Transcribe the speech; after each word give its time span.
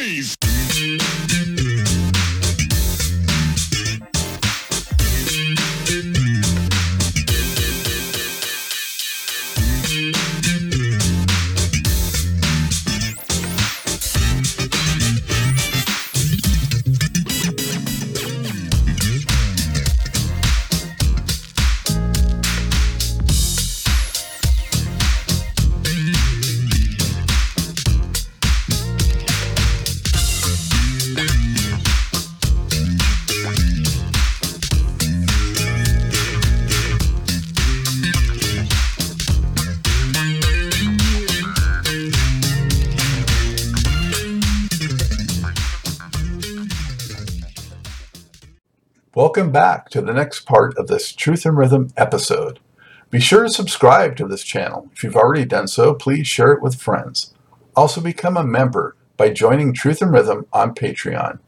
noise. 0.00 0.39
Welcome 49.30 49.52
back 49.52 49.90
to 49.90 50.00
the 50.00 50.12
next 50.12 50.40
part 50.40 50.76
of 50.76 50.88
this 50.88 51.12
Truth 51.12 51.46
and 51.46 51.56
Rhythm 51.56 51.92
episode. 51.96 52.58
Be 53.10 53.20
sure 53.20 53.44
to 53.44 53.48
subscribe 53.48 54.16
to 54.16 54.26
this 54.26 54.42
channel. 54.42 54.90
If 54.92 55.04
you've 55.04 55.14
already 55.14 55.44
done 55.44 55.68
so, 55.68 55.94
please 55.94 56.26
share 56.26 56.50
it 56.50 56.60
with 56.60 56.82
friends. 56.82 57.32
Also, 57.76 58.00
become 58.00 58.36
a 58.36 58.42
member 58.42 58.96
by 59.16 59.30
joining 59.30 59.72
Truth 59.72 60.02
and 60.02 60.12
Rhythm 60.12 60.46
on 60.52 60.74
Patreon 60.74 61.38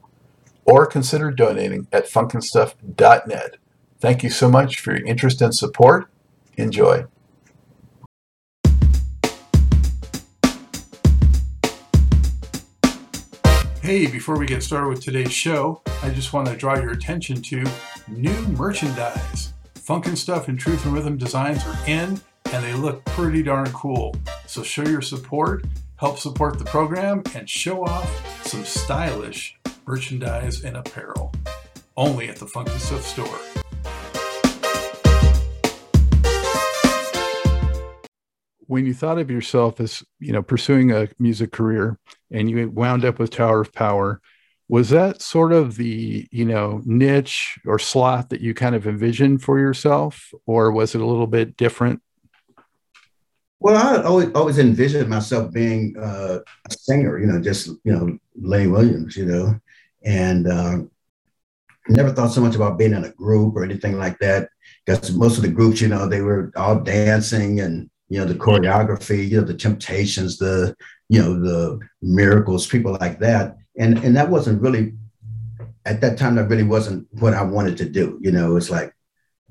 or 0.65 0.87
consider 0.87 1.33
donating 1.33 1.89
at 1.93 2.07
funkinstuff.net. 2.07 3.57
Thank 3.99 4.23
you 4.23 4.31
so 4.31 4.49
much 4.49 4.79
for 4.79 4.93
your 4.97 5.05
interest 5.05 5.43
and 5.43 5.53
support. 5.53 6.09
Enjoy. 6.57 7.07
Hey, 13.83 14.07
before 14.07 14.39
we 14.39 14.47
get 14.47 14.63
started 14.63 14.87
with 14.87 15.03
today's 15.03 15.33
show, 15.33 15.83
I 16.05 16.11
just 16.11 16.33
want 16.33 16.47
to 16.47 16.55
draw 16.55 16.77
your 16.77 16.93
attention 16.93 17.43
to 17.43 17.65
new 18.07 18.41
merchandise. 18.57 19.55
Funkin' 19.75 20.17
Stuff 20.17 20.47
and 20.47 20.57
Truth 20.57 20.85
and 20.85 20.95
Rhythm 20.95 21.17
designs 21.17 21.67
are 21.67 21.77
in, 21.89 22.21
and 22.53 22.65
they 22.65 22.75
look 22.75 23.05
pretty 23.07 23.43
darn 23.43 23.73
cool. 23.73 24.15
So 24.47 24.63
show 24.63 24.85
your 24.85 25.03
support, 25.03 25.65
help 25.97 26.21
support 26.21 26.61
the 26.61 26.65
program, 26.65 27.25
and 27.35 27.51
show 27.51 27.85
off 27.85 28.47
some 28.47 28.65
stylish 28.65 29.59
merchandise 29.85 30.63
and 30.63 30.77
apparel. 30.77 31.33
Only 31.97 32.29
at 32.29 32.37
the 32.37 32.47
Funkin' 32.47 32.79
Stuff 32.79 33.05
store. 33.05 33.52
When 38.73 38.87
you 38.87 38.95
thought 38.95 39.19
of 39.19 39.31
yourself 39.31 39.81
as 39.81 40.03
you 40.19 40.33
know 40.33 40.43
pursuing 40.43 40.93
a 40.93 41.07
music 41.19 41.53
career 41.53 41.99
and 42.31 42.49
you 42.49 42.71
wound 42.71 43.05
up 43.05 43.19
with 43.19 43.29
tower 43.29 43.61
of 43.61 43.71
power 43.75 44.19
was 44.67 44.89
that 44.89 45.21
sort 45.21 45.53
of 45.53 45.77
the 45.77 46.27
you 46.33 46.47
know 46.47 46.81
niche 46.87 47.59
or 47.67 47.79
slot 47.79 48.31
that 48.31 48.41
you 48.41 48.55
kind 48.55 48.75
of 48.75 48.87
envisioned 48.87 49.43
for 49.43 49.59
yourself 49.59 50.33
or 50.47 50.73
was 50.73 50.95
it 50.95 51.03
a 51.03 51.05
little 51.05 51.27
bit 51.27 51.55
different? 51.59 52.01
Well 53.61 53.77
i 53.77 54.03
always, 54.03 54.33
always 54.35 54.59
envisioned 54.59 55.11
myself 55.11 55.53
being 55.53 55.95
uh, 55.99 56.39
a 56.71 56.73
singer 56.73 57.19
you 57.19 57.27
know 57.27 57.43
just 57.43 57.67
you 57.85 57.93
know 57.93 58.17
Lenny 58.41 58.69
williams 58.69 59.19
you 59.19 59.27
know 59.27 59.61
and 60.03 60.49
uh, 60.49 60.79
never 61.91 62.11
thought 62.11 62.33
so 62.33 62.41
much 62.41 62.55
about 62.55 62.79
being 62.79 62.95
in 62.95 63.05
a 63.05 63.13
group 63.13 63.55
or 63.55 63.65
anything 63.65 63.99
like 63.99 64.19
that 64.21 64.49
because 64.87 65.13
most 65.13 65.37
of 65.37 65.43
the 65.43 65.57
groups 65.59 65.83
you 65.83 65.89
know 65.89 66.09
they 66.09 66.23
were 66.23 66.51
all 66.57 66.81
dancing 66.81 67.61
and 67.61 67.91
you 68.13 68.19
know, 68.19 68.27
the 68.27 68.35
choreography, 68.35 69.27
you 69.27 69.41
know, 69.41 69.47
the 69.47 69.55
temptations, 69.55 70.37
the, 70.37 70.77
you 71.09 71.19
know, 71.19 71.33
the 71.41 71.81
miracles, 72.03 72.67
people 72.67 72.99
like 73.01 73.19
that. 73.21 73.57
And 73.79 73.97
and 74.05 74.15
that 74.17 74.29
wasn't 74.29 74.61
really 74.61 74.93
at 75.87 76.03
that 76.03 76.19
time 76.19 76.35
that 76.35 76.51
really 76.51 76.63
wasn't 76.63 77.09
what 77.13 77.33
I 77.33 77.43
wanted 77.43 77.79
to 77.79 77.89
do. 77.89 78.19
You 78.21 78.31
know, 78.31 78.57
it's 78.57 78.69
like, 78.69 78.95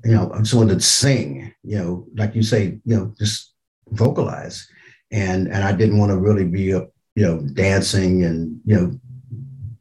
you 0.04 0.12
know, 0.12 0.30
I 0.32 0.38
just 0.38 0.54
wanted 0.54 0.74
to 0.74 0.80
sing, 0.80 1.52
you 1.64 1.76
know, 1.76 2.06
like 2.14 2.36
you 2.36 2.44
say, 2.44 2.78
you 2.84 2.96
know, 2.96 3.12
just 3.18 3.52
vocalize. 3.88 4.68
And 5.10 5.48
and 5.48 5.64
I 5.64 5.72
didn't 5.72 5.98
want 5.98 6.12
to 6.12 6.18
really 6.18 6.44
be 6.44 6.72
up, 6.72 6.92
you 7.16 7.24
know, 7.26 7.40
dancing 7.40 8.22
and, 8.22 8.60
you 8.64 8.76
know, 8.76 9.00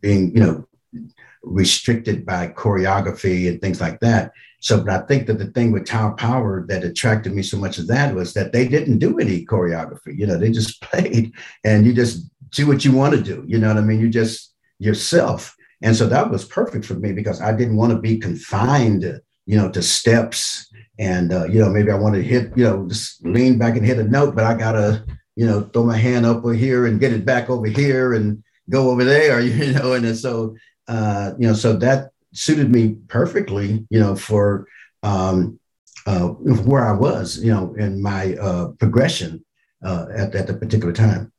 being, 0.02 0.36
you 0.36 0.42
know, 0.42 0.68
restricted 1.44 2.26
by 2.26 2.48
choreography 2.48 3.48
and 3.48 3.62
things 3.62 3.80
like 3.80 4.00
that. 4.00 4.32
So, 4.62 4.84
but 4.84 4.90
I 4.90 5.06
think 5.08 5.26
that 5.26 5.40
the 5.40 5.48
thing 5.48 5.72
with 5.72 5.88
Tower 5.88 6.14
Power 6.14 6.66
that 6.68 6.84
attracted 6.84 7.34
me 7.34 7.42
so 7.42 7.58
much 7.58 7.80
of 7.80 7.88
that 7.88 8.14
was 8.14 8.34
that 8.36 8.54
they 8.54 8.68
didn't 8.68 9.00
do 9.00 9.18
any 9.18 9.44
choreography. 9.44 10.18
You 10.18 10.28
know, 10.28 10.38
they 10.38 10.52
just 10.52 10.82
played 10.84 11.34
and 11.64 11.86
you 11.86 11.94
just 11.94 12.30
do 12.52 12.68
what 12.68 12.86
you 12.86 12.92
want 12.92 13.16
to 13.16 13.22
do. 13.22 13.44
You 13.48 13.58
know 13.58 13.70
what 13.70 13.78
I 13.78 13.82
mean? 13.82 14.00
You 14.00 14.10
just 14.10 14.54
yourself. 14.78 15.56
And 15.82 15.96
so 15.96 16.06
that 16.08 16.30
was 16.30 16.46
perfect 16.46 16.86
for 16.86 16.94
me 16.94 17.12
because 17.12 17.42
I 17.42 17.54
didn't 17.54 17.76
want 17.76 17.92
to 17.92 17.98
be 17.98 18.20
confined, 18.20 19.04
you 19.48 19.58
know, 19.58 19.70
to 19.72 19.82
steps. 19.82 20.72
And, 21.00 21.34
uh, 21.34 21.46
you 21.46 21.60
know, 21.60 21.70
maybe 21.70 21.90
I 21.90 21.96
want 21.96 22.14
to 22.14 22.22
hit, 22.22 22.56
you 22.56 22.64
know, 22.64 22.88
just 22.88 23.26
lean 23.26 23.58
back 23.58 23.76
and 23.78 23.86
hit 23.86 23.98
a 23.98 24.04
note, 24.04 24.36
but 24.36 24.44
I 24.44 24.54
got 24.54 24.74
to, 24.74 25.04
you 25.36 25.48
know, 25.48 25.62
throw 25.74 25.84
my 25.84 25.98
hand 25.98 26.28
up 26.28 26.38
over 26.38 26.54
here 26.54 26.86
and 26.86 27.00
get 27.00 27.14
it 27.14 27.26
back 27.26 27.50
over 27.50 27.66
here 27.66 28.14
and 28.14 28.44
go 28.70 28.92
over 28.92 29.04
there, 29.04 29.40
you 29.42 29.74
know. 29.74 29.94
And 29.94 30.16
so, 30.16 30.56
uh, 30.88 31.34
you 31.40 31.48
know, 31.48 31.56
so 31.56 31.74
that 31.78 32.12
suited 32.34 32.72
me 32.72 32.96
perfectly, 33.08 33.86
you 33.90 34.00
know, 34.00 34.16
for 34.16 34.68
um, 35.04 35.60
uh, 36.06 36.28
where 36.28 36.86
I 36.86 36.94
was, 36.94 37.40
you 37.44 37.52
know, 37.52 37.74
in 37.78 38.02
my 38.02 38.36
uh, 38.36 38.70
progression 38.80 39.44
uh, 39.84 40.08
at, 40.16 40.36
at 40.36 40.48
the 40.48 40.54
particular 40.54 40.94
time. 40.94 41.32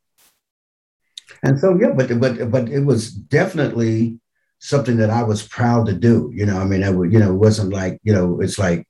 And 1.42 1.58
so, 1.58 1.76
yeah, 1.80 1.90
but 1.90 2.20
but 2.20 2.50
but 2.50 2.68
it 2.68 2.84
was 2.84 3.10
definitely 3.10 4.18
something 4.60 4.96
that 4.98 5.10
I 5.10 5.24
was 5.24 5.46
proud 5.46 5.86
to 5.86 5.92
do. 5.92 6.30
You 6.32 6.46
know, 6.46 6.58
I 6.58 6.64
mean, 6.64 6.82
it, 6.82 6.92
you 7.12 7.18
know, 7.18 7.34
it 7.34 7.38
wasn't 7.38 7.72
like 7.72 7.98
you 8.04 8.12
know, 8.12 8.40
it's 8.40 8.58
like 8.58 8.86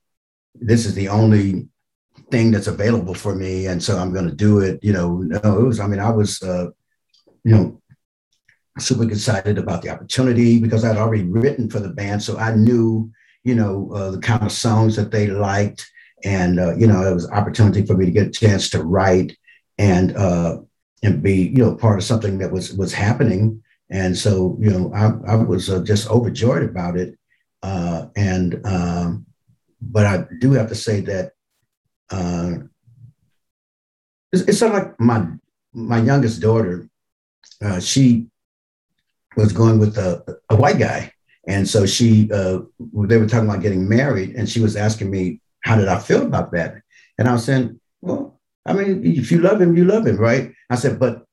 this 0.53 0.85
is 0.85 0.93
the 0.93 1.09
only 1.09 1.67
thing 2.29 2.51
that's 2.51 2.67
available 2.67 3.15
for 3.15 3.33
me, 3.35 3.65
and 3.67 3.81
so 3.81 3.97
I'm 3.97 4.13
going 4.13 4.29
to 4.29 4.35
do 4.35 4.59
it. 4.59 4.79
You 4.83 4.93
know, 4.93 5.17
no, 5.17 5.59
it 5.59 5.63
was. 5.63 5.79
I 5.79 5.87
mean, 5.87 5.99
I 5.99 6.11
was, 6.11 6.41
uh, 6.43 6.67
you 7.43 7.55
know, 7.55 7.81
super 8.79 9.03
excited 9.03 9.57
about 9.57 9.81
the 9.81 9.89
opportunity 9.89 10.59
because 10.59 10.83
I'd 10.83 10.97
already 10.97 11.23
written 11.23 11.69
for 11.69 11.79
the 11.79 11.89
band. 11.89 12.23
So 12.23 12.37
I 12.37 12.55
knew, 12.55 13.11
you 13.43 13.55
know, 13.55 13.91
uh, 13.93 14.11
the 14.11 14.19
kind 14.19 14.43
of 14.43 14.51
songs 14.51 14.95
that 14.95 15.11
they 15.11 15.27
liked. 15.27 15.89
And, 16.23 16.59
uh, 16.59 16.75
you 16.75 16.87
know, 16.87 17.05
it 17.05 17.13
was 17.13 17.29
opportunity 17.29 17.85
for 17.85 17.95
me 17.95 18.05
to 18.05 18.11
get 18.11 18.27
a 18.27 18.31
chance 18.31 18.69
to 18.71 18.83
write 18.83 19.37
and, 19.77 20.15
uh, 20.15 20.59
and 21.03 21.21
be, 21.21 21.49
you 21.49 21.57
know, 21.57 21.75
part 21.75 21.99
of 21.99 22.03
something 22.03 22.37
that 22.39 22.51
was, 22.51 22.73
was 22.73 22.93
happening. 22.93 23.61
And 23.89 24.17
so, 24.17 24.57
you 24.59 24.71
know, 24.71 24.91
I, 24.93 25.33
I 25.33 25.35
was 25.35 25.69
uh, 25.69 25.83
just 25.83 26.09
overjoyed 26.09 26.63
about 26.63 26.97
it. 26.97 27.17
Uh, 27.61 28.07
and, 28.15 28.59
um, 28.65 29.25
but 29.81 30.05
I 30.05 30.25
do 30.39 30.53
have 30.53 30.69
to 30.69 30.75
say 30.75 31.01
that 31.01 31.33
uh, 32.09 32.53
it's, 34.31 34.43
it's 34.43 34.61
of 34.61 34.71
like 34.71 34.99
my, 34.99 35.27
my 35.73 35.99
youngest 35.99 36.41
daughter, 36.41 36.87
she 37.79 38.27
was 39.35 39.53
going 39.53 39.79
with 39.79 39.97
a, 39.97 40.23
a 40.49 40.55
white 40.55 40.79
guy. 40.79 41.11
And 41.47 41.67
so 41.67 41.85
she, 41.85 42.29
uh, 42.31 42.59
they 42.79 43.17
were 43.17 43.27
talking 43.27 43.49
about 43.49 43.61
getting 43.61 43.87
married, 43.89 44.35
and 44.35 44.47
she 44.47 44.61
was 44.61 44.75
asking 44.75 45.11
me, 45.11 45.41
how 45.61 45.75
did 45.75 45.87
I 45.87 45.99
feel 45.99 46.23
about 46.25 46.51
that? 46.53 46.75
And 47.17 47.27
I 47.27 47.33
was 47.33 47.43
saying, 47.43 47.79
well, 48.01 48.39
I 48.65 48.73
mean, 48.73 49.05
if 49.05 49.31
you 49.31 49.39
love 49.39 49.59
him, 49.59 49.75
you 49.75 49.85
love 49.85 50.07
him, 50.07 50.17
right? 50.17 50.51
I 50.69 50.75
said, 50.75 50.99
but 50.99 51.25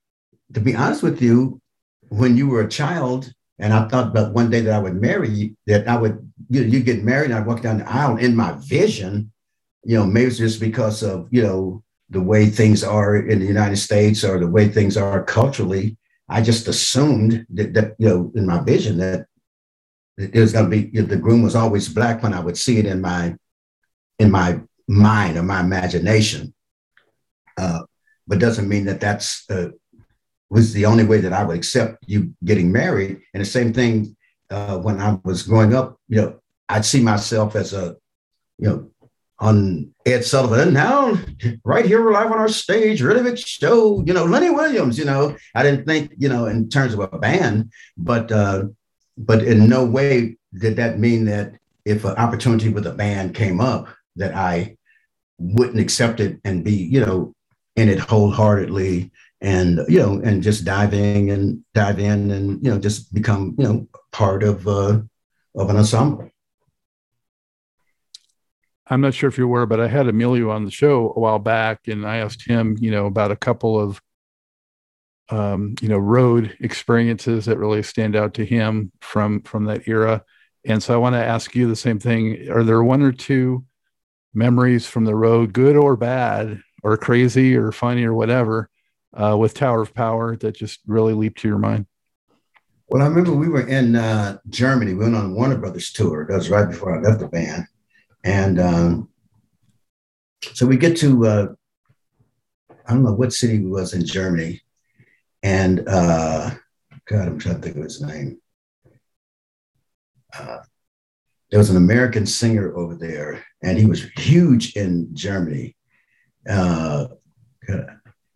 to 0.55 0.61
be 0.61 0.75
honest 0.75 1.03
with 1.03 1.23
you, 1.23 1.61
when 2.09 2.37
you 2.37 2.49
were 2.49 2.63
a 2.63 2.69
child, 2.69 3.33
and 3.59 3.73
I 3.73 3.87
thought 3.89 4.09
about 4.09 4.33
one 4.33 4.51
day 4.51 4.61
that 4.63 4.75
I 4.75 4.79
would 4.79 5.01
marry 5.01 5.29
you, 5.29 5.57
that 5.67 5.87
I 5.87 5.97
would, 5.97 6.33
you 6.49 6.63
know, 6.63 6.67
you 6.67 6.81
get 6.81 7.05
married, 7.05 7.31
and 7.31 7.39
I 7.39 7.43
walk 7.43 7.63
down 7.63 7.79
the 7.79 7.89
aisle 7.89 8.17
in 8.17 8.35
my 8.35 8.57
vision, 8.59 9.31
you 9.85 9.97
know, 9.97 10.07
maybe 10.07 10.27
it's 10.27 10.39
just 10.39 10.61
because 10.61 11.03
of, 11.03 11.29
you 11.31 11.43
know, 11.43 11.85
the 12.09 12.21
way 12.21 12.47
things 12.47 12.83
are 12.83 13.17
in 13.17 13.39
the 13.39 13.47
United 13.47 13.77
States 13.77 14.25
or 14.25 14.41
the 14.41 14.49
way 14.49 14.67
things 14.67 14.97
are 14.97 15.23
culturally, 15.23 15.97
I 16.31 16.41
just 16.41 16.69
assumed 16.69 17.45
that, 17.51 17.75
that 17.75 17.97
you 17.99 18.09
know, 18.09 18.33
in 18.35 18.47
my 18.47 18.63
vision 18.63 18.99
that 18.99 19.27
it 20.17 20.39
was 20.39 20.53
going 20.53 20.67
to 20.67 20.71
be 20.71 20.91
you 20.93 21.03
know, 21.03 21.09
the 21.09 21.17
groom 21.17 21.43
was 21.43 21.57
always 21.57 21.89
black 21.89 22.23
when 22.23 22.33
I 22.33 22.41
would 22.41 22.57
see 22.57 22.79
it 22.79 22.87
in 22.87 23.01
my 23.01 23.37
in 24.19 24.31
my 24.31 24.61
mind 24.87 25.37
or 25.37 25.43
my 25.43 25.61
imagination. 25.61 26.55
Uh, 27.59 27.81
but 28.27 28.39
doesn't 28.39 28.69
mean 28.69 28.85
that 28.85 29.01
that's 29.01 29.45
uh, 29.51 29.71
was 30.51 30.73
the 30.73 30.87
only 30.87 31.05
way 31.05 31.21
that 31.21 31.33
I 31.33 31.45
would 31.45 31.57
accept 31.57 32.05
you 32.07 32.35
getting 32.45 32.71
married. 32.71 33.21
And 33.35 33.41
the 33.41 33.47
same 33.47 33.73
thing 33.73 34.17
uh, 34.51 34.79
when 34.79 35.01
I 35.01 35.19
was 35.25 35.43
growing 35.43 35.75
up, 35.75 35.99
you 36.09 36.21
know, 36.21 36.41
I'd 36.69 36.85
see 36.85 37.03
myself 37.03 37.57
as 37.57 37.73
a, 37.73 37.97
you 38.59 38.69
know, 38.69 38.91
on 39.41 39.93
Ed 40.05 40.25
Sullivan. 40.25 40.75
Now, 40.75 41.19
right 41.65 41.87
here, 41.87 42.05
we're 42.05 42.13
live 42.13 42.31
on 42.31 42.39
our 42.39 42.49
stage, 42.49 43.03
really 43.03 43.23
big 43.23 43.39
show. 43.39 44.03
You 44.07 44.13
know, 44.13 44.25
Lenny 44.25 44.51
Williams. 44.51 44.99
You 44.99 45.07
know, 45.07 45.37
I 45.55 45.63
didn't 45.63 45.87
think, 45.87 46.13
you 46.19 46.29
know, 46.29 46.47
in 46.47 46.69
terms 46.69 46.95
of 46.95 47.01
a 47.01 47.19
band, 47.19 47.73
but 47.97 48.31
uh, 48.31 48.65
but 49.17 49.43
in 49.43 49.69
no 49.69 49.85
way 49.85 50.37
did 50.59 50.77
that 50.77 50.99
mean 50.99 51.25
that 51.27 51.55
if 51.85 52.05
an 52.05 52.17
opportunity 52.17 52.69
with 52.69 52.87
a 52.87 52.93
band 52.93 53.35
came 53.35 53.61
up, 53.61 53.89
that 54.17 54.35
I 54.35 54.77
wouldn't 55.39 55.81
accept 55.81 56.21
it 56.21 56.39
and 56.45 56.63
be, 56.63 56.75
you 56.75 57.01
know, 57.01 57.35
in 57.77 57.89
it 57.89 57.99
wholeheartedly 57.99 59.11
and 59.41 59.81
you 59.89 59.99
know 59.99 60.21
and 60.23 60.43
just 60.43 60.65
diving 60.65 61.31
and 61.31 61.65
dive 61.73 61.99
in 61.99 62.31
and 62.31 62.63
you 62.65 62.71
know 62.71 62.79
just 62.79 63.13
become 63.15 63.55
you 63.59 63.65
know 63.65 63.89
part 64.13 64.43
of 64.43 64.67
uh, 64.69 65.01
of 65.55 65.71
an 65.71 65.77
ensemble 65.77 66.31
i'm 68.91 69.01
not 69.01 69.15
sure 69.15 69.29
if 69.29 69.39
you're 69.39 69.47
aware 69.47 69.67
but 69.67 69.81
i 69.81 69.89
had 69.89 70.07
emilio 70.07 70.51
on 70.51 70.65
the 70.65 70.71
show 70.71 71.13
a 71.17 71.21
while 71.21 71.39
back 71.39 71.89
and 71.89 72.07
i 72.07 72.19
asked 72.19 72.47
him 72.47 72.77
you 72.81 72.91
know 72.91 73.07
about 73.07 73.31
a 73.31 73.37
couple 73.37 73.79
of 73.79 74.01
um, 75.31 75.77
you 75.81 75.89
know 75.89 75.99
road 75.99 76.57
experiences 76.59 77.45
that 77.45 77.57
really 77.57 77.85
stand 77.85 78.17
out 78.17 78.35
to 78.35 78.45
him 78.45 78.91
from 79.01 79.43
from 79.43 79.65
that 79.67 79.87
era 79.87 80.25
and 80.67 80.83
so 80.83 80.93
i 80.93 80.97
want 80.97 81.15
to 81.15 81.25
ask 81.25 81.55
you 81.55 81.69
the 81.69 81.77
same 81.77 82.01
thing 82.01 82.51
are 82.51 82.65
there 82.65 82.83
one 82.83 83.01
or 83.01 83.13
two 83.13 83.65
memories 84.35 84.87
from 84.87 85.05
the 85.05 85.15
road 85.15 85.53
good 85.53 85.77
or 85.77 85.97
bad 85.97 86.61
or 86.83 86.97
crazy 86.97 87.57
or 87.57 87.73
funny 87.73 88.05
or 88.05 88.15
whatever 88.15 88.69
uh, 89.15 89.37
with 89.39 89.55
Tower 89.55 89.83
of 89.83 89.95
Power 89.95 90.37
that 90.37 90.55
just 90.55 90.81
really 90.87 91.15
leaped 91.15 91.41
to 91.41 91.49
your 91.49 91.59
mind? 91.59 91.87
Well, 92.89 93.03
I 93.03 93.07
remember 93.07 93.33
we 93.33 93.49
were 93.49 93.67
in 93.67 93.95
uh, 93.95 94.39
Germany. 94.49 94.95
We 94.95 95.05
went 95.05 95.15
on 95.15 95.35
Warner 95.35 95.59
Brothers 95.59 95.93
tour. 95.93 96.27
That 96.29 96.37
was 96.37 96.51
right 96.51 96.69
before 96.69 96.97
I 96.97 97.01
left 97.01 97.21
the 97.21 97.29
band, 97.29 97.67
and 98.25 98.61
um, 98.61 99.09
so 100.55 100.67
we 100.67 100.77
get 100.77 100.97
to 100.99 101.27
uh, 101.27 101.47
I 102.87 102.93
don't 102.93 103.05
know 103.05 103.13
what 103.13 103.33
city 103.33 103.59
we 103.59 103.71
was 103.71 103.95
in 103.95 104.05
Germany, 104.05 104.61
and 105.43 105.89
uh, 105.89 106.51
God, 107.07 107.29
I'm 107.29 107.39
trying 107.39 107.57
to 107.57 107.61
think 107.61 107.77
of 107.77 107.85
his 107.85 108.01
name. 108.01 108.39
Uh, 110.37 110.59
there 111.51 111.59
was 111.59 111.71
an 111.71 111.77
American 111.77 112.27
singer 112.27 112.77
over 112.77 112.95
there, 112.95 113.45
and 113.63 113.77
he 113.77 113.87
was 113.87 114.05
huge 114.17 114.77
in 114.77 115.15
Germany. 115.15 115.77
Uh, 116.49 117.09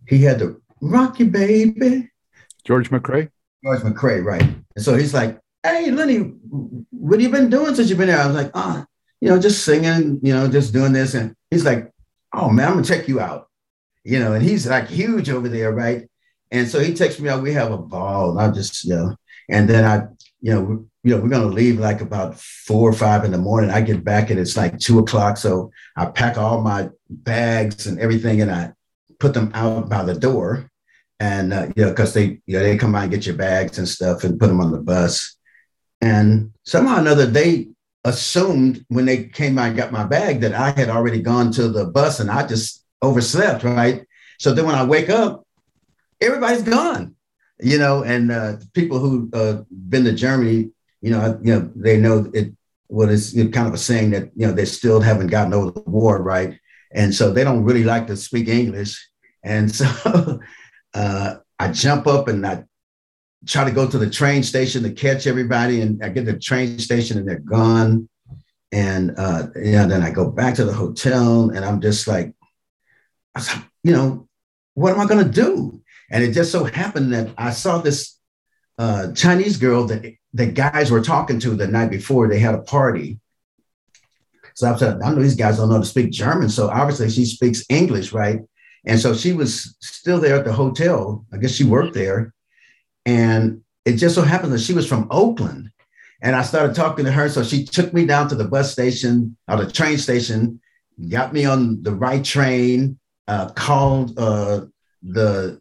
he 0.09 0.23
had 0.23 0.39
the 0.39 0.61
Rock 0.81 1.19
Your 1.19 1.29
Baby. 1.29 2.11
George 2.65 2.91
McCrae? 2.91 3.31
George 3.63 3.81
McCrae, 3.81 4.25
right. 4.25 4.43
And 4.43 4.85
so 4.85 4.97
he's 4.97 5.15
like, 5.15 5.39
Hey, 5.63 5.91
Lenny, 5.91 6.19
what 6.91 7.21
have 7.21 7.23
you 7.23 7.31
been 7.31 7.49
doing 7.49 7.75
since 7.75 7.89
you've 7.89 7.99
been 7.99 8.09
there? 8.09 8.21
I 8.21 8.27
was 8.27 8.37
like, 8.37 8.51
Ah, 8.55 8.85
oh, 8.85 8.87
you 9.25 9.31
know, 9.31 9.39
just 9.39 9.65
singing, 9.65 10.21
you 10.23 10.35
know, 10.35 10.47
just 10.49 10.75
doing 10.75 10.93
this. 10.93 11.15
And 11.15 11.35
he's 11.51 11.65
like, 11.65 11.91
Oh 12.35 12.51
man, 12.51 12.69
I'm 12.69 12.75
gonna 12.75 12.85
check 12.85 13.09
you 13.09 13.21
out. 13.21 13.49
You 14.05 14.19
know, 14.19 14.35
and 14.35 14.45
he's 14.45 14.67
like 14.67 14.87
huge 14.87 15.31
over 15.31 15.49
there, 15.49 15.73
right? 15.73 16.07
And 16.51 16.69
so 16.69 16.79
he 16.79 16.93
texts 16.93 17.23
me 17.23 17.31
out, 17.31 17.43
we 17.43 17.55
have 17.55 17.73
a 17.73 17.79
ball, 17.79 18.33
and 18.33 18.39
I 18.39 18.51
just, 18.51 18.85
you 18.85 18.95
know, 18.95 19.17
and 19.49 19.67
then 19.67 19.83
I, 19.87 20.09
you 20.43 20.53
know, 20.53 20.87
you 21.03 21.17
know, 21.17 21.23
we're 21.23 21.31
gonna 21.31 21.47
leave 21.47 21.79
like 21.81 22.03
about 22.03 22.39
four 22.39 22.87
or 22.87 22.93
five 22.93 23.25
in 23.25 23.31
the 23.31 23.39
morning. 23.39 23.71
I 23.71 23.81
get 23.81 24.05
back 24.05 24.29
and 24.29 24.39
it's 24.39 24.59
like 24.59 24.79
two 24.79 24.99
o'clock. 24.99 25.39
So 25.39 25.71
I 25.97 26.05
pack 26.05 26.37
all 26.37 26.61
my 26.61 26.91
bags 27.09 27.87
and 27.87 27.99
everything 27.99 28.43
and 28.43 28.51
I 28.51 28.75
put 29.21 29.33
them 29.33 29.53
out 29.55 29.89
by 29.89 30.05
the 30.05 30.15
door 30.15 30.71
and 31.19 31.55
uh, 31.55 31.69
you 31.75 31.85
know, 31.85 31.91
because 31.91 32.13
they 32.13 32.43
you 32.45 32.59
know 32.59 32.61
they 32.63 32.77
come 32.77 32.93
by 32.93 33.05
and 33.05 33.11
get 33.11 33.25
your 33.25 33.37
bags 33.37 33.79
and 33.79 33.89
stuff 33.89 34.23
and 34.23 34.39
put 34.39 34.49
them 34.49 34.61
on 34.61 34.71
the 34.71 34.83
bus, 34.83 35.35
and 36.03 36.53
somehow 36.65 36.97
or 36.97 37.01
another 37.01 37.25
they 37.25 37.69
assumed 38.05 38.85
when 38.89 39.07
they 39.07 39.25
came 39.25 39.57
by 39.57 39.69
and 39.69 39.77
got 39.77 39.93
my 39.93 40.05
bag 40.05 40.41
that 40.41 40.55
I 40.55 40.71
had 40.71 40.91
already 40.91 41.21
gone 41.21 41.51
to 41.53 41.69
the 41.69 41.87
bus 41.87 42.21
and 42.21 42.31
I 42.31 42.47
just 42.47 42.85
overslept, 43.03 43.65
right? 43.65 44.05
So 44.39 44.53
then 44.53 44.67
when 44.67 44.75
I 44.75 44.85
wake 44.85 45.09
up, 45.09 45.47
everybody's 46.21 46.63
gone, 46.63 47.15
you 47.61 47.79
know, 47.79 48.03
and 48.03 48.31
uh, 48.31 48.57
people 48.75 48.99
who 48.99 49.31
uh, 49.33 49.63
been 49.71 50.05
to 50.05 50.13
Germany, 50.13 50.71
you 51.01 51.11
know, 51.11 51.39
you 51.43 51.55
know, 51.55 51.71
they 51.75 51.97
know 51.97 52.31
it. 52.33 52.53
What 52.89 53.09
is 53.09 53.33
kind 53.53 53.67
of 53.67 53.75
a 53.75 53.79
saying 53.79 54.11
that 54.11 54.31
you 54.37 54.47
know 54.47 54.53
they 54.53 54.67
still 54.67 55.01
haven't 55.01 55.29
gotten 55.29 55.55
over 55.55 55.71
the 55.71 55.81
war, 55.81 56.23
right? 56.23 56.59
And 56.93 57.13
so 57.15 57.33
they 57.33 57.43
don't 57.43 57.65
really 57.65 57.83
like 57.83 58.07
to 58.07 58.17
speak 58.17 58.47
English, 58.47 59.09
and 59.43 59.75
so 59.75 60.41
uh, 60.95 61.37
I 61.59 61.69
jump 61.69 62.07
up 62.07 62.29
and 62.29 62.47
I 62.47 62.65
try 63.47 63.65
to 63.65 63.71
go 63.71 63.89
to 63.89 63.99
the 63.99 64.11
train 64.11 64.43
station 64.43 64.83
to 64.83 64.93
catch 64.93 65.27
everybody. 65.27 65.81
And 65.81 66.03
I 66.03 66.09
get 66.09 66.27
to 66.27 66.33
the 66.33 66.39
train 66.39 66.79
station 66.79 67.19
and 67.19 67.29
they're 67.29 67.39
gone. 67.39 68.09
And 68.73 69.15
uh, 69.17 69.49
yeah, 69.57 69.87
then 69.87 70.03
I 70.03 70.11
go 70.11 70.31
back 70.31 70.55
to 70.57 70.65
the 70.65 70.73
hotel 70.73 71.51
and 71.51 71.65
I'm 71.65 71.81
just 71.81 72.09
like, 72.09 72.35
you 73.83 73.93
know, 73.93 74.29
what 74.75 74.93
am 74.93 75.01
I 75.01 75.07
going 75.07 75.25
to 75.25 75.31
do? 75.31 75.81
And 76.11 76.23
it 76.23 76.33
just 76.33 76.53
so 76.53 76.65
happened 76.65 77.13
that 77.13 77.31
I 77.39 77.51
saw 77.51 77.79
this 77.79 78.19
uh, 78.79 79.13
Chinese 79.13 79.57
girl 79.57 79.85
that 79.87 80.15
the 80.33 80.47
guys 80.47 80.91
were 80.91 81.03
talking 81.03 81.39
to 81.41 81.51
the 81.51 81.67
night 81.67 81.91
before. 81.91 82.29
They 82.29 82.41
had 82.41 82.55
a 82.55 82.63
party. 82.63 83.21
So 84.55 84.73
I 84.73 84.77
said, 84.77 85.03
I 85.03 85.11
know 85.11 85.23
these 85.23 85.35
guys 85.35 85.57
don't 85.57 85.69
know 85.69 85.79
to 85.79 85.85
speak 85.85 86.13
German. 86.13 86.49
So 86.49 86.69
obviously 86.69 87.11
she 87.11 87.25
speaks 87.25 87.65
English, 87.69 88.13
right? 88.13 88.41
And 88.87 89.01
so 89.01 89.15
she 89.15 89.33
was 89.33 89.77
still 89.81 90.21
there 90.21 90.37
at 90.37 90.45
the 90.45 90.53
hotel. 90.53 91.25
I 91.33 91.39
guess 91.39 91.53
she 91.53 91.65
worked 91.65 91.95
there. 91.95 92.35
And 93.07 93.63
it 93.85 93.97
just 93.97 94.15
so 94.15 94.23
happened 94.23 94.53
that 94.53 94.61
she 94.61 94.75
was 94.75 94.89
from 94.89 95.09
Oakland. 95.11 95.71
And 96.23 96.35
I 96.35 96.43
started 96.43 96.75
talking 96.75 97.05
to 97.05 97.13
her. 97.13 97.29
So 97.29 97.43
she 97.43 97.65
took 97.65 97.93
me 97.93 98.07
down 98.07 98.29
to 98.29 98.35
the 98.35 98.49
bus 98.49 98.73
station 98.73 99.37
or 99.47 99.57
the 99.57 99.71
train 99.71 99.99
station, 99.99 100.61
got 101.09 101.33
me 101.33 101.45
on 101.45 101.83
the 101.83 101.93
right 101.93 102.25
train, 102.25 102.99
uh, 103.29 103.51
called 103.51 104.19
uh, 104.19 104.63
the 105.03 105.61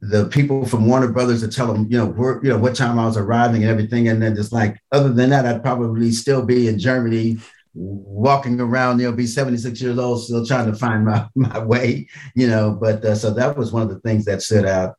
the 0.00 0.26
people 0.28 0.64
from 0.64 0.86
Warner 0.86 1.10
Brothers 1.10 1.40
to 1.40 1.48
tell 1.48 1.72
them, 1.72 1.88
you 1.90 1.98
know, 1.98 2.06
where, 2.06 2.40
you 2.42 2.50
know, 2.50 2.58
what 2.58 2.76
time 2.76 2.98
I 2.98 3.06
was 3.06 3.16
arriving 3.16 3.62
and 3.62 3.70
everything. 3.70 4.08
And 4.08 4.22
then 4.22 4.36
just 4.36 4.52
like, 4.52 4.78
other 4.92 5.12
than 5.12 5.30
that, 5.30 5.44
I'd 5.44 5.62
probably 5.62 6.12
still 6.12 6.44
be 6.44 6.68
in 6.68 6.78
Germany 6.78 7.38
walking 7.74 8.60
around, 8.60 9.00
you 9.00 9.10
know, 9.10 9.16
be 9.16 9.26
76 9.26 9.80
years 9.80 9.98
old, 9.98 10.22
still 10.22 10.46
trying 10.46 10.70
to 10.70 10.78
find 10.78 11.04
my, 11.04 11.26
my 11.34 11.58
way, 11.58 12.06
you 12.34 12.46
know. 12.46 12.78
But 12.80 13.04
uh, 13.04 13.14
so 13.16 13.32
that 13.34 13.56
was 13.56 13.72
one 13.72 13.82
of 13.82 13.88
the 13.88 14.00
things 14.00 14.24
that 14.26 14.42
stood 14.42 14.66
out. 14.66 14.94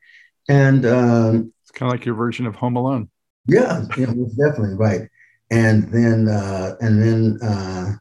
And 0.50 0.86
um, 0.86 1.54
it's 1.70 1.78
kind 1.78 1.92
of 1.92 1.94
like 1.94 2.06
your 2.06 2.16
version 2.16 2.48
of 2.48 2.56
Home 2.56 2.76
Alone. 2.76 3.10
Yeah, 3.48 3.86
was 3.96 4.34
definitely 4.34 4.76
right. 4.76 5.08
And 5.52 5.92
then, 5.92 6.28
uh, 6.28 6.76
and 6.82 7.02
then 7.02 7.40
uh, 7.48 7.94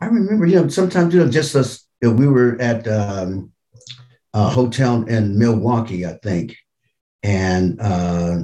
I 0.00 0.06
remember, 0.06 0.46
you 0.46 0.56
know, 0.56 0.68
sometimes, 0.68 1.14
you 1.14 1.20
know, 1.20 1.30
just 1.30 1.56
us, 1.56 1.86
you 2.00 2.10
know, 2.10 2.14
we 2.14 2.28
were 2.28 2.60
at 2.60 2.86
um, 2.86 3.52
a 4.34 4.48
hotel 4.48 5.04
in 5.04 5.38
Milwaukee, 5.38 6.06
I 6.06 6.12
think. 6.22 6.56
And 7.24 7.80
uh, 7.80 8.38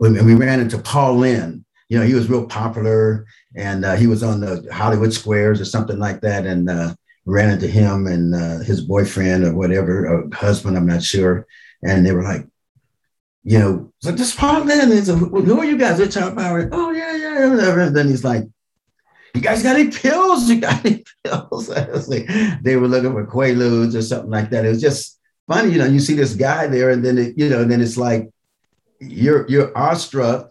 we, 0.00 0.34
ran 0.34 0.60
into 0.60 0.78
Paul 0.78 1.16
Lynde, 1.16 1.64
you 1.88 1.98
know, 1.98 2.04
he 2.04 2.14
was 2.14 2.28
real 2.28 2.46
popular 2.46 3.26
and 3.56 3.84
uh, 3.84 3.96
he 3.96 4.06
was 4.06 4.22
on 4.22 4.40
the 4.40 4.68
Hollywood 4.72 5.12
Squares 5.12 5.60
or 5.60 5.64
something 5.64 5.98
like 5.98 6.20
that. 6.20 6.46
And 6.46 6.70
uh, 6.70 6.94
ran 7.28 7.50
into 7.50 7.68
him 7.68 8.06
and 8.06 8.34
uh, 8.34 8.58
his 8.60 8.80
boyfriend 8.80 9.44
or 9.44 9.54
whatever, 9.54 10.08
or 10.08 10.28
husband, 10.34 10.76
I'm 10.76 10.86
not 10.86 11.02
sure. 11.02 11.46
And 11.82 12.04
they 12.04 12.12
were 12.12 12.22
like, 12.22 12.46
you 13.44 13.58
know, 13.58 13.92
so 14.00 14.12
this 14.12 14.34
Paul 14.34 14.64
Lynde 14.64 14.92
is, 14.92 15.08
who 15.08 15.60
are 15.60 15.64
you 15.64 15.76
guys? 15.76 15.98
They're 15.98 16.08
oh, 16.72 16.90
yeah, 16.90 17.16
yeah, 17.16 17.50
whatever. 17.50 17.80
And 17.80 17.96
then 17.96 18.08
he's 18.08 18.24
like, 18.24 18.44
you 19.34 19.42
guys 19.42 19.62
got 19.62 19.76
any 19.76 19.90
pills? 19.90 20.48
You 20.48 20.60
got 20.60 20.84
any 20.84 21.04
pills? 21.22 21.68
like, 22.08 22.28
they 22.62 22.76
were 22.76 22.88
looking 22.88 23.12
for 23.12 23.26
Quaaludes 23.26 23.94
or 23.94 24.02
something 24.02 24.30
like 24.30 24.50
that. 24.50 24.64
It 24.64 24.70
was 24.70 24.80
just 24.80 25.20
funny, 25.46 25.72
you 25.72 25.78
know, 25.78 25.86
you 25.86 26.00
see 26.00 26.14
this 26.14 26.34
guy 26.34 26.66
there 26.66 26.90
and 26.90 27.04
then, 27.04 27.18
it, 27.18 27.36
you 27.36 27.48
know, 27.48 27.64
then 27.64 27.82
it's 27.82 27.98
like, 27.98 28.28
you're, 29.00 29.46
you're 29.48 29.76
awestruck 29.76 30.50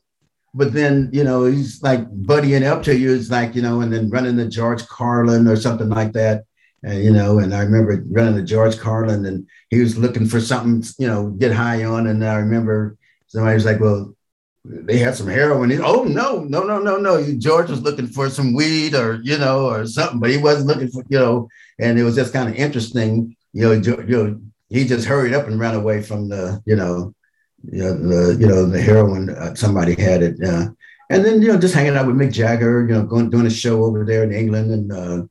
but 0.54 0.74
then 0.74 1.10
you 1.14 1.24
know 1.24 1.46
he's 1.46 1.84
like 1.84 2.04
buddying 2.10 2.66
up 2.66 2.82
to 2.82 2.98
you. 2.98 3.14
It's 3.14 3.30
like 3.30 3.54
you 3.54 3.62
know, 3.62 3.82
and 3.82 3.94
then 3.94 4.10
running 4.10 4.38
the 4.38 4.48
George 4.48 4.86
Carlin 4.88 5.48
or 5.48 5.56
something 5.56 5.88
like 5.88 6.14
that. 6.14 6.46
And 6.84 7.04
you 7.04 7.12
know, 7.12 7.40
and 7.40 7.54
I 7.54 7.62
remember 7.62 8.04
running 8.10 8.36
to 8.36 8.44
George 8.44 8.78
Carlin, 8.78 9.26
and 9.26 9.48
he 9.70 9.80
was 9.80 9.98
looking 9.98 10.28
for 10.28 10.40
something, 10.40 10.84
you 11.00 11.08
know, 11.08 11.30
get 11.32 11.52
high 11.52 11.84
on. 11.84 12.08
And 12.08 12.24
I 12.24 12.36
remember 12.36 12.98
somebody 13.28 13.56
was 13.56 13.66
like, 13.66 13.80
"Well, 13.80 14.16
they 14.64 14.98
had 14.98 15.16
some 15.16 15.28
heroin." 15.28 15.70
He, 15.70 15.80
oh 15.80 16.04
no, 16.04 16.44
no, 16.44 16.64
no, 16.64 16.80
no, 16.80 16.98
no! 16.98 17.32
George 17.38 17.70
was 17.70 17.82
looking 17.82 18.08
for 18.08 18.30
some 18.30 18.54
weed 18.54 18.94
or 18.96 19.20
you 19.24 19.38
know 19.38 19.68
or 19.70 19.86
something, 19.88 20.20
but 20.20 20.30
he 20.30 20.38
wasn't 20.38 20.68
looking 20.68 20.90
for 20.90 21.04
you 21.10 21.20
know. 21.20 21.48
And 21.80 21.98
it 22.00 22.04
was 22.04 22.16
just 22.16 22.34
kind 22.34 22.50
of 22.50 22.56
interesting, 22.56 23.36
you 23.54 23.64
know. 23.64 23.72
You 23.72 24.06
know, 24.06 24.42
he 24.70 24.86
just 24.86 25.08
hurried 25.08 25.34
up 25.34 25.48
and 25.48 25.60
ran 25.60 25.76
away 25.76 26.04
from 26.04 26.30
the 26.30 26.62
you 26.66 26.76
know 26.76 27.14
you 27.64 27.84
know, 27.84 27.94
the 27.98 28.38
you 28.40 28.48
know 28.48 28.66
the 28.66 28.82
heroin 28.82 29.30
uh, 29.30 29.56
somebody 29.56 30.00
had 30.00 30.22
it, 30.22 30.42
uh, 30.44 30.68
and 31.10 31.26
then 31.26 31.42
you 31.42 31.48
know 31.48 31.60
just 31.60 31.74
hanging 31.74 31.96
out 31.96 32.08
with 32.08 32.16
Mick 32.16 32.32
Jagger, 32.32 32.88
you 32.88 32.94
know, 32.94 33.04
going 33.04 33.30
doing 33.30 33.46
a 33.46 33.50
show 33.50 33.84
over 33.84 34.06
there 34.06 34.24
in 34.24 34.32
England, 34.32 34.72
and 34.72 34.92
uh, 34.92 35.24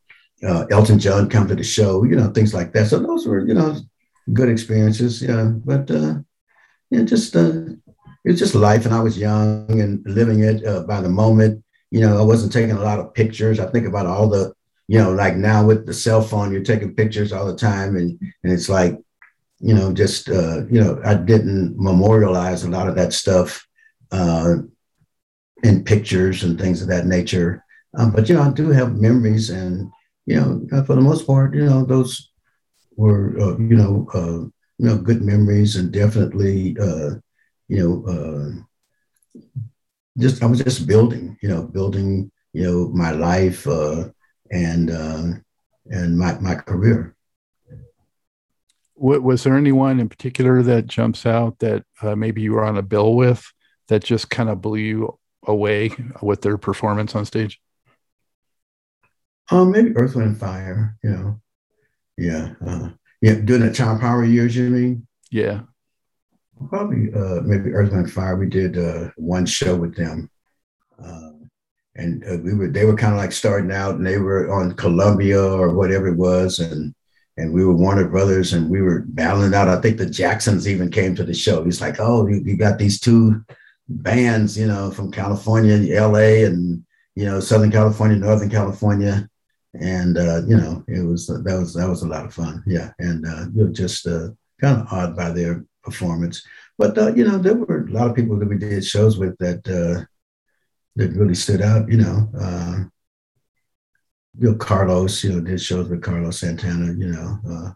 uh, 0.42 0.66
Elton 0.70 0.98
John 0.98 1.28
come 1.28 1.48
to 1.48 1.54
the 1.54 1.64
show, 1.64 2.04
you 2.04 2.16
know, 2.16 2.30
things 2.30 2.52
like 2.52 2.72
that. 2.72 2.88
So 2.88 2.98
those 2.98 3.26
were 3.26 3.46
you 3.46 3.54
know 3.54 3.76
good 4.32 4.48
experiences, 4.48 5.22
yeah. 5.22 5.44
But 5.44 5.90
uh, 5.90 6.16
yeah, 6.90 7.02
just 7.02 7.36
uh, 7.36 7.62
it's 8.24 8.38
just 8.38 8.54
life, 8.54 8.84
and 8.86 8.94
I 8.94 9.00
was 9.00 9.18
young 9.18 9.80
and 9.80 10.02
living 10.04 10.42
it 10.42 10.64
uh, 10.66 10.82
by 10.82 11.00
the 11.00 11.08
moment, 11.08 11.64
you 11.90 12.00
know, 12.00 12.18
I 12.18 12.22
wasn't 12.22 12.52
taking 12.52 12.76
a 12.76 12.80
lot 12.80 12.98
of 12.98 13.14
pictures. 13.14 13.60
I 13.60 13.70
think 13.70 13.86
about 13.86 14.06
all 14.06 14.28
the, 14.28 14.52
you 14.88 14.98
know, 14.98 15.12
like 15.12 15.36
now 15.36 15.64
with 15.64 15.86
the 15.86 15.94
cell 15.94 16.20
phone, 16.20 16.52
you're 16.52 16.62
taking 16.62 16.94
pictures 16.94 17.32
all 17.32 17.46
the 17.46 17.56
time, 17.56 17.96
and 17.96 18.18
and 18.42 18.52
it's 18.52 18.68
like, 18.68 18.98
you 19.60 19.74
know, 19.74 19.92
just 19.92 20.28
uh, 20.28 20.66
you 20.66 20.80
know, 20.80 21.00
I 21.04 21.14
didn't 21.14 21.76
memorialize 21.78 22.64
a 22.64 22.70
lot 22.70 22.88
of 22.88 22.96
that 22.96 23.12
stuff 23.12 23.66
uh, 24.12 24.56
in 25.62 25.84
pictures 25.84 26.42
and 26.42 26.60
things 26.60 26.82
of 26.82 26.88
that 26.88 27.06
nature. 27.06 27.64
Um, 27.96 28.10
but 28.10 28.28
you 28.28 28.34
know, 28.34 28.42
I 28.42 28.50
do 28.50 28.70
have 28.70 29.00
memories, 29.00 29.50
and 29.50 29.90
you 30.26 30.36
know, 30.36 30.84
for 30.84 30.94
the 30.94 31.00
most 31.00 31.26
part, 31.26 31.54
you 31.54 31.64
know, 31.64 31.84
those 31.84 32.30
were 32.96 33.38
uh, 33.40 33.56
you 33.58 33.76
know 33.76 34.06
uh, 34.12 34.42
you 34.78 34.86
know 34.86 34.98
good 34.98 35.22
memories, 35.22 35.76
and 35.76 35.92
definitely 35.92 36.76
uh, 36.80 37.14
you 37.68 37.78
know 37.78 38.04
uh, 38.06 39.40
just 40.18 40.42
I 40.42 40.46
was 40.46 40.62
just 40.62 40.86
building, 40.86 41.38
you 41.42 41.48
know, 41.48 41.62
building 41.62 42.30
you 42.52 42.64
know 42.64 42.88
my 42.88 43.12
life 43.12 43.66
uh, 43.66 44.08
and 44.50 44.90
uh, 44.90 45.24
and 45.86 46.18
my 46.18 46.38
my 46.40 46.56
career. 46.56 47.14
Was 48.98 49.44
there 49.44 49.56
anyone 49.56 50.00
in 50.00 50.08
particular 50.08 50.62
that 50.62 50.86
jumps 50.86 51.26
out 51.26 51.58
that 51.58 51.84
uh, 52.00 52.16
maybe 52.16 52.40
you 52.40 52.52
were 52.52 52.64
on 52.64 52.78
a 52.78 52.82
bill 52.82 53.14
with 53.14 53.44
that 53.88 54.02
just 54.02 54.30
kind 54.30 54.48
of 54.48 54.62
blew 54.62 54.78
you 54.78 55.18
away 55.46 55.90
with 56.22 56.40
their 56.40 56.56
performance 56.56 57.14
on 57.14 57.26
stage? 57.26 57.60
Um, 59.50 59.70
maybe 59.70 59.96
Earth, 59.96 60.14
Wind, 60.14 60.28
and 60.28 60.38
Fire. 60.38 60.96
You 61.02 61.10
know, 61.10 61.40
yeah, 62.16 62.54
uh, 62.66 62.88
yeah. 63.20 63.34
During 63.34 63.66
the 63.66 63.72
Tower 63.72 63.98
Power 63.98 64.24
years, 64.24 64.56
you 64.56 64.68
mean? 64.70 65.06
Yeah. 65.30 65.62
Probably, 66.68 67.12
uh, 67.12 67.42
maybe 67.42 67.72
Earth, 67.72 67.90
Wind, 67.90 68.04
and 68.04 68.12
Fire. 68.12 68.36
We 68.36 68.48
did 68.48 68.78
uh, 68.78 69.10
one 69.16 69.46
show 69.46 69.76
with 69.76 69.94
them, 69.94 70.30
uh, 71.02 71.30
and 71.94 72.24
uh, 72.24 72.38
we 72.42 72.54
were. 72.54 72.68
They 72.68 72.84
were 72.84 72.96
kind 72.96 73.12
of 73.12 73.18
like 73.18 73.32
starting 73.32 73.70
out, 73.70 73.96
and 73.96 74.06
they 74.06 74.18
were 74.18 74.52
on 74.52 74.74
Columbia 74.74 75.42
or 75.42 75.74
whatever 75.74 76.08
it 76.08 76.16
was, 76.16 76.58
and 76.58 76.94
and 77.36 77.52
we 77.52 77.64
were 77.64 77.74
Warner 77.74 78.08
Brothers, 78.08 78.54
and 78.54 78.70
we 78.70 78.80
were 78.80 79.04
battling 79.08 79.54
out. 79.54 79.68
I 79.68 79.80
think 79.80 79.98
the 79.98 80.06
Jacksons 80.08 80.66
even 80.66 80.90
came 80.90 81.14
to 81.14 81.24
the 81.24 81.34
show. 81.34 81.62
He's 81.62 81.80
like, 81.80 81.96
"Oh, 82.00 82.26
you, 82.26 82.36
you 82.44 82.56
got 82.56 82.78
these 82.78 82.98
two 82.98 83.44
bands, 83.88 84.58
you 84.58 84.66
know, 84.66 84.90
from 84.90 85.12
California, 85.12 85.74
and 85.74 85.88
LA, 85.88 86.46
and 86.46 86.84
you 87.14 87.26
know, 87.26 87.38
Southern 87.38 87.70
California, 87.70 88.16
Northern 88.16 88.50
California." 88.50 89.28
And 89.80 90.18
uh, 90.18 90.42
you 90.46 90.56
know 90.56 90.84
it 90.88 91.02
was 91.02 91.26
that 91.26 91.58
was 91.58 91.74
that 91.74 91.88
was 91.88 92.02
a 92.02 92.08
lot 92.08 92.24
of 92.24 92.34
fun. 92.34 92.62
Yeah. 92.66 92.92
And 92.98 93.26
uh, 93.26 93.46
you 93.54 93.64
know 93.64 93.72
just 93.72 94.06
uh, 94.06 94.28
kind 94.60 94.80
of 94.80 94.92
awed 94.92 95.16
by 95.16 95.30
their 95.30 95.64
performance. 95.82 96.42
But 96.78 96.96
uh, 96.98 97.14
you 97.14 97.24
know 97.24 97.38
there 97.38 97.54
were 97.54 97.86
a 97.86 97.90
lot 97.90 98.10
of 98.10 98.16
people 98.16 98.38
that 98.38 98.48
we 98.48 98.58
did 98.58 98.84
shows 98.84 99.18
with 99.18 99.36
that 99.38 99.66
uh, 99.68 100.04
that 100.96 101.12
really 101.12 101.34
stood 101.34 101.62
out 101.62 101.90
you 101.90 101.98
know 101.98 102.28
uh, 102.38 102.84
you 104.38 104.50
know 104.50 104.54
Carlos 104.56 105.24
you 105.24 105.32
know 105.32 105.40
did 105.40 105.60
shows 105.60 105.88
with 105.88 106.02
Carlos 106.02 106.40
Santana 106.40 106.92
you 106.92 107.12
know 107.12 107.38
uh, 107.48 107.70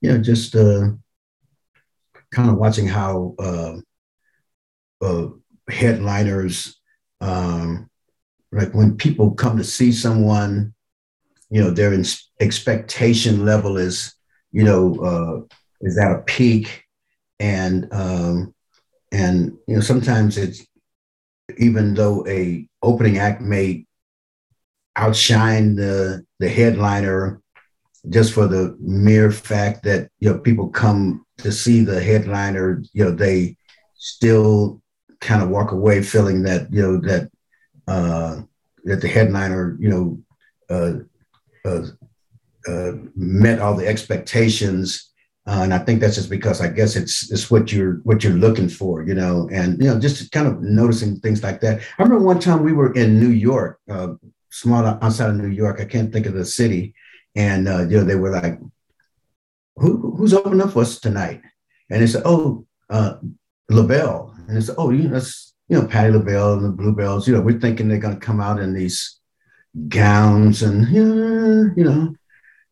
you 0.00 0.12
know 0.12 0.18
just 0.18 0.52
kind 0.52 2.50
of 2.50 2.56
watching 2.56 2.86
how 2.86 3.34
uh, 3.38 3.76
headliners 5.68 6.80
um, 7.20 7.88
like 8.50 8.74
when 8.74 8.96
people 8.96 9.32
come 9.32 9.56
to 9.56 9.64
see 9.64 9.92
someone 9.92 10.74
you 11.52 11.62
know 11.62 11.70
their 11.70 11.92
expectation 12.40 13.44
level 13.44 13.76
is 13.76 14.14
you 14.52 14.64
know 14.64 14.96
uh, 15.04 15.56
is 15.82 15.98
at 15.98 16.10
a 16.10 16.22
peak. 16.22 16.84
And 17.38 17.92
um, 17.92 18.54
and 19.10 19.52
you 19.66 19.74
know 19.74 19.80
sometimes 19.80 20.38
it's 20.38 20.64
even 21.58 21.94
though 21.94 22.26
a 22.26 22.66
opening 22.82 23.18
act 23.18 23.42
may 23.42 23.84
outshine 24.96 25.74
the 25.74 26.24
the 26.38 26.48
headliner 26.48 27.40
just 28.08 28.32
for 28.32 28.46
the 28.46 28.76
mere 28.80 29.30
fact 29.30 29.82
that 29.82 30.08
you 30.20 30.30
know 30.30 30.38
people 30.38 30.68
come 30.68 31.26
to 31.38 31.50
see 31.50 31.80
the 31.80 32.02
headliner 32.02 32.82
you 32.92 33.04
know 33.04 33.10
they 33.10 33.56
still 33.96 34.80
kind 35.20 35.42
of 35.42 35.48
walk 35.48 35.72
away 35.72 36.02
feeling 36.02 36.42
that 36.42 36.72
you 36.72 36.82
know 36.82 36.96
that 36.98 37.30
uh 37.88 38.40
that 38.84 39.00
the 39.00 39.08
headliner 39.08 39.76
you 39.80 39.88
know 39.88 40.18
uh, 40.70 40.98
met 43.14 43.60
all 43.60 43.74
the 43.74 43.86
expectations. 43.86 45.10
Uh, 45.46 45.60
and 45.64 45.74
I 45.74 45.78
think 45.78 46.00
that's 46.00 46.14
just 46.14 46.30
because 46.30 46.60
I 46.60 46.68
guess 46.68 46.94
it's 46.94 47.30
it's 47.32 47.50
what 47.50 47.72
you're 47.72 47.94
what 48.04 48.22
you're 48.22 48.34
looking 48.34 48.68
for, 48.68 49.02
you 49.02 49.14
know, 49.14 49.48
and 49.52 49.76
you 49.82 49.88
know, 49.88 49.98
just 49.98 50.30
kind 50.30 50.46
of 50.46 50.62
noticing 50.62 51.18
things 51.18 51.42
like 51.42 51.60
that. 51.62 51.80
I 51.98 52.02
remember 52.02 52.24
one 52.24 52.38
time 52.38 52.62
we 52.62 52.72
were 52.72 52.92
in 52.94 53.18
New 53.18 53.30
York, 53.30 53.80
uh, 53.90 54.14
small 54.50 54.86
outside 54.86 55.30
of 55.30 55.36
New 55.36 55.48
York. 55.48 55.80
I 55.80 55.84
can't 55.84 56.12
think 56.12 56.26
of 56.26 56.34
the 56.34 56.44
city, 56.44 56.94
and 57.34 57.68
uh, 57.68 57.88
you 57.88 57.96
know, 57.98 58.04
they 58.04 58.14
were 58.14 58.30
like, 58.30 58.60
Who, 59.76 60.14
"Who's 60.16 60.32
opening 60.32 60.60
up 60.60 60.74
for 60.74 60.82
us 60.82 61.00
tonight?" 61.00 61.42
And 61.90 62.00
they 62.00 62.06
said, 62.06 62.22
"Oh, 62.24 62.64
uh, 62.88 63.14
LaBelle," 63.68 64.36
and 64.46 64.56
they 64.56 64.60
said, 64.60 64.76
"Oh, 64.78 64.90
you 64.90 65.08
know, 65.08 65.20
you 65.68 65.80
know, 65.80 65.88
Patti 65.88 66.12
LaBelle 66.12 66.52
and 66.52 66.64
the 66.64 66.70
Bluebells." 66.70 67.26
You 67.26 67.34
know, 67.34 67.40
we're 67.40 67.58
thinking 67.58 67.88
they're 67.88 67.98
going 67.98 68.14
to 68.14 68.26
come 68.26 68.40
out 68.40 68.60
in 68.60 68.74
these 68.74 69.18
gowns 69.88 70.62
and 70.62 70.88
you 71.76 71.84
know 71.84 72.14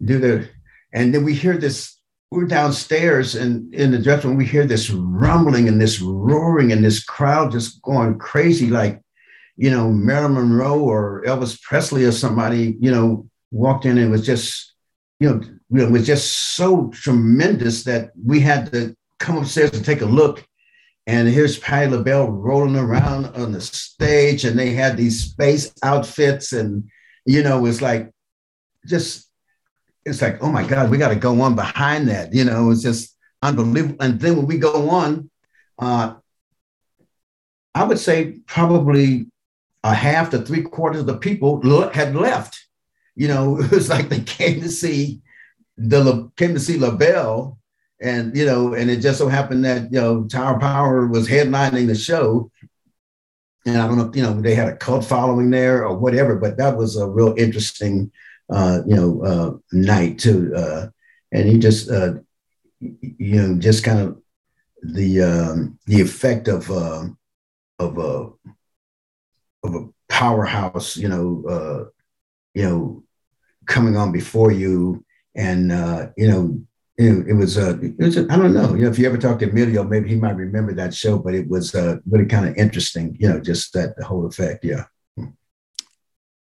do 0.04 0.18
the 0.18 0.48
and 0.92 1.14
then 1.14 1.24
we 1.24 1.34
hear 1.34 1.56
this 1.56 1.98
we're 2.30 2.46
downstairs 2.46 3.34
and 3.34 3.74
in 3.74 3.90
the 3.90 3.98
dressing 3.98 4.30
room 4.30 4.38
we 4.38 4.44
hear 4.44 4.66
this 4.66 4.90
rumbling 4.90 5.66
and 5.66 5.80
this 5.80 6.00
roaring 6.00 6.72
and 6.72 6.84
this 6.84 7.02
crowd 7.02 7.52
just 7.52 7.80
going 7.82 8.18
crazy 8.18 8.68
like 8.68 9.00
you 9.56 9.70
know 9.70 9.90
marilyn 9.90 10.34
monroe 10.34 10.80
or 10.80 11.22
elvis 11.26 11.60
presley 11.62 12.04
or 12.04 12.12
somebody 12.12 12.76
you 12.80 12.90
know 12.90 13.26
walked 13.50 13.86
in 13.86 13.98
and 13.98 14.10
was 14.10 14.24
just 14.24 14.74
you 15.20 15.28
know 15.28 15.40
it 15.82 15.90
was 15.90 16.06
just 16.06 16.56
so 16.56 16.90
tremendous 16.90 17.84
that 17.84 18.10
we 18.24 18.40
had 18.40 18.70
to 18.72 18.94
come 19.18 19.38
upstairs 19.38 19.72
and 19.72 19.84
take 19.84 20.02
a 20.02 20.06
look 20.06 20.44
and 21.10 21.28
here's 21.28 21.58
Patti 21.58 21.90
LaBelle 21.90 22.30
rolling 22.30 22.76
around 22.76 23.26
on 23.34 23.50
the 23.50 23.60
stage, 23.60 24.44
and 24.44 24.56
they 24.56 24.70
had 24.74 24.96
these 24.96 25.24
space 25.24 25.72
outfits, 25.82 26.52
and 26.52 26.88
you 27.26 27.42
know, 27.42 27.58
it 27.58 27.62
was 27.62 27.82
like 27.82 28.12
just 28.86 29.28
it's 30.04 30.22
like, 30.22 30.40
oh 30.40 30.52
my 30.52 30.64
God, 30.64 30.88
we 30.88 30.98
got 30.98 31.08
to 31.08 31.16
go 31.16 31.40
on 31.40 31.56
behind 31.56 32.08
that. 32.08 32.32
You 32.32 32.44
know, 32.44 32.70
it's 32.70 32.82
just 32.82 33.16
unbelievable. 33.42 33.96
And 33.98 34.20
then 34.20 34.36
when 34.36 34.46
we 34.46 34.56
go 34.58 34.88
on, 34.88 35.28
uh, 35.80 36.14
I 37.74 37.84
would 37.84 37.98
say 37.98 38.38
probably 38.46 39.26
a 39.82 39.92
half 39.92 40.30
to 40.30 40.38
three 40.38 40.62
quarters 40.62 41.00
of 41.00 41.06
the 41.06 41.18
people 41.18 41.60
had 41.90 42.14
left. 42.14 42.68
You 43.16 43.26
know, 43.26 43.60
it 43.60 43.72
was 43.72 43.90
like 43.90 44.10
they 44.10 44.20
came 44.20 44.60
to 44.60 44.70
see 44.70 45.22
the 45.76 46.30
came 46.36 46.54
to 46.54 46.60
see 46.60 46.78
LaBelle 46.78 47.58
and 48.00 48.36
you 48.36 48.46
know, 48.46 48.74
and 48.74 48.90
it 48.90 49.00
just 49.00 49.18
so 49.18 49.28
happened 49.28 49.64
that 49.64 49.92
you 49.92 50.00
know 50.00 50.24
Tower 50.24 50.58
Power 50.58 51.06
was 51.06 51.28
headlining 51.28 51.86
the 51.86 51.94
show, 51.94 52.50
and 53.66 53.76
I 53.76 53.86
don't 53.86 53.98
know, 53.98 54.10
you 54.14 54.22
know, 54.22 54.40
they 54.40 54.54
had 54.54 54.68
a 54.68 54.76
cult 54.76 55.04
following 55.04 55.50
there 55.50 55.86
or 55.86 55.96
whatever, 55.96 56.36
but 56.36 56.56
that 56.56 56.76
was 56.76 56.96
a 56.96 57.06
real 57.06 57.34
interesting, 57.36 58.10
uh, 58.50 58.80
you 58.86 58.96
know, 58.96 59.22
uh, 59.22 59.56
night 59.72 60.18
too. 60.18 60.52
Uh, 60.56 60.86
and 61.32 61.48
he 61.48 61.58
just, 61.58 61.90
uh, 61.90 62.14
you 62.80 63.36
know, 63.42 63.58
just 63.58 63.84
kind 63.84 64.00
of 64.00 64.20
the 64.82 65.20
um, 65.22 65.78
the 65.86 66.00
effect 66.00 66.48
of 66.48 66.70
uh, 66.70 67.04
of 67.78 67.98
a 67.98 68.30
of 69.62 69.74
a 69.74 69.88
powerhouse, 70.08 70.96
you 70.96 71.08
know, 71.08 71.44
uh, 71.48 71.84
you 72.54 72.62
know, 72.62 73.04
coming 73.66 73.96
on 73.96 74.10
before 74.10 74.50
you, 74.50 75.04
and 75.34 75.70
uh, 75.70 76.08
you 76.16 76.28
know, 76.28 76.60
it, 77.00 77.28
it 77.28 77.32
was 77.32 77.56
uh, 77.56 77.78
it 77.80 77.98
was 77.98 78.18
I 78.18 78.36
don't 78.36 78.52
know. 78.52 78.74
You 78.74 78.82
know, 78.82 78.90
if 78.90 78.98
you 78.98 79.06
ever 79.06 79.16
talk 79.16 79.38
to 79.38 79.48
Emilio, 79.48 79.84
maybe 79.84 80.10
he 80.10 80.16
might 80.16 80.36
remember 80.36 80.74
that 80.74 80.92
show, 80.92 81.18
but 81.18 81.34
it 81.34 81.48
was 81.48 81.74
uh, 81.74 81.96
really 82.08 82.26
kind 82.26 82.46
of 82.46 82.56
interesting. 82.56 83.16
You 83.18 83.30
know, 83.30 83.40
just 83.40 83.72
that 83.72 83.96
the 83.96 84.04
whole 84.04 84.26
effect. 84.26 84.64
Yeah. 84.64 84.84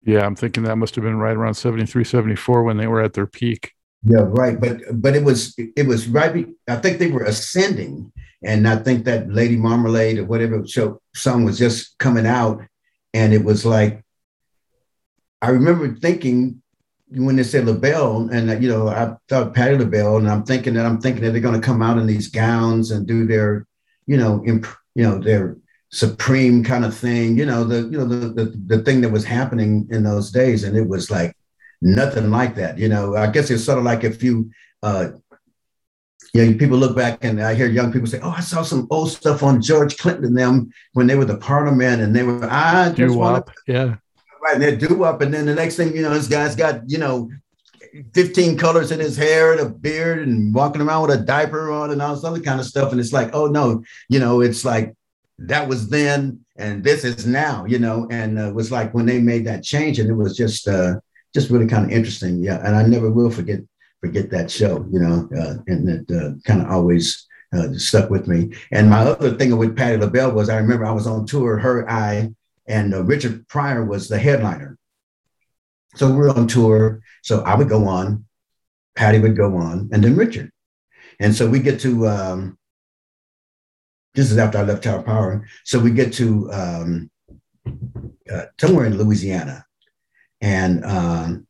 Yeah, 0.04 0.26
I'm 0.26 0.38
thinking 0.38 0.64
that 0.64 0.78
must 0.78 0.96
have 0.96 1.04
been 1.04 1.18
right 1.18 1.36
around 1.36 1.56
73, 1.56 2.06
74 2.06 2.64
when 2.64 2.78
they 2.78 2.88
were 2.88 3.02
at 3.02 3.12
their 3.12 3.28
peak. 3.28 3.74
Yeah, 4.04 4.22
right. 4.22 4.58
But 4.58 5.02
but 5.02 5.18
it 5.18 5.24
was 5.24 5.54
it 5.58 5.86
was 5.86 6.08
right. 6.08 6.48
I 6.70 6.78
think 6.78 7.00
they 7.00 7.12
were 7.12 7.24
ascending, 7.24 8.14
and 8.42 8.70
I 8.70 8.78
think 8.78 9.04
that 9.04 9.30
Lady 9.30 9.58
Marmalade 9.58 10.20
or 10.20 10.26
whatever 10.26 10.66
show 10.66 11.02
song 11.14 11.44
was 11.44 11.58
just 11.58 11.98
coming 11.98 12.26
out, 12.26 12.62
and 13.14 13.34
it 13.34 13.44
was 13.44 13.66
like 13.66 14.06
I 15.42 15.50
remember 15.50 15.94
thinking 15.94 16.62
when 17.10 17.36
they 17.38 17.44
said 17.44 17.66
LaBelle, 17.66 18.30
and 18.32 18.62
you 18.62 18.70
know, 18.70 18.90
I 18.90 19.16
thought 19.30 19.54
Patti 19.54 19.78
LaBelle, 19.78 20.18
and 20.18 20.30
I'm 20.30 20.44
thinking 20.44 20.74
that 20.74 20.86
I'm 20.86 21.00
thinking 21.00 21.24
that 21.24 21.32
they're 21.32 21.42
going 21.42 21.60
to 21.60 21.66
come 21.66 21.82
out 21.82 21.98
in 21.98 22.08
these 22.08 22.28
gowns 22.28 22.92
and 22.92 23.08
do 23.08 23.26
their, 23.26 23.66
you 24.06 24.18
know, 24.18 24.44
imp, 24.46 24.68
you 24.96 25.04
know, 25.04 25.18
their 25.20 25.58
supreme 25.90 26.64
kind 26.64 26.84
of 26.84 26.96
thing, 26.96 27.38
you 27.38 27.46
know, 27.46 27.64
the 27.64 27.84
you 27.84 27.98
know 27.98 28.06
the, 28.06 28.28
the 28.30 28.76
the 28.76 28.84
thing 28.84 29.02
that 29.02 29.12
was 29.12 29.24
happening 29.24 29.88
in 29.90 30.04
those 30.04 30.32
days, 30.32 30.64
and 30.64 30.76
it 30.76 30.88
was 30.88 31.10
like 31.10 31.36
nothing 31.82 32.30
like 32.30 32.56
that. 32.56 32.78
You 32.78 32.90
know, 32.90 33.16
I 33.16 33.28
guess 33.28 33.50
it's 33.50 33.64
sort 33.64 33.78
of 33.78 33.84
like 33.84 34.04
if 34.04 34.22
you. 34.24 34.52
uh 34.84 35.10
you 36.34 36.46
know, 36.46 36.58
people 36.58 36.78
look 36.78 36.96
back 36.96 37.24
and 37.24 37.42
I 37.42 37.56
hear 37.56 37.68
young 37.68 37.92
people 37.92 38.08
say, 38.08 38.20
"Oh, 38.22 38.30
I 38.32 38.42
saw 38.42 38.62
some 38.62 38.86
old 38.92 39.10
stuff 39.10 39.44
on 39.44 39.62
George 39.62 39.98
Clinton 39.98 40.26
and 40.26 40.38
them 40.38 40.70
when 40.94 41.08
they 41.08 41.16
were 41.16 41.26
the 41.26 41.38
Parliament, 41.38 42.02
and 42.02 42.14
they 42.16 42.22
were 42.22 42.48
I 42.52 42.92
just 42.92 43.16
want 43.16 43.50
yeah, 43.66 43.96
Right, 44.42 44.54
and 44.54 44.64
they 44.64 44.76
do 44.76 45.04
up, 45.04 45.22
and 45.22 45.34
then 45.34 45.46
the 45.46 45.56
next 45.56 45.76
thing 45.76 45.96
you 45.96 46.02
know, 46.02 46.14
this 46.14 46.28
guy's 46.28 46.56
got 46.56 46.90
you 46.90 46.98
know 46.98 47.30
15 48.14 48.58
colors 48.58 48.92
in 48.92 49.00
his 49.00 49.18
hair 49.18 49.52
and 49.52 49.62
a 49.62 49.70
beard 49.70 50.28
and 50.28 50.54
walking 50.54 50.82
around 50.82 51.08
with 51.08 51.20
a 51.20 51.24
diaper 51.24 51.72
on 51.72 51.92
and 51.92 52.02
all 52.02 52.16
this 52.16 52.24
other 52.24 52.40
kind 52.40 52.60
of 52.60 52.66
stuff. 52.66 52.92
And 52.92 53.00
it's 53.00 53.14
like, 53.14 53.34
oh 53.34 53.48
no, 53.48 53.84
you 54.10 54.20
know, 54.20 54.42
it's 54.42 54.66
like 54.66 54.96
that 55.40 55.68
was 55.68 55.90
then 55.90 56.40
and 56.56 56.84
this 56.84 57.04
is 57.04 57.26
now, 57.26 57.66
you 57.66 57.80
know, 57.80 58.08
and 58.10 58.40
uh, 58.40 58.50
it 58.50 58.56
was 58.56 58.72
like 58.72 58.94
when 58.94 59.06
they 59.06 59.20
made 59.20 59.46
that 59.46 59.64
change 59.64 60.00
and 60.00 60.10
it 60.10 60.14
was 60.14 60.36
just 60.36 60.68
uh, 60.68 60.96
just 61.34 61.50
really 61.50 61.68
kind 61.68 61.86
of 61.86 61.92
interesting. 61.92 62.40
Yeah. 62.40 62.60
And 62.66 62.76
I 62.76 62.84
never 62.84 63.12
will 63.12 63.30
forget 63.30 63.60
forget 64.02 64.30
that 64.32 64.52
show, 64.52 64.86
you 64.92 65.00
know, 65.00 65.28
uh, 65.38 65.56
and 65.68 65.90
it 65.90 66.16
uh, 66.16 66.32
kind 66.46 66.62
of 66.62 66.72
always 66.72 67.26
uh, 67.54 67.74
stuck 67.74 68.10
with 68.10 68.28
me. 68.28 68.52
And 68.72 68.90
my 68.90 69.00
other 69.00 69.32
thing 69.36 69.56
with 69.58 69.76
Patti 69.76 69.98
LaBelle 69.98 70.32
was 70.32 70.50
I 70.50 70.58
remember 70.58 70.86
I 70.86 70.92
was 70.92 71.08
on 71.08 71.26
tour, 71.26 71.58
her, 71.58 71.90
I, 71.90 72.32
and 72.68 72.94
uh, 72.94 73.04
Richard 73.04 73.48
Pryor 73.48 73.86
was 73.86 74.08
the 74.08 74.20
headliner. 74.20 74.78
So 75.96 76.12
we 76.12 76.26
are 76.26 76.30
on 76.30 76.48
tour. 76.48 77.02
So 77.24 77.42
I 77.42 77.56
would 77.56 77.70
go 77.70 77.88
on, 77.88 78.26
Patti 78.96 79.20
would 79.20 79.38
go 79.38 79.56
on, 79.58 79.90
and 79.92 80.04
then 80.04 80.16
Richard. 80.16 80.52
And 81.20 81.34
so 81.34 81.50
we 81.50 81.60
get 81.60 81.80
to, 81.82 82.08
um, 82.08 82.58
this 84.14 84.32
is 84.32 84.38
after 84.38 84.58
I 84.58 84.64
left 84.64 84.84
Tower 84.84 85.02
Power. 85.02 85.48
So 85.64 85.80
we 85.80 85.92
get 85.92 86.14
to 86.14 86.52
um, 86.52 87.12
uh, 88.32 88.46
somewhere 88.60 88.86
in 88.86 88.98
Louisiana. 88.98 89.66
And 90.42 90.86
um, 90.86 91.48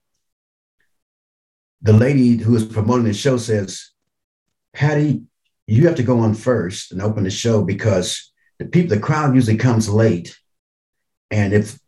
the 1.81 1.93
lady 1.93 2.37
who 2.37 2.53
was 2.53 2.65
promoting 2.65 3.05
the 3.05 3.13
show 3.13 3.37
says, 3.37 3.91
"Patti, 4.73 5.23
you 5.65 5.85
have 5.87 5.95
to 5.97 6.03
go 6.03 6.19
on 6.19 6.33
first 6.33 6.91
and 6.91 7.01
open 7.01 7.25
the 7.25 7.29
show 7.29 7.63
because 7.63 8.31
the 8.59 8.65
people, 8.65 8.95
the 8.95 9.01
crowd 9.01 9.35
usually 9.35 9.57
comes 9.57 9.89
late. 9.89 10.37
And 11.31 11.53
if 11.53 11.79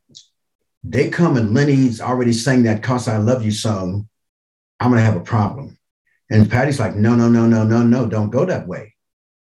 they 0.84 1.10
come 1.10 1.38
and 1.38 1.54
Lenny's 1.54 2.02
already 2.02 2.34
sang 2.34 2.64
that 2.64 2.84
Cause 2.84 3.08
I 3.08 3.18
Love 3.18 3.44
You 3.44 3.52
song, 3.52 4.08
I'm 4.80 4.92
gonna 4.92 5.02
have 5.02 5.16
a 5.16 5.22
problem. 5.22 5.78
And 6.30 6.50
Patti's 6.50 6.80
like, 6.80 6.96
no, 6.96 7.16
no, 7.16 7.28
no, 7.28 7.48
no, 7.48 7.64
no, 7.64 7.84
no, 7.84 8.06
don't 8.06 8.30
go 8.30 8.46
that 8.46 8.68
way. 8.68 8.96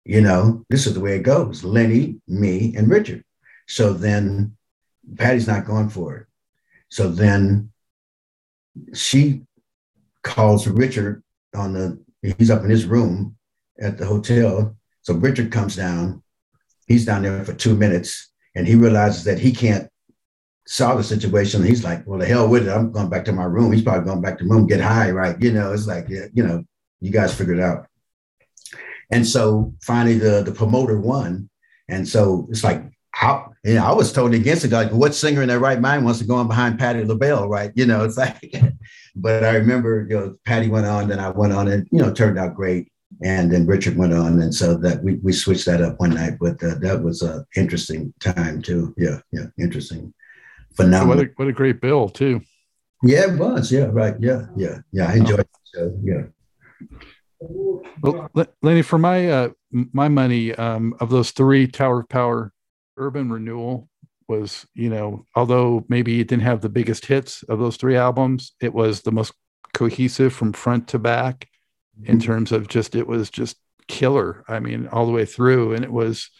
You 0.04 0.20
know, 0.20 0.64
this 0.68 0.86
is 0.86 0.94
the 0.94 1.00
way 1.00 1.16
it 1.16 1.22
goes. 1.22 1.64
Lenny, 1.64 2.20
me, 2.28 2.74
and 2.76 2.90
Richard. 2.90 3.24
So 3.66 3.94
then 3.94 4.56
Patti's 5.16 5.46
not 5.46 5.64
going 5.64 5.88
for 5.88 6.16
it. 6.16 6.26
So 6.90 7.08
then 7.08 7.70
she 8.92 9.42
calls 10.22 10.66
Richard 10.66 11.22
on 11.54 11.72
the, 11.72 11.98
he's 12.38 12.50
up 12.50 12.62
in 12.62 12.70
his 12.70 12.84
room 12.84 13.36
at 13.80 13.96
the 13.96 14.04
hotel. 14.04 14.76
So 15.02 15.14
Richard 15.14 15.50
comes 15.50 15.74
down. 15.74 16.22
He's 16.86 17.06
down 17.06 17.22
there 17.22 17.42
for 17.44 17.54
two 17.54 17.74
minutes 17.74 18.30
and 18.54 18.66
he 18.66 18.75
realizes 18.75 19.25
that 19.25 19.38
he 19.38 19.52
can't 19.52 19.88
solve 20.66 20.99
the 20.99 21.04
situation. 21.04 21.62
He's 21.62 21.84
like, 21.84 22.06
well, 22.06 22.18
the 22.18 22.26
hell 22.26 22.49
with 22.49 22.66
it. 22.66 22.70
I'm 22.70 22.92
going 22.92 23.11
back 23.11 23.25
to 23.26 23.32
my 23.32 23.44
room. 23.44 23.73
He's 23.73 23.82
probably 23.82 24.04
going 24.04 24.23
back 24.23 24.38
to 24.38 24.44
room, 24.44 24.66
get 24.66 24.80
high, 24.80 25.11
right? 25.11 25.40
You 25.40 25.52
know, 25.52 25.73
it's 25.73 25.87
like, 25.87 26.08
you 26.08 26.30
know, 26.42 26.64
you 27.00 27.11
guys 27.11 27.34
figure 27.34 27.54
it 27.54 27.61
out. 27.61 27.87
And 29.11 29.26
so 29.26 29.75
finally 29.82 30.18
the, 30.18 30.42
the 30.42 30.52
promoter 30.52 30.99
won. 30.99 31.50
And 31.88 32.08
so 32.08 32.46
it's 32.50 32.64
like, 32.64 32.82
how, 33.11 33.52
you 33.62 33.75
know, 33.75 33.84
I 33.84 33.92
was 33.92 34.12
totally 34.12 34.38
against 34.38 34.64
it. 34.64 34.73
Like, 34.73 34.90
what 34.90 35.14
singer 35.14 35.40
in 35.40 35.49
their 35.49 35.61
right 35.61 35.80
mind 35.80 36.04
wants 36.04 36.18
to 36.18 36.26
go 36.26 36.34
on 36.34 36.49
behind 36.49 36.80
Patti 36.80 37.04
LaBelle, 37.04 37.49
right? 37.49 37.70
You 37.76 37.87
know, 37.87 38.02
it's 38.04 38.16
like, 38.16 38.52
but 39.16 39.44
I 39.44 39.54
remember, 39.54 40.06
you 40.08 40.16
know, 40.16 40.37
Patti 40.44 40.68
went 40.68 40.87
on, 40.87 41.08
then 41.08 41.20
I 41.20 41.28
went 41.30 41.52
on, 41.52 41.68
and 41.68 41.87
you 41.92 42.00
know, 42.00 42.12
turned 42.12 42.38
out 42.38 42.56
great. 42.56 42.90
And 43.23 43.50
then 43.50 43.66
Richard 43.66 43.97
went 43.97 44.12
on, 44.12 44.40
and 44.40 44.54
so 44.54 44.76
that 44.78 45.02
we 45.02 45.14
we 45.16 45.33
switched 45.33 45.66
that 45.66 45.83
up 45.83 46.00
one 46.00 46.14
night. 46.14 46.35
But 46.40 46.62
uh, 46.62 46.76
that 46.80 47.02
was 47.02 47.23
an 47.23 47.44
interesting 47.56 48.12
time 48.21 48.61
too. 48.62 48.94
Yeah, 48.97 49.21
yeah, 49.33 49.47
interesting 49.59 50.12
phenomenal. 50.75 51.16
What 51.16 51.26
a, 51.26 51.30
what 51.37 51.49
a 51.49 51.52
great 51.52 51.80
bill 51.80 52.09
too. 52.09 52.40
Yeah, 53.02 53.33
it 53.33 53.38
was. 53.38 53.71
Yeah, 53.71 53.88
right. 53.92 54.14
Yeah, 54.18 54.47
yeah, 54.56 54.78
yeah. 54.92 55.09
I 55.09 55.16
enjoyed 55.16 55.47
oh. 55.76 55.87
it. 55.87 55.94
yeah. 56.02 56.23
Well, 58.00 58.30
Lenny, 58.62 58.83
for 58.83 58.99
my 58.99 59.28
uh, 59.30 59.49
my 59.71 60.09
money, 60.09 60.54
um, 60.54 60.94
of 61.00 61.11
those 61.11 61.30
three 61.30 61.66
Tower 61.66 62.00
of 62.00 62.09
Power, 62.09 62.52
Urban 62.97 63.30
Renewal 63.30 63.88
was, 64.27 64.66
you 64.74 64.88
know, 64.88 65.27
although 65.35 65.85
maybe 65.88 66.20
it 66.20 66.29
didn't 66.29 66.44
have 66.44 66.62
the 66.62 66.70
biggest 66.70 67.05
hits 67.07 67.42
of 67.44 67.59
those 67.59 67.77
three 67.77 67.96
albums, 67.96 68.53
it 68.61 68.72
was 68.72 69.03
the 69.03 69.12
most 69.12 69.35
cohesive 69.74 70.33
from 70.33 70.53
front 70.55 70.88
to 70.88 70.98
back. 70.98 71.48
In 72.02 72.20
terms 72.20 72.52
of 72.52 72.68
just 72.68 72.94
it 72.94 73.07
was 73.07 73.30
just 73.30 73.57
killer. 73.87 74.44
I 74.48 74.61
mean, 74.61 74.88
all 74.88 75.07
the 75.07 75.12
way 75.12 75.24
through, 75.24 75.74
and 75.74 75.85
it 75.85 75.92
was 75.92 76.30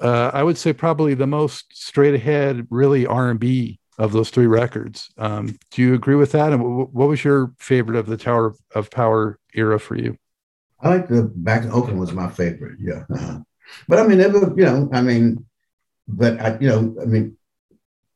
uh, 0.00 0.30
I 0.34 0.42
would 0.42 0.58
say 0.58 0.72
probably 0.72 1.14
the 1.14 1.26
most 1.26 1.66
straight 1.76 2.14
ahead, 2.14 2.66
really 2.70 3.06
R 3.06 3.30
and 3.30 3.38
B 3.38 3.78
of 3.98 4.12
those 4.12 4.30
three 4.30 4.46
records. 4.46 5.10
Um, 5.16 5.56
do 5.70 5.82
you 5.82 5.94
agree 5.94 6.16
with 6.16 6.32
that? 6.32 6.52
And 6.52 6.60
w- 6.60 6.88
what 6.90 7.08
was 7.08 7.22
your 7.22 7.52
favorite 7.58 7.96
of 7.96 8.06
the 8.06 8.16
Tower 8.16 8.56
of 8.74 8.90
Power 8.90 9.38
era 9.54 9.78
for 9.78 9.96
you? 9.96 10.16
I 10.80 10.88
like 10.88 11.08
the 11.08 11.30
Back 11.36 11.62
to 11.62 11.70
Oakland 11.70 12.00
was 12.00 12.12
my 12.12 12.28
favorite. 12.28 12.78
Yeah, 12.80 13.04
uh-huh. 13.14 13.40
but 13.86 14.00
I 14.00 14.06
mean, 14.06 14.20
it 14.20 14.32
was, 14.32 14.50
you 14.56 14.64
know, 14.64 14.90
I 14.92 15.02
mean, 15.02 15.46
but 16.08 16.40
I, 16.40 16.58
you 16.58 16.68
know, 16.68 16.96
I 17.00 17.04
mean, 17.04 17.36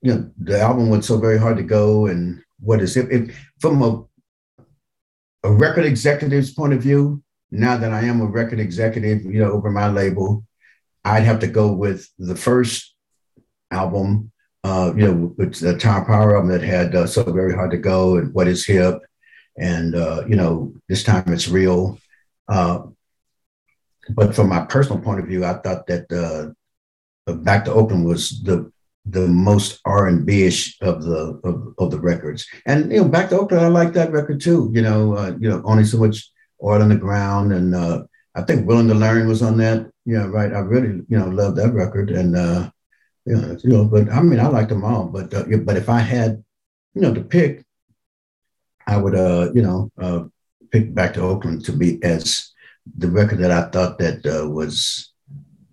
you 0.02 0.14
know, 0.14 0.30
the 0.38 0.60
album 0.60 0.90
was 0.90 1.06
so 1.06 1.18
very 1.18 1.38
hard 1.38 1.56
to 1.58 1.62
go, 1.62 2.06
and 2.06 2.42
what 2.58 2.80
is 2.80 2.96
it? 2.96 3.12
If, 3.12 3.48
from 3.60 3.82
a 3.82 4.02
a 5.46 5.52
record 5.52 5.84
executive's 5.84 6.52
point 6.52 6.72
of 6.72 6.82
view, 6.82 7.22
now 7.52 7.76
that 7.76 7.92
I 7.92 8.02
am 8.02 8.20
a 8.20 8.26
record 8.26 8.58
executive, 8.58 9.24
you 9.24 9.40
know, 9.40 9.52
over 9.52 9.70
my 9.70 9.88
label, 9.88 10.44
I'd 11.04 11.22
have 11.22 11.38
to 11.40 11.46
go 11.46 11.72
with 11.72 12.08
the 12.18 12.34
first 12.34 12.96
album, 13.70 14.32
uh, 14.64 14.92
you 14.96 15.06
know, 15.06 15.34
with 15.38 15.60
the 15.60 15.78
Tower 15.78 16.04
Power 16.04 16.34
album 16.34 16.50
that 16.50 16.62
had 16.62 16.96
uh, 16.96 17.06
So 17.06 17.22
Very 17.22 17.54
Hard 17.54 17.70
to 17.70 17.76
Go 17.76 18.16
and 18.16 18.34
What 18.34 18.48
is 18.48 18.66
Hip 18.66 18.98
and, 19.56 19.94
uh, 19.94 20.24
you 20.28 20.34
know, 20.34 20.74
This 20.88 21.04
Time 21.04 21.32
It's 21.32 21.46
Real. 21.46 22.00
Uh, 22.48 22.80
but 24.10 24.34
from 24.34 24.48
my 24.48 24.62
personal 24.64 25.00
point 25.00 25.20
of 25.20 25.26
view, 25.26 25.44
I 25.44 25.54
thought 25.54 25.86
that 25.86 26.10
uh, 26.12 26.52
Back 27.32 27.64
to 27.66 27.72
Oakland 27.72 28.04
was 28.04 28.42
the 28.42 28.72
the 29.08 29.28
most 29.28 29.80
R 29.84 30.08
and 30.08 30.26
B 30.26 30.42
ish 30.42 30.76
of 30.82 31.04
the 31.04 31.40
of, 31.44 31.74
of, 31.78 31.90
the 31.90 32.00
records, 32.00 32.46
and 32.66 32.90
you 32.90 32.98
know, 32.98 33.08
Back 33.08 33.30
to 33.30 33.38
Oakland, 33.38 33.64
I 33.64 33.68
like 33.68 33.92
that 33.92 34.12
record 34.12 34.40
too. 34.40 34.70
You 34.74 34.82
know, 34.82 35.16
uh, 35.16 35.32
you 35.38 35.48
know, 35.48 35.62
only 35.64 35.84
so 35.84 35.98
much 35.98 36.30
oil 36.62 36.82
on 36.82 36.88
the 36.88 36.96
ground, 36.96 37.52
and 37.52 37.74
uh, 37.74 38.04
I 38.34 38.42
think 38.42 38.66
Willing 38.66 38.88
to 38.88 38.94
Learn 38.94 39.28
was 39.28 39.42
on 39.42 39.56
that. 39.58 39.90
Yeah, 40.04 40.26
right. 40.26 40.52
I 40.52 40.58
really, 40.58 41.02
you 41.08 41.18
know, 41.18 41.28
love 41.28 41.56
that 41.56 41.72
record, 41.72 42.10
and 42.10 42.36
uh, 42.36 42.70
you 43.24 43.36
know, 43.36 43.58
you 43.62 43.70
know, 43.70 43.84
but 43.84 44.10
I 44.10 44.20
mean, 44.22 44.40
I 44.40 44.48
like 44.48 44.68
them 44.68 44.84
all. 44.84 45.06
But 45.06 45.32
uh, 45.32 45.44
but 45.64 45.76
if 45.76 45.88
I 45.88 46.00
had, 46.00 46.42
you 46.94 47.02
know, 47.02 47.14
to 47.14 47.22
pick, 47.22 47.64
I 48.86 48.96
would, 48.96 49.14
uh, 49.14 49.50
you 49.54 49.62
know, 49.62 49.90
uh, 50.00 50.24
pick 50.70 50.94
Back 50.94 51.14
to 51.14 51.22
Oakland 51.22 51.64
to 51.66 51.72
be 51.72 52.02
as 52.02 52.52
the 52.98 53.08
record 53.08 53.38
that 53.38 53.50
I 53.50 53.68
thought 53.70 53.98
that 53.98 54.24
uh, 54.26 54.48
was 54.48 55.12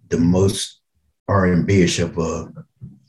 the 0.10 0.18
most 0.18 0.80
R 1.28 1.46
and 1.46 1.66
B 1.66 1.82
ish 1.82 2.00
of 2.00 2.18
uh, 2.18 2.48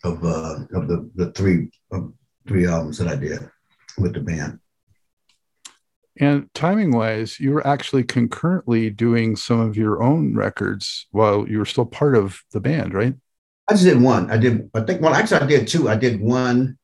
of 0.05 0.25
uh, 0.25 0.61
of 0.75 0.89
the 0.89 1.11
the 1.15 1.33
three 1.33 1.71
uh, 1.93 2.01
three 2.47 2.67
albums 2.67 2.99
that 2.99 3.09
I 3.09 3.17
did 3.17 3.49
with 3.99 4.15
the 4.15 4.21
band. 4.21 4.61
And 6.21 6.49
timing 6.55 6.93
wise, 6.93 7.41
you 7.41 7.51
were 7.51 7.67
actually 7.67 8.05
concurrently 8.05 8.89
doing 8.89 9.35
some 9.35 9.59
of 9.59 9.77
your 9.77 10.01
own 10.01 10.37
records 10.37 11.07
while 11.11 11.49
you 11.49 11.59
were 11.59 11.65
still 11.65 11.87
part 11.87 12.17
of 12.17 12.41
the 12.53 12.61
band, 12.61 12.95
right? 12.95 13.15
I 13.69 13.73
just 13.73 13.85
did 13.85 14.01
one. 14.01 14.31
I 14.31 14.37
did, 14.37 14.71
I 14.75 14.81
think, 14.83 15.01
well, 15.01 15.15
actually, 15.15 15.41
I 15.41 15.47
did 15.47 15.67
two. 15.67 15.89
I 15.89 15.97
did 15.97 16.21
one, 16.21 16.79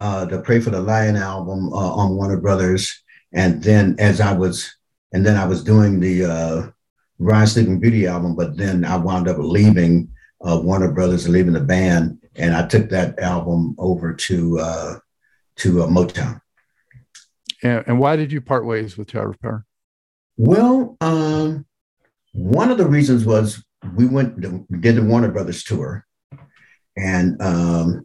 uh, 0.00 0.26
the 0.26 0.40
Pray 0.42 0.60
for 0.60 0.70
the 0.70 0.80
Lion 0.80 1.16
album 1.16 1.72
uh, 1.72 1.94
on 1.94 2.14
Warner 2.14 2.40
Brothers. 2.40 3.02
And 3.32 3.62
then 3.62 3.96
as 3.98 4.20
I 4.20 4.32
was, 4.32 4.74
and 5.12 5.24
then 5.24 5.36
I 5.36 5.46
was 5.46 5.64
doing 5.64 6.00
the 6.00 6.24
uh, 6.24 6.66
Rise 7.18 7.52
Sleeping 7.52 7.80
Beauty 7.80 8.06
album, 8.06 8.34
but 8.34 8.56
then 8.56 8.84
I 8.84 8.96
wound 8.96 9.28
up 9.28 9.36
leaving 9.38 10.10
uh, 10.44 10.60
Warner 10.62 10.92
Brothers 10.92 11.24
and 11.24 11.32
leaving 11.32 11.54
the 11.54 11.60
band. 11.60 12.18
And 12.36 12.54
I 12.54 12.66
took 12.66 12.88
that 12.90 13.18
album 13.18 13.74
over 13.78 14.12
to, 14.12 14.58
uh, 14.58 14.98
to 15.56 15.82
uh, 15.82 15.86
Motown. 15.86 16.40
And, 17.62 17.84
and 17.86 17.98
why 17.98 18.16
did 18.16 18.32
you 18.32 18.40
part 18.40 18.66
ways 18.66 18.96
with 18.96 19.12
Tower 19.12 19.30
of 19.30 19.40
Power? 19.40 19.64
Well, 20.36 20.96
um, 21.00 21.64
one 22.32 22.70
of 22.70 22.78
the 22.78 22.86
reasons 22.86 23.24
was 23.24 23.64
we 23.94 24.06
went 24.06 24.42
to, 24.42 24.66
we 24.68 24.78
did 24.78 24.96
the 24.96 25.04
Warner 25.04 25.30
Brothers 25.30 25.62
tour, 25.62 26.04
and 26.96 27.40
um, 27.40 28.04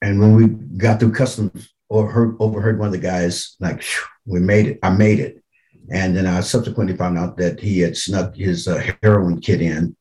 and 0.00 0.18
when 0.18 0.34
we 0.34 0.46
got 0.78 0.98
through 0.98 1.12
customs, 1.12 1.72
overheard 1.90 2.36
overheard 2.40 2.78
one 2.78 2.86
of 2.86 2.92
the 2.92 2.98
guys 2.98 3.56
like, 3.60 3.84
"We 4.24 4.40
made 4.40 4.66
it! 4.66 4.78
I 4.82 4.90
made 4.90 5.20
it!" 5.20 5.44
And 5.90 6.16
then 6.16 6.26
I 6.26 6.40
subsequently 6.40 6.96
found 6.96 7.18
out 7.18 7.36
that 7.36 7.60
he 7.60 7.80
had 7.80 7.96
snuck 7.96 8.34
his 8.34 8.66
uh, 8.66 8.82
heroin 9.02 9.40
kit 9.40 9.60
in, 9.60 9.94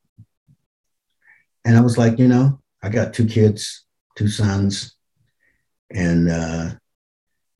and 1.66 1.78
I 1.78 1.82
was 1.82 1.98
like, 1.98 2.20
you 2.20 2.30
know, 2.30 2.61
I 2.84 2.90
got 2.90 3.14
two 3.14 3.26
kids, 3.26 3.86
two 4.16 4.28
sons, 4.28 4.96
and 5.92 6.30
uh, 6.30 6.72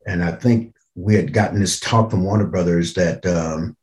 and 0.06 0.22
I 0.22 0.32
think 0.32 0.74
we 0.94 1.14
had 1.14 1.32
gotten 1.32 1.60
this 1.60 1.80
talk 1.80 2.10
from 2.10 2.24
Warner 2.24 2.46
Brothers 2.46 2.94
that 2.94 3.24
um, 3.26 3.76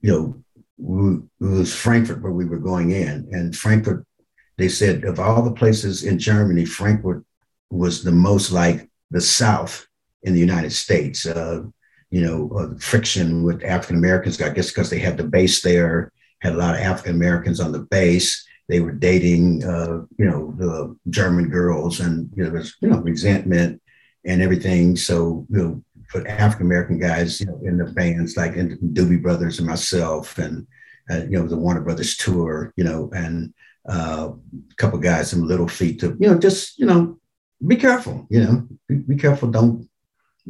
you 0.00 0.10
know 0.10 0.42
we, 0.76 1.46
it 1.46 1.50
was 1.50 1.74
Frankfurt 1.74 2.22
where 2.22 2.32
we 2.32 2.44
were 2.44 2.58
going 2.58 2.90
in, 2.90 3.28
and 3.32 3.56
Frankfurt. 3.56 4.04
They 4.56 4.68
said 4.68 5.04
of 5.04 5.20
all 5.20 5.42
the 5.42 5.52
places 5.52 6.02
in 6.02 6.18
Germany, 6.18 6.64
Frankfurt 6.64 7.24
was 7.70 8.02
the 8.02 8.12
most 8.12 8.50
like 8.50 8.90
the 9.10 9.20
South 9.20 9.86
in 10.22 10.34
the 10.34 10.40
United 10.40 10.72
States. 10.72 11.26
Uh, 11.26 11.62
you 12.10 12.22
know, 12.22 12.50
uh, 12.58 12.78
friction 12.78 13.42
with 13.42 13.62
African 13.64 13.96
Americans, 13.96 14.40
I 14.40 14.50
guess 14.50 14.68
because 14.68 14.90
they 14.90 14.98
had 14.98 15.16
the 15.16 15.24
base 15.24 15.60
there, 15.62 16.12
had 16.40 16.54
a 16.54 16.56
lot 16.56 16.74
of 16.74 16.80
African 16.80 17.14
Americans 17.14 17.60
on 17.60 17.72
the 17.72 17.80
base. 17.80 18.47
They 18.68 18.80
were 18.80 18.92
dating, 18.92 19.64
uh, 19.64 20.04
you 20.18 20.26
know, 20.26 20.54
the 20.56 20.96
German 21.10 21.48
girls, 21.48 22.00
and 22.00 22.30
you 22.36 22.44
know, 22.44 22.50
there 22.50 22.60
was 22.60 22.76
you 22.80 22.88
know 22.88 22.98
resentment 22.98 23.80
and 24.24 24.42
everything. 24.42 24.96
So, 24.96 25.46
you 25.50 25.58
know, 25.58 25.84
for 26.08 26.26
African 26.28 26.66
American 26.66 26.98
guys, 26.98 27.40
you 27.40 27.46
know, 27.46 27.60
in 27.64 27.78
the 27.78 27.86
bands 27.86 28.36
like 28.36 28.54
in 28.54 28.78
Doobie 28.92 29.22
Brothers 29.22 29.58
and 29.58 29.66
myself, 29.66 30.38
and 30.38 30.66
uh, 31.10 31.22
you 31.24 31.38
know, 31.38 31.46
the 31.46 31.56
Warner 31.56 31.80
Brothers 31.80 32.16
tour, 32.16 32.72
you 32.76 32.84
know, 32.84 33.10
and 33.14 33.54
uh, 33.88 34.32
a 34.70 34.74
couple 34.76 34.98
guys, 34.98 35.30
some 35.30 35.46
Little 35.46 35.68
Feat 35.68 36.00
to, 36.00 36.16
you 36.20 36.28
know, 36.28 36.38
just, 36.38 36.78
you 36.78 36.86
know, 36.86 37.18
be 37.66 37.76
careful, 37.76 38.26
you 38.30 38.40
know, 38.40 38.68
be, 38.86 38.96
be, 38.96 39.16
careful. 39.16 39.50
Don't 39.50 39.88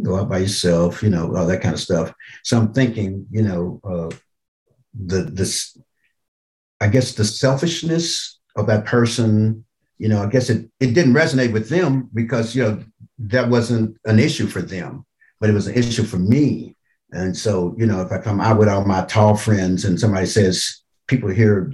go 0.03 0.17
out 0.17 0.29
by 0.29 0.39
yourself, 0.39 1.03
you 1.03 1.11
know, 1.11 1.35
all 1.37 1.47
that 1.47 1.63
kind 1.63 1.75
of 1.75 1.81
stuff. 1.81 2.13
So 2.43 2.59
I'm 2.59 2.73
thinking, 2.73 3.27
you 3.31 3.43
know, 3.43 3.81
uh, 3.85 4.17
the, 4.95 5.23
this, 5.23 5.79
I 6.81 6.89
guess 6.89 7.15
the 7.15 7.25
selfishness 7.25 8.39
of 8.57 8.67
that 8.67 8.85
person, 8.85 9.65
you 9.99 10.09
know, 10.09 10.23
I 10.23 10.27
guess 10.27 10.51
it, 10.51 10.71
it 10.81 10.95
didn't 10.95 11.15
resonate 11.15 11.53
with 11.53 11.69
them 11.69 12.09
because, 12.15 12.55
you 12.55 12.63
know, 12.63 12.85
that 13.19 13.49
wasn't 13.49 13.97
an 14.05 14.19
issue 14.19 14.47
for 14.47 14.63
them, 14.63 15.05
but 15.41 15.51
it 15.51 15.55
was 15.55 15.67
an 15.67 15.75
issue 15.75 16.05
for 16.05 16.19
me. 16.19 16.77
And 17.11 17.37
so, 17.37 17.75
you 17.79 17.87
know, 17.87 18.03
if 18.03 18.13
I 18.13 18.19
come 18.19 18.41
out 18.41 18.59
with 18.59 18.69
all 18.69 18.85
my 18.85 19.05
tall 19.07 19.37
friends 19.37 19.85
and 19.85 19.99
somebody 19.99 20.27
says, 20.27 20.83
people 21.07 21.31
here, 21.31 21.73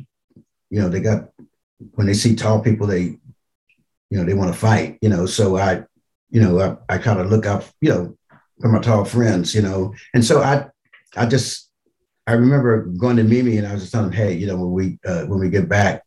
you 0.71 0.81
know, 0.81 0.89
they 0.89 1.01
got 1.01 1.29
when 1.95 2.07
they 2.07 2.15
see 2.15 2.35
tall 2.35 2.61
people, 2.61 2.87
they, 2.87 3.19
you 4.11 4.19
know, 4.19 4.25
they 4.25 4.35
want 4.35 4.53
to 4.53 4.59
fight, 4.59 4.99
you 5.03 5.09
know. 5.09 5.27
So 5.27 5.57
I, 5.57 5.83
you 6.31 6.41
know, 6.41 6.79
I, 6.89 6.95
I 6.95 6.99
kind 6.99 7.21
of 7.21 7.31
look 7.31 7.47
up, 7.47 7.65
you 7.81 7.91
know, 7.91 8.17
for 8.61 8.69
my 8.69 8.81
tall 8.81 9.05
friends, 9.05 9.55
you 9.55 9.63
know. 9.63 9.93
And 10.15 10.25
so 10.25 10.41
I, 10.41 10.67
I 11.17 11.27
just, 11.27 11.71
I 12.27 12.33
remember 12.33 12.85
going 12.85 13.17
to 13.17 13.25
Mimi 13.25 13.59
and 13.59 13.67
I 13.67 13.75
was 13.75 13.83
just 13.83 13.93
telling 13.93 14.11
him, 14.11 14.17
hey, 14.17 14.33
you 14.35 14.47
know, 14.47 14.57
when 14.57 14.73
we 14.73 14.99
uh, 15.05 15.25
when 15.27 15.41
we 15.41 15.51
get 15.51 15.69
back, 15.69 16.03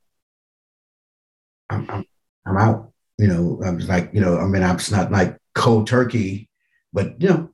I'm, 1.70 1.86
I'm 1.90 2.06
I'm 2.46 2.58
out. 2.58 2.92
You 3.18 3.28
know, 3.28 3.62
I 3.66 3.72
was 3.72 3.88
like, 3.88 4.12
you 4.14 4.22
know, 4.22 4.40
I 4.40 4.46
mean, 4.46 4.64
I'm 4.64 4.80
not 4.92 5.12
like 5.12 5.38
cold 5.54 5.88
turkey, 5.88 6.50
but 6.94 7.22
you 7.22 7.30
know, 7.30 7.50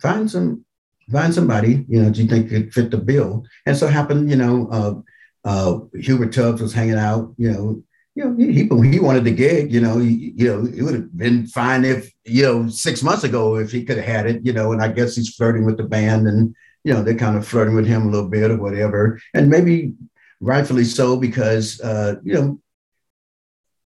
find 0.00 0.30
some 0.30 0.64
find 1.10 1.34
somebody, 1.34 1.84
you 1.88 2.02
know, 2.02 2.10
do 2.10 2.22
you 2.22 2.28
think 2.28 2.48
could 2.48 2.72
fit 2.72 2.90
the 2.90 2.98
bill? 2.98 3.44
And 3.66 3.76
so 3.76 3.86
happened, 3.86 4.30
you 4.30 4.36
know, 4.36 4.68
uh, 4.70 4.94
uh, 5.44 5.80
Hubert 5.94 6.32
Tubbs 6.32 6.62
was 6.62 6.72
hanging 6.72 6.94
out, 6.94 7.34
you 7.36 7.50
know, 7.50 7.82
you 8.14 8.24
know, 8.24 8.36
he, 8.36 8.90
he 8.90 9.00
wanted 9.00 9.24
the 9.24 9.32
gig, 9.32 9.72
you 9.72 9.80
know, 9.80 9.98
he, 9.98 10.32
you 10.36 10.46
know, 10.46 10.66
it 10.66 10.82
would 10.82 10.94
have 10.94 11.16
been 11.16 11.46
fine 11.46 11.84
if, 11.84 12.12
you 12.24 12.42
know, 12.42 12.68
six 12.68 13.02
months 13.02 13.24
ago, 13.24 13.56
if 13.56 13.72
he 13.72 13.84
could 13.84 13.96
have 13.96 14.06
had 14.06 14.26
it, 14.26 14.44
you 14.44 14.52
know, 14.52 14.72
and 14.72 14.82
I 14.82 14.88
guess 14.88 15.16
he's 15.16 15.34
flirting 15.34 15.64
with 15.64 15.76
the 15.76 15.84
band 15.84 16.26
and, 16.28 16.54
you 16.84 16.92
know, 16.92 17.02
they're 17.02 17.14
kind 17.14 17.36
of 17.36 17.46
flirting 17.46 17.74
with 17.74 17.86
him 17.86 18.02
a 18.02 18.10
little 18.10 18.28
bit 18.28 18.50
or 18.50 18.56
whatever. 18.56 19.20
And 19.34 19.48
maybe 19.48 19.94
rightfully 20.40 20.84
so, 20.84 21.16
because, 21.16 21.80
uh, 21.80 22.16
you 22.24 22.34
know, 22.34 22.60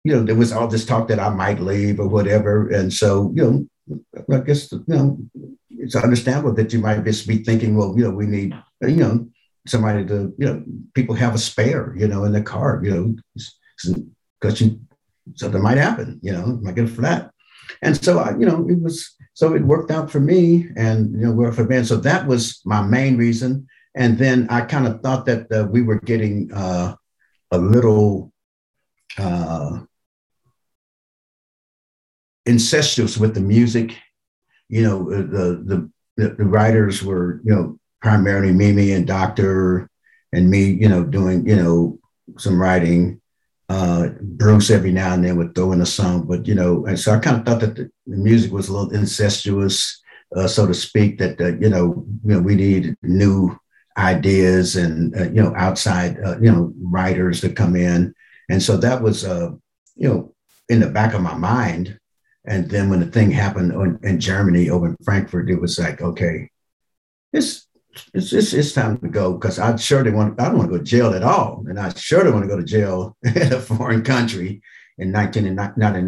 you 0.05 0.13
know, 0.15 0.23
there 0.23 0.35
was 0.35 0.53
all 0.53 0.69
this 0.69 0.87
talk 0.87 1.09
that 1.09 1.19
I 1.19 1.29
might 1.29 1.61
leave 1.61 2.01
or 2.01 2.09
whatever. 2.09 2.69
And 2.69 2.93
so, 2.93 3.33
you 3.35 3.69
know, 3.89 4.05
I 4.33 4.41
guess, 4.41 4.73
you 4.73 4.83
know, 4.87 5.19
it's 5.71 5.97
understandable 5.97 6.55
that 6.55 6.73
you 6.73 6.79
might 6.79 7.05
just 7.05 7.29
be 7.29 7.39
thinking, 7.39 7.77
well, 7.77 7.95
you 7.97 8.05
know, 8.05 8.11
we 8.11 8.27
need, 8.27 8.55
you 8.83 8.97
know, 8.97 9.29
somebody 9.67 10.07
to, 10.07 10.35
you 10.39 10.47
know, 10.47 10.65
people 10.95 11.15
have 11.15 11.35
a 11.35 11.39
spare, 11.39 11.95
you 11.97 12.09
know, 12.09 12.25
in 12.25 12.33
the 12.33 12.43
car, 12.43 12.81
you 12.83 12.91
know, 12.91 13.15
because 14.41 14.61
you 14.61 14.81
something 15.35 15.63
might 15.63 15.77
happen, 15.77 16.19
you 16.23 16.33
know, 16.33 16.59
might 16.63 16.75
get 16.75 16.87
a 16.87 16.89
flat. 16.89 17.31
And 17.83 18.03
so 18.03 18.19
I, 18.19 18.31
you 18.31 18.47
know, 18.47 18.67
it 18.69 18.81
was 18.81 19.15
so 19.39 19.55
it 19.55 19.63
worked 19.63 19.93
out 19.93 20.11
for 20.11 20.19
me 20.19 20.67
and 20.75 21.13
you 21.13 21.25
know, 21.25 21.31
we're 21.31 21.53
for 21.53 21.63
band. 21.63 21.87
So 21.87 21.95
that 21.99 22.27
was 22.27 22.61
my 22.65 22.83
main 22.83 23.17
reason. 23.17 23.69
And 23.95 24.19
then 24.19 24.49
I 24.51 24.63
kind 24.63 24.85
of 24.85 25.01
thought 25.01 25.27
that 25.27 25.47
uh, 25.53 25.65
we 25.71 25.81
were 25.81 26.01
getting 26.01 26.53
uh, 26.53 26.97
a 27.53 27.59
little 27.59 28.33
uh, 29.17 29.79
incestuous 32.47 33.17
with 33.17 33.35
the 33.37 33.41
music. 33.41 33.97
You 34.69 34.83
know, 34.83 35.09
the, 35.09 35.89
the 36.17 36.35
the 36.35 36.45
writers 36.45 37.05
were, 37.05 37.41
you 37.45 37.55
know, 37.55 37.79
primarily 38.03 38.53
Mimi 38.53 38.91
and 38.91 39.07
Doctor 39.07 39.89
and 40.33 40.51
me, 40.51 40.65
you 40.65 40.89
know, 40.89 41.05
doing, 41.05 41.47
you 41.47 41.55
know, 41.55 42.01
some 42.39 42.61
writing. 42.61 43.21
Uh, 43.69 44.09
Bruce 44.21 44.71
every 44.71 44.91
now 44.91 45.13
and 45.13 45.23
then 45.23 45.37
would 45.37 45.55
throw 45.55 45.73
in 45.73 45.83
a 45.83 45.87
song, 45.87 46.27
but 46.27 46.49
you 46.49 46.55
know, 46.55 46.87
and 46.87 46.99
so 46.99 47.13
I 47.13 47.19
kind 47.19 47.37
of 47.37 47.45
thought 47.45 47.61
that 47.61 47.77
the, 47.77 47.91
the 48.09 48.17
music 48.17 48.51
was 48.53 48.69
a 48.69 48.73
little 48.73 48.91
incestuous, 48.91 50.01
uh, 50.35 50.49
so 50.49 50.67
to 50.67 50.75
speak. 50.75 51.19
That 51.19 51.41
uh, 51.41 51.57
you 51.59 51.69
know, 51.69 52.05
you 52.25 52.35
know, 52.35 52.41
we 52.41 52.55
need 52.55 52.97
new 53.03 53.59
ideas 53.97 54.77
and 54.77 55.15
uh, 55.17 55.25
you 55.25 55.43
know, 55.43 55.55
outside 55.57 56.19
uh, 56.25 56.39
you 56.41 56.51
know, 56.51 56.73
writers 56.81 57.41
to 57.43 57.51
come 57.51 57.77
in, 57.77 58.15
and 58.49 58.63
so 58.63 58.77
that 58.79 59.03
was 59.03 59.25
uh, 59.25 59.51
you 59.97 60.09
know, 60.09 60.35
in 60.69 60.81
the 60.81 60.89
back 60.89 61.15
of 61.15 61.23
my 61.23 61.35
mind. 61.35 61.99
And 62.47 62.71
then 62.71 62.89
when 62.89 63.01
the 63.01 63.07
thing 63.07 63.31
happened 63.31 63.73
in, 63.73 63.99
in 64.03 64.21
Germany 64.21 64.71
over 64.71 64.87
in 64.87 64.97
Frankfurt, 65.05 65.51
it 65.51 65.61
was 65.61 65.79
like, 65.79 66.01
okay, 66.01 66.49
this 67.31 67.67
it's, 68.15 68.33
it's, 68.33 68.55
it's 68.55 68.73
time 68.73 68.97
to 68.99 69.09
go 69.09 69.35
because 69.35 69.59
I 69.59 69.77
sure 69.77 70.03
they 70.03 70.11
want 70.11 70.41
I 70.41 70.47
don't 70.47 70.59
want 70.59 70.71
to 70.71 70.79
go 70.79 70.83
to 70.83 70.91
jail 70.91 71.13
at 71.13 71.23
all, 71.23 71.65
and 71.69 71.79
I 71.79 71.93
sure 71.95 72.25
don't 72.25 72.33
want 72.33 72.45
to 72.45 72.49
go 72.49 72.57
to 72.57 72.65
jail 72.65 73.17
in 73.23 73.53
a 73.53 73.61
foreign 73.61 74.03
country 74.03 74.63
in 74.97 75.13
19 75.13 75.55
not 75.55 75.97
in 75.97 76.07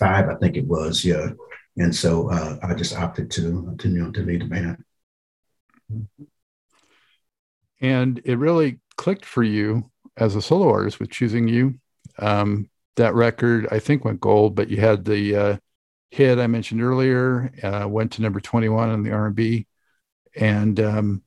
1975 0.00 0.28
I 0.28 0.38
think 0.38 0.56
it 0.56 0.66
was 0.66 1.04
yeah, 1.04 1.30
and 1.76 1.94
so 1.94 2.30
uh, 2.30 2.58
I 2.62 2.74
just 2.74 2.96
opted 2.96 3.30
to 3.32 3.74
to 3.78 3.88
you 3.88 4.04
know 4.04 4.10
to 4.12 4.22
lead 4.22 4.42
the 4.42 4.46
band. 4.46 4.84
And 7.80 8.20
it 8.24 8.36
really 8.36 8.80
clicked 8.96 9.24
for 9.24 9.42
you 9.42 9.90
as 10.16 10.36
a 10.36 10.42
solo 10.42 10.70
artist 10.70 11.00
with 11.00 11.10
choosing 11.10 11.48
you. 11.48 11.74
Um, 12.18 12.68
that 12.96 13.14
record 13.14 13.66
I 13.70 13.78
think 13.78 14.04
went 14.04 14.20
gold, 14.20 14.54
but 14.54 14.68
you 14.68 14.76
had 14.76 15.04
the 15.04 15.36
uh, 15.36 15.56
hit 16.10 16.38
I 16.38 16.46
mentioned 16.46 16.82
earlier, 16.82 17.52
uh, 17.62 17.88
went 17.88 18.12
to 18.12 18.22
number 18.22 18.40
21 18.40 18.90
on 18.90 19.02
the 19.02 19.12
R&B. 19.12 19.66
And, 20.36 20.78
um, 20.80 21.22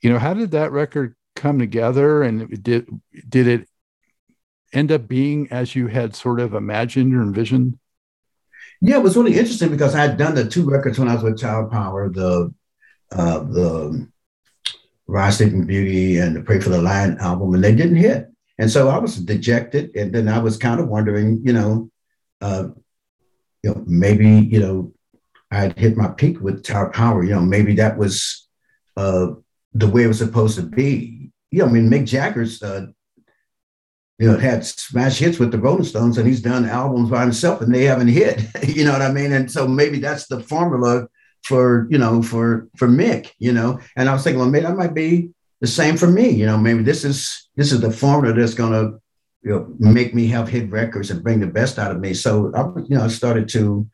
you 0.00 0.10
know, 0.10 0.18
how 0.18 0.34
did 0.34 0.52
that 0.52 0.72
record 0.72 1.14
come 1.34 1.58
together? 1.58 2.22
And 2.22 2.62
did, 2.62 2.88
did 3.28 3.46
it 3.48 3.68
end 4.72 4.92
up 4.92 5.08
being 5.08 5.48
as 5.50 5.74
you 5.74 5.86
had 5.86 6.14
sort 6.14 6.40
of 6.40 6.54
imagined 6.54 7.14
or 7.14 7.22
envisioned? 7.22 7.78
Yeah, 8.80 8.96
it 8.96 9.02
was 9.02 9.16
really 9.16 9.38
interesting 9.38 9.70
because 9.70 9.94
I 9.94 10.02
had 10.02 10.16
done 10.16 10.34
the 10.34 10.48
two 10.48 10.68
records 10.68 10.98
when 10.98 11.08
I 11.08 11.14
was 11.14 11.22
with 11.22 11.40
Tower 11.40 11.68
Power, 11.68 12.08
the 12.10 12.52
uh, 13.12 13.38
the 13.40 14.08
Rise 15.06 15.38
Sleeping 15.38 15.66
Beauty 15.66 16.18
and 16.18 16.36
the 16.36 16.42
Pray 16.42 16.60
for 16.60 16.70
the 16.70 16.82
Lion 16.82 17.16
album, 17.18 17.54
and 17.54 17.62
they 17.62 17.74
didn't 17.74 17.96
hit. 17.96 18.28
And 18.58 18.70
so 18.70 18.88
I 18.88 18.98
was 18.98 19.16
dejected, 19.16 19.94
and 19.96 20.14
then 20.14 20.28
I 20.28 20.38
was 20.38 20.56
kind 20.56 20.80
of 20.80 20.88
wondering, 20.88 21.40
you 21.44 21.52
know, 21.52 21.90
uh, 22.40 22.68
you 23.62 23.70
know, 23.70 23.82
maybe, 23.86 24.28
you 24.28 24.60
know, 24.60 24.92
I 25.50 25.58
had 25.60 25.78
hit 25.78 25.96
my 25.96 26.08
peak 26.08 26.40
with 26.40 26.62
Tower 26.62 26.90
Power. 26.90 27.24
You 27.24 27.30
know, 27.30 27.40
maybe 27.40 27.74
that 27.76 27.96
was 27.96 28.48
uh, 28.96 29.28
the 29.72 29.88
way 29.88 30.04
it 30.04 30.08
was 30.08 30.18
supposed 30.18 30.56
to 30.56 30.62
be. 30.62 31.30
You 31.50 31.60
know, 31.60 31.66
I 31.66 31.72
mean, 31.72 31.88
Mick 31.88 32.06
Jagger's, 32.06 32.62
uh, 32.62 32.86
you 34.18 34.30
know, 34.30 34.38
had 34.38 34.64
smash 34.64 35.18
hits 35.18 35.38
with 35.38 35.50
the 35.50 35.58
Rolling 35.58 35.84
Stones, 35.84 36.18
and 36.18 36.26
he's 36.26 36.40
done 36.40 36.66
albums 36.66 37.10
by 37.10 37.22
himself, 37.22 37.60
and 37.60 37.74
they 37.74 37.84
haven't 37.84 38.08
hit. 38.08 38.42
you 38.68 38.84
know 38.84 38.92
what 38.92 39.02
I 39.02 39.12
mean? 39.12 39.32
And 39.32 39.50
so 39.50 39.66
maybe 39.66 39.98
that's 39.98 40.26
the 40.26 40.40
formula 40.40 41.08
for 41.42 41.86
you 41.90 41.98
know 41.98 42.22
for 42.22 42.68
for 42.76 42.88
Mick. 42.88 43.30
You 43.38 43.52
know, 43.52 43.80
and 43.96 44.08
I 44.08 44.12
was 44.12 44.24
thinking, 44.24 44.40
well, 44.40 44.50
maybe 44.50 44.66
that 44.66 44.76
might 44.76 44.94
be 44.94 45.30
the 45.60 45.66
same 45.66 45.96
for 45.96 46.06
me. 46.06 46.30
You 46.30 46.46
know, 46.46 46.58
maybe 46.58 46.82
this 46.82 47.04
is 47.04 47.48
this 47.56 47.72
is 47.72 47.80
the 47.80 47.90
formula 47.90 48.34
that's 48.34 48.54
going 48.54 48.72
to 48.72 49.00
you 49.44 49.50
know, 49.50 49.74
make 49.78 50.14
me 50.14 50.26
have 50.28 50.48
hit 50.48 50.70
records 50.70 51.10
and 51.10 51.22
bring 51.22 51.38
the 51.38 51.46
best 51.46 51.78
out 51.78 51.90
of 51.90 52.00
me. 52.00 52.14
So 52.14 52.50
I, 52.54 52.62
you 52.88 52.96
know, 52.96 53.04
I 53.04 53.08
started 53.08 53.46
to, 53.50 53.86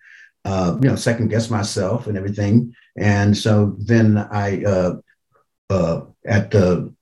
uh, 0.45 0.79
you 0.81 0.89
know, 0.89 0.95
second 0.95 1.29
guess 1.29 1.51
myself 1.51 2.07
and 2.07 2.17
everything. 2.17 2.73
And 2.97 3.37
so 3.37 3.77
then 3.79 4.17
I, 4.17 4.63
uh, 4.63 4.95
uh, 5.69 6.03
at 6.25 6.51
the 6.51 6.95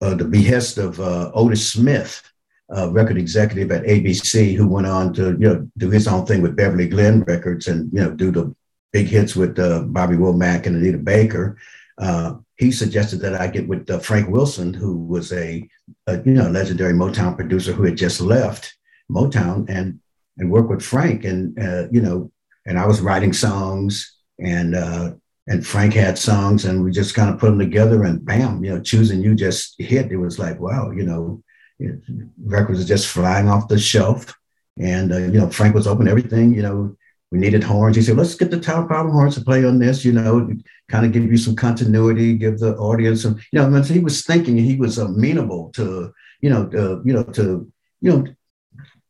uh, 0.00 0.14
the 0.14 0.24
behest 0.24 0.76
of 0.76 1.00
uh, 1.00 1.30
Otis 1.34 1.72
Smith, 1.72 2.22
record 2.70 3.18
executive 3.18 3.70
at 3.70 3.84
ABC, 3.84 4.54
who 4.54 4.66
went 4.66 4.86
on 4.86 5.12
to 5.14 5.32
you 5.32 5.48
know 5.48 5.68
do 5.76 5.90
his 5.90 6.08
own 6.08 6.26
thing 6.26 6.42
with 6.42 6.56
Beverly 6.56 6.88
Glen 6.88 7.22
Records 7.22 7.68
and 7.68 7.92
you 7.92 8.00
know 8.00 8.10
do 8.10 8.30
the 8.30 8.54
big 8.94 9.08
hits 9.08 9.34
with 9.34 9.58
uh, 9.58 9.80
Bobby 9.82 10.16
Womack 10.16 10.66
and 10.66 10.76
Anita 10.76 10.98
Baker. 10.98 11.58
Uh, 11.98 12.36
he 12.56 12.70
suggested 12.70 13.18
that 13.20 13.34
I 13.34 13.48
get 13.48 13.66
with 13.66 13.90
uh, 13.90 13.98
Frank 13.98 14.28
Wilson, 14.28 14.72
who 14.72 14.96
was 14.96 15.32
a, 15.32 15.68
a, 16.06 16.22
you 16.22 16.32
know 16.32 16.48
legendary 16.48 16.92
Motown 16.92 17.36
producer 17.36 17.72
who 17.72 17.82
had 17.82 17.96
just 17.96 18.20
left 18.20 18.76
Motown, 19.10 19.68
and 19.68 20.00
and 20.38 20.50
work 20.50 20.68
with 20.68 20.82
Frank, 20.82 21.24
and 21.24 21.58
uh, 21.58 21.88
you 21.90 22.00
know, 22.00 22.30
and 22.66 22.78
I 22.78 22.86
was 22.86 23.00
writing 23.00 23.32
songs, 23.32 24.16
and 24.38 24.76
uh, 24.76 25.12
and 25.48 25.66
Frank 25.66 25.94
had 25.94 26.16
songs, 26.16 26.64
and 26.64 26.84
we 26.84 26.92
just 26.92 27.14
kind 27.14 27.30
of 27.30 27.40
put 27.40 27.50
them 27.50 27.58
together, 27.58 28.04
and 28.04 28.24
bam, 28.24 28.64
you 28.64 28.70
know, 28.70 28.80
choosing 28.80 29.22
you 29.22 29.34
just 29.34 29.74
hit. 29.78 30.12
It 30.12 30.16
was 30.16 30.38
like 30.38 30.60
wow, 30.60 30.92
you 30.92 31.04
know, 31.04 31.42
records 32.42 32.80
are 32.80 32.86
just 32.86 33.08
flying 33.08 33.48
off 33.48 33.68
the 33.68 33.78
shelf, 33.78 34.34
And, 34.76 35.12
uh, 35.12 35.18
you 35.18 35.38
know, 35.38 35.48
Frank 35.48 35.74
was 35.74 35.86
open 35.86 36.08
everything, 36.08 36.52
you 36.52 36.62
know, 36.62 36.96
we 37.30 37.38
needed 37.38 37.62
horns. 37.62 37.96
He 37.96 38.02
said, 38.02 38.16
let's 38.16 38.34
get 38.34 38.50
the 38.50 38.60
Tower 38.60 38.86
Power 38.86 39.08
horns 39.10 39.34
to 39.34 39.40
play 39.40 39.64
on 39.64 39.78
this, 39.78 40.04
you 40.04 40.12
know, 40.12 40.50
kind 40.88 41.06
of 41.06 41.12
give 41.12 41.24
you 41.24 41.36
some 41.36 41.56
continuity, 41.56 42.36
give 42.36 42.58
the 42.58 42.76
audience 42.76 43.22
some, 43.22 43.36
you 43.52 43.60
know, 43.60 43.82
he 43.82 44.00
was 44.00 44.24
thinking 44.24 44.56
he 44.56 44.76
was 44.76 44.98
amenable 44.98 45.70
to, 45.70 46.12
you 46.40 46.50
know, 46.50 46.70
uh, 46.76 47.02
you 47.02 47.12
know, 47.12 47.24
to, 47.24 47.70
you 48.00 48.10
know, 48.10 48.24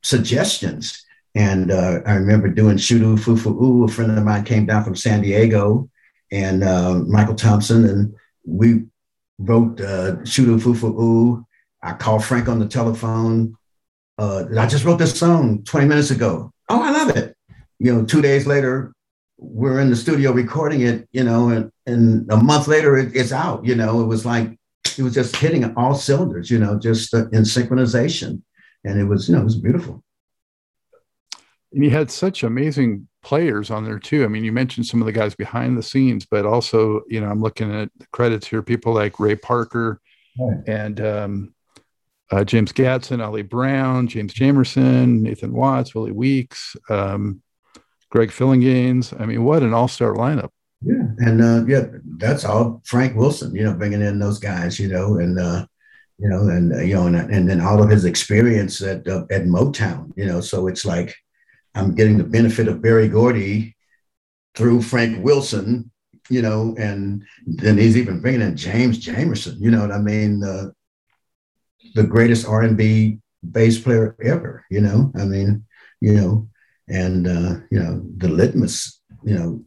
suggestions. 0.02 1.04
And 1.34 1.70
uh, 1.70 2.00
I 2.06 2.14
remember 2.14 2.48
doing 2.48 2.78
Foo 2.78 3.16
Foo 3.16 3.64
Ooh. 3.64 3.84
A 3.84 3.88
friend 3.88 4.16
of 4.16 4.24
mine 4.24 4.44
came 4.44 4.66
down 4.66 4.84
from 4.84 4.94
San 4.94 5.20
Diego 5.20 5.90
and 6.30 6.62
uh, 6.62 6.94
Michael 6.94 7.34
Thompson, 7.34 7.84
and 7.84 8.14
we 8.46 8.84
wrote 9.38 9.80
uh, 9.80 10.16
Foo 10.24 10.58
Foo 10.58 10.86
Ooh. 10.86 11.46
I 11.84 11.92
called 11.92 12.24
Frank 12.24 12.48
on 12.48 12.58
the 12.58 12.66
telephone. 12.66 13.56
Uh, 14.16 14.46
I 14.58 14.66
just 14.66 14.84
wrote 14.84 14.98
this 14.98 15.18
song 15.18 15.62
20 15.64 15.86
minutes 15.86 16.10
ago. 16.10 16.50
Oh, 16.68 16.82
I 16.82 16.90
love 16.90 17.16
it. 17.16 17.36
You 17.78 17.94
know, 17.94 18.04
two 18.04 18.22
days 18.22 18.46
later, 18.46 18.94
we're 19.36 19.80
in 19.80 19.90
the 19.90 19.96
studio 19.96 20.32
recording 20.32 20.80
it, 20.80 21.06
you 21.12 21.22
know, 21.22 21.50
and, 21.50 21.70
and 21.86 22.30
a 22.32 22.36
month 22.36 22.68
later 22.68 22.96
it, 22.96 23.14
it's 23.14 23.32
out, 23.32 23.66
you 23.66 23.74
know, 23.74 24.00
it 24.00 24.06
was 24.06 24.24
like, 24.24 24.58
it 24.96 25.02
was 25.02 25.12
just 25.12 25.36
hitting 25.36 25.74
all 25.76 25.94
cylinders, 25.94 26.50
you 26.50 26.58
know, 26.58 26.78
just 26.78 27.12
uh, 27.12 27.28
in 27.32 27.42
synchronization. 27.42 28.40
And 28.84 28.98
it 28.98 29.04
was, 29.04 29.28
you 29.28 29.34
know, 29.34 29.40
it 29.42 29.44
was 29.44 29.58
beautiful. 29.58 30.02
And 31.72 31.84
you 31.84 31.90
had 31.90 32.10
such 32.10 32.44
amazing 32.44 33.08
players 33.22 33.70
on 33.70 33.84
there 33.84 33.98
too. 33.98 34.24
I 34.24 34.28
mean, 34.28 34.44
you 34.44 34.52
mentioned 34.52 34.86
some 34.86 35.02
of 35.02 35.06
the 35.06 35.12
guys 35.12 35.34
behind 35.34 35.76
the 35.76 35.82
scenes, 35.82 36.24
but 36.24 36.46
also, 36.46 37.02
you 37.08 37.20
know, 37.20 37.28
I'm 37.28 37.42
looking 37.42 37.74
at 37.74 37.90
the 37.98 38.06
credits 38.12 38.46
here, 38.46 38.62
people 38.62 38.94
like 38.94 39.18
Ray 39.18 39.36
Parker 39.36 40.00
and 40.66 41.00
um, 41.00 41.53
uh, 42.30 42.44
James 42.44 42.72
Gadson, 42.72 43.24
Ollie 43.24 43.42
Brown, 43.42 44.08
James 44.08 44.32
Jamerson, 44.34 45.20
Nathan 45.20 45.52
Watts, 45.52 45.94
Willie 45.94 46.12
Weeks, 46.12 46.76
um, 46.88 47.42
Greg 48.10 48.30
Phillinganes. 48.30 49.18
I 49.20 49.26
mean, 49.26 49.44
what 49.44 49.62
an 49.62 49.74
all-star 49.74 50.14
lineup. 50.14 50.50
Yeah, 50.82 51.06
and 51.18 51.42
uh, 51.42 51.64
yeah, 51.66 51.86
that's 52.18 52.44
all 52.44 52.82
Frank 52.84 53.16
Wilson. 53.16 53.54
You 53.54 53.64
know, 53.64 53.74
bringing 53.74 54.02
in 54.02 54.18
those 54.18 54.38
guys. 54.38 54.78
You 54.78 54.88
know, 54.88 55.16
and 55.16 55.38
uh, 55.38 55.66
you 56.18 56.28
know, 56.28 56.48
and 56.48 56.74
uh, 56.74 56.80
you 56.80 56.94
know, 56.94 57.06
and, 57.06 57.16
and 57.16 57.48
then 57.48 57.60
all 57.60 57.82
of 57.82 57.88
his 57.88 58.04
experience 58.04 58.82
at 58.82 59.06
uh, 59.08 59.24
at 59.30 59.44
Motown. 59.44 60.12
You 60.16 60.26
know, 60.26 60.40
so 60.40 60.68
it's 60.68 60.84
like 60.84 61.14
I'm 61.74 61.94
getting 61.94 62.18
the 62.18 62.24
benefit 62.24 62.68
of 62.68 62.82
Berry 62.82 63.08
Gordy 63.08 63.76
through 64.54 64.82
Frank 64.82 65.24
Wilson. 65.24 65.90
You 66.28 66.42
know, 66.42 66.74
and 66.78 67.24
then 67.46 67.78
he's 67.78 67.96
even 67.96 68.20
bringing 68.20 68.42
in 68.42 68.56
James 68.56 69.04
Jamerson. 69.04 69.56
You 69.60 69.70
know 69.70 69.80
what 69.80 69.92
I 69.92 69.98
mean? 69.98 70.42
Uh, 70.44 70.70
the 71.94 72.04
greatest 72.04 72.46
R&B 72.46 73.18
bass 73.50 73.78
player 73.78 74.16
ever. 74.22 74.64
You 74.70 74.80
know, 74.80 75.12
I 75.16 75.24
mean, 75.24 75.64
you 76.00 76.14
know, 76.14 76.48
and 76.88 77.26
uh, 77.26 77.56
you 77.70 77.78
know 77.78 78.02
the 78.16 78.28
litmus 78.28 79.00
you 79.24 79.34
know 79.34 79.62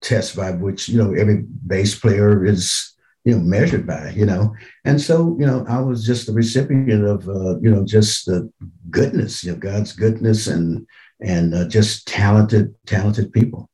test 0.00 0.36
by 0.36 0.50
which 0.50 0.88
you 0.88 0.98
know 0.98 1.12
every 1.14 1.44
bass 1.66 1.98
player 1.98 2.44
is 2.44 2.94
you 3.24 3.34
know 3.34 3.40
measured 3.40 3.86
by 3.86 4.10
you 4.10 4.24
know 4.24 4.54
and 4.84 5.00
so 5.00 5.36
you 5.38 5.46
know 5.46 5.64
i 5.68 5.78
was 5.80 6.06
just 6.06 6.26
the 6.26 6.32
recipient 6.32 7.04
of 7.04 7.28
uh, 7.28 7.58
you 7.60 7.70
know 7.70 7.84
just 7.84 8.26
the 8.26 8.50
goodness 8.90 9.44
you 9.44 9.52
know 9.52 9.58
god's 9.58 9.92
goodness 9.92 10.46
and 10.46 10.86
and 11.20 11.54
uh, 11.54 11.66
just 11.68 12.06
talented 12.06 12.74
talented 12.86 13.32
people 13.32 13.68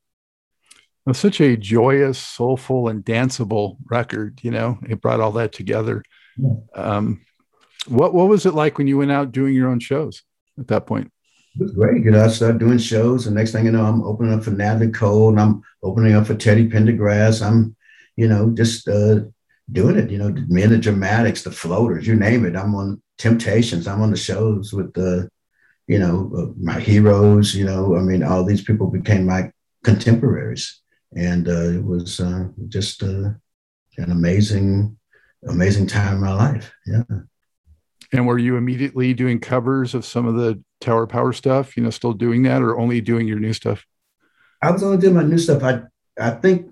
well, 1.04 1.14
such 1.14 1.40
a 1.40 1.56
joyous 1.56 2.18
soulful 2.18 2.88
and 2.88 3.04
danceable 3.04 3.76
record 3.84 4.40
you 4.42 4.50
know 4.50 4.78
it 4.88 5.00
brought 5.00 5.20
all 5.20 5.32
that 5.32 5.52
together 5.52 6.02
yeah. 6.36 6.54
um, 6.74 7.23
what 7.88 8.14
what 8.14 8.28
was 8.28 8.46
it 8.46 8.54
like 8.54 8.78
when 8.78 8.86
you 8.86 8.98
went 8.98 9.12
out 9.12 9.32
doing 9.32 9.54
your 9.54 9.68
own 9.68 9.80
shows 9.80 10.22
at 10.58 10.68
that 10.68 10.86
point 10.86 11.10
it 11.56 11.62
was 11.62 11.72
great. 11.72 12.04
You 12.04 12.10
know, 12.10 12.24
I 12.24 12.28
started 12.28 12.58
doing 12.58 12.78
shows, 12.78 13.26
and 13.26 13.36
next 13.36 13.52
thing 13.52 13.64
you 13.64 13.70
know, 13.70 13.84
I'm 13.84 14.02
opening 14.02 14.32
up 14.32 14.42
for 14.42 14.50
Natalie 14.50 14.90
Cole, 14.90 15.28
and 15.28 15.40
I'm 15.40 15.62
opening 15.84 16.14
up 16.14 16.26
for 16.26 16.34
Teddy 16.34 16.68
Pendergrass. 16.68 17.46
I'm, 17.46 17.76
you 18.16 18.26
know, 18.26 18.50
just 18.50 18.88
uh, 18.88 19.20
doing 19.70 19.96
it. 19.96 20.10
You 20.10 20.18
know, 20.18 20.30
me 20.48 20.62
and 20.62 20.72
the 20.72 20.78
Dramatics, 20.78 21.42
the 21.42 21.52
Floaters, 21.52 22.08
you 22.08 22.16
name 22.16 22.44
it. 22.44 22.56
I'm 22.56 22.74
on 22.74 23.00
Temptations. 23.18 23.86
I'm 23.86 24.02
on 24.02 24.10
the 24.10 24.16
shows 24.16 24.72
with 24.72 24.92
the, 24.94 25.28
you 25.86 26.00
know, 26.00 26.32
uh, 26.36 26.52
my 26.58 26.80
heroes. 26.80 27.54
You 27.54 27.66
know, 27.66 27.96
I 27.96 28.00
mean, 28.00 28.24
all 28.24 28.44
these 28.44 28.64
people 28.64 28.88
became 28.88 29.24
my 29.24 29.52
contemporaries, 29.84 30.80
and 31.16 31.48
uh, 31.48 31.68
it 31.68 31.84
was 31.84 32.18
uh, 32.18 32.48
just 32.66 33.04
uh, 33.04 33.30
an 33.96 34.10
amazing, 34.10 34.98
amazing 35.46 35.86
time 35.86 36.16
in 36.16 36.20
my 36.20 36.34
life. 36.34 36.72
Yeah. 36.84 37.02
And 38.14 38.28
were 38.28 38.38
you 38.38 38.56
immediately 38.56 39.12
doing 39.12 39.40
covers 39.40 39.92
of 39.92 40.04
some 40.04 40.26
of 40.26 40.36
the 40.36 40.62
Tower 40.80 41.04
Power 41.04 41.32
stuff? 41.32 41.76
You 41.76 41.82
know, 41.82 41.90
still 41.90 42.12
doing 42.12 42.44
that, 42.44 42.62
or 42.62 42.78
only 42.78 43.00
doing 43.00 43.26
your 43.26 43.40
new 43.40 43.52
stuff? 43.52 43.84
I 44.62 44.70
was 44.70 44.84
only 44.84 44.98
doing 44.98 45.14
my 45.14 45.24
new 45.24 45.36
stuff. 45.36 45.64
I 45.64 45.82
I 46.18 46.30
think 46.30 46.70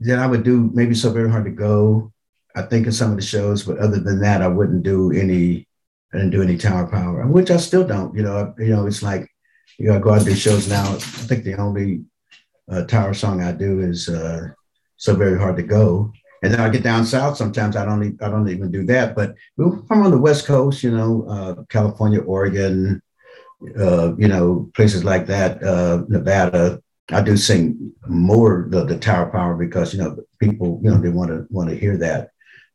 that 0.00 0.18
I 0.18 0.26
would 0.26 0.42
do 0.42 0.70
maybe 0.74 0.94
so 0.94 1.10
very 1.10 1.30
hard 1.30 1.46
to 1.46 1.50
go. 1.50 2.12
I 2.54 2.62
think 2.62 2.86
in 2.86 2.92
some 2.92 3.10
of 3.10 3.16
the 3.16 3.22
shows, 3.22 3.62
but 3.62 3.78
other 3.78 3.98
than 3.98 4.20
that, 4.20 4.42
I 4.42 4.48
wouldn't 4.48 4.82
do 4.82 5.10
any. 5.12 5.66
I 6.12 6.18
didn't 6.18 6.30
do 6.30 6.42
any 6.42 6.58
Tower 6.58 6.86
Power, 6.86 7.26
which 7.26 7.50
I 7.50 7.56
still 7.56 7.86
don't. 7.86 8.14
You 8.14 8.22
know, 8.22 8.54
you 8.58 8.68
know, 8.68 8.86
it's 8.86 9.02
like 9.02 9.26
you 9.78 9.88
know, 9.88 9.96
I 9.96 9.98
go 9.98 10.12
out 10.12 10.18
to 10.18 10.24
these 10.24 10.38
shows 10.38 10.68
now. 10.68 10.84
I 10.92 10.98
think 10.98 11.42
the 11.42 11.56
only 11.56 12.04
uh, 12.70 12.84
Tower 12.84 13.14
song 13.14 13.40
I 13.40 13.52
do 13.52 13.80
is 13.80 14.10
uh, 14.10 14.48
"So 14.98 15.16
Very 15.16 15.38
Hard 15.38 15.56
to 15.56 15.62
Go," 15.62 16.12
And 16.44 16.52
then 16.52 16.60
I 16.60 16.68
get 16.68 16.82
down 16.82 17.06
south. 17.06 17.38
Sometimes 17.38 17.74
I 17.74 17.86
don't. 17.86 18.22
I 18.22 18.28
don't 18.28 18.50
even 18.50 18.70
do 18.70 18.84
that. 18.84 19.16
But 19.16 19.34
I'm 19.58 20.02
on 20.02 20.10
the 20.10 20.18
West 20.18 20.44
Coast. 20.44 20.82
You 20.82 20.90
know, 20.90 21.24
uh, 21.26 21.62
California, 21.70 22.20
Oregon. 22.20 23.00
Uh, 23.80 24.14
you 24.18 24.28
know, 24.28 24.70
places 24.74 25.04
like 25.04 25.26
that. 25.28 25.62
Uh, 25.62 26.02
Nevada. 26.06 26.82
I 27.10 27.22
do 27.22 27.38
sing 27.38 27.92
more 28.06 28.66
the, 28.68 28.84
the 28.84 28.98
Tower 28.98 29.30
Power 29.30 29.56
because 29.56 29.94
you 29.94 30.02
know 30.02 30.18
people. 30.38 30.80
You 30.82 30.90
know, 30.90 30.98
they 30.98 31.08
want 31.08 31.30
to 31.30 31.46
want 31.48 31.70
to 31.70 31.76
hear 31.76 31.96
that. 31.96 32.28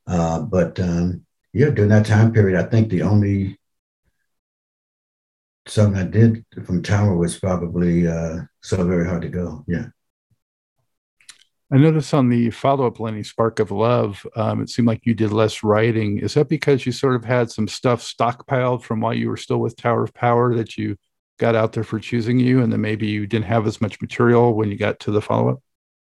Uh, 0.08 0.42
but 0.42 0.80
um, 0.80 1.24
yeah, 1.54 1.70
during 1.70 1.92
that 1.92 2.08
time 2.08 2.34
period, 2.34 2.60
I 2.60 2.68
think 2.68 2.90
the 2.90 3.04
only 3.04 3.60
song 5.68 5.96
I 5.96 6.06
did 6.06 6.44
from 6.66 6.82
Tower 6.82 7.16
was 7.16 7.38
probably 7.38 8.08
uh, 8.08 8.40
"So 8.62 8.84
Very 8.84 9.06
Hard 9.08 9.22
to 9.22 9.30
Go." 9.30 9.64
Yeah. 9.68 9.90
I 11.72 11.78
noticed 11.78 12.16
on 12.16 12.30
the 12.30 12.50
follow 12.50 12.88
up, 12.88 13.00
Lenny 13.00 13.22
Spark 13.22 13.60
of 13.60 13.70
Love, 13.70 14.26
um, 14.36 14.62
it 14.62 14.70
seemed 14.70 14.88
like 14.88 15.06
you 15.06 15.14
did 15.14 15.32
less 15.32 15.64
writing. 15.64 16.18
Is 16.18 16.34
that 16.34 16.50
because 16.50 16.84
you 16.84 16.92
sort 16.92 17.16
of 17.16 17.24
had 17.24 17.52
some 17.52 17.68
stuff 17.68 18.02
stockpiled 18.02 18.82
from 18.82 19.02
while 19.02 19.14
you 19.14 19.30
were 19.30 19.38
still 19.38 19.60
with 19.60 19.76
Tower 19.76 20.04
of 20.04 20.14
Power 20.14 20.56
that 20.56 20.78
you 20.78 20.98
got 21.38 21.56
out 21.56 21.74
there 21.74 21.84
for 21.84 22.00
choosing 22.00 22.40
you, 22.40 22.64
and 22.64 22.74
then 22.74 22.82
maybe 22.82 23.06
you 23.06 23.28
didn't 23.28 23.46
have 23.46 23.68
as 23.68 23.82
much 23.82 24.02
material 24.02 24.56
when 24.56 24.72
you 24.72 24.78
got 24.78 25.00
to 25.02 25.12
the 25.12 25.22
follow 25.22 25.50
up? 25.50 25.60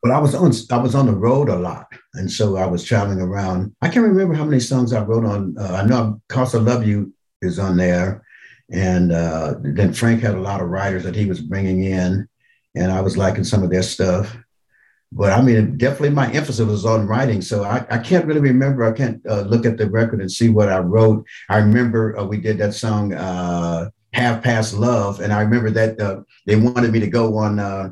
Well, 0.02 0.14
I 0.14 0.20
was 0.20 0.34
on 0.34 0.54
I 0.72 0.82
was 0.82 0.96
on 0.96 1.08
the 1.08 1.16
road 1.16 1.50
a 1.50 1.58
lot, 1.58 1.88
and 2.14 2.32
so 2.32 2.56
I 2.56 2.66
was 2.66 2.86
traveling 2.86 3.20
around. 3.20 3.76
I 3.82 3.90
can't 3.90 4.08
remember 4.08 4.36
how 4.36 4.46
many 4.46 4.62
songs 4.62 4.94
I 4.94 5.04
wrote 5.04 5.26
on. 5.26 5.58
Uh, 5.60 5.74
I 5.74 5.86
know 5.86 6.22
"Cause 6.30 6.56
I 6.56 6.60
Love 6.60 6.88
You" 6.88 7.14
is 7.42 7.60
on 7.60 7.76
there, 7.76 8.24
and 8.72 9.12
uh, 9.12 9.56
then 9.62 9.92
Frank 9.92 10.22
had 10.22 10.36
a 10.36 10.42
lot 10.42 10.62
of 10.62 10.70
writers 10.70 11.04
that 11.04 11.18
he 11.18 11.26
was 11.26 11.42
bringing 11.42 11.84
in, 11.84 12.30
and 12.76 12.92
I 12.94 13.02
was 13.02 13.18
liking 13.18 13.44
some 13.44 13.62
of 13.62 13.72
their 13.72 13.84
stuff 13.84 14.38
but 15.12 15.32
I 15.32 15.42
mean, 15.42 15.78
definitely 15.78 16.12
my 16.12 16.32
emphasis 16.32 16.66
was 16.66 16.86
on 16.86 17.08
writing. 17.08 17.42
So 17.42 17.64
I, 17.64 17.86
I 17.90 17.98
can't 17.98 18.26
really 18.26 18.42
remember. 18.42 18.84
I 18.84 18.92
can't 18.92 19.22
uh, 19.28 19.42
look 19.42 19.66
at 19.66 19.78
the 19.78 19.90
record 19.90 20.22
and 20.22 20.32
see 20.32 20.50
what 20.50 20.70
I 20.70 20.80
wrote. 20.80 21.26
I 21.50 21.58
remember 21.58 22.18
uh, 22.18 22.26
we 22.26 22.38
did 22.38 22.60
that 22.60 22.74
song, 22.74 23.14
uh, 23.14 23.90
Half 24.14 24.44
Past 24.44 24.76
Love. 24.76 25.20
And 25.20 25.34
I 25.34 25.42
remember 25.42 25.72
that 25.72 26.00
uh, 26.00 26.22
they 26.46 26.56
wanted 26.56 26.92
me 26.92 27.00
to 27.00 27.08
go 27.08 27.38
on 27.38 27.60
uh, 27.60 27.92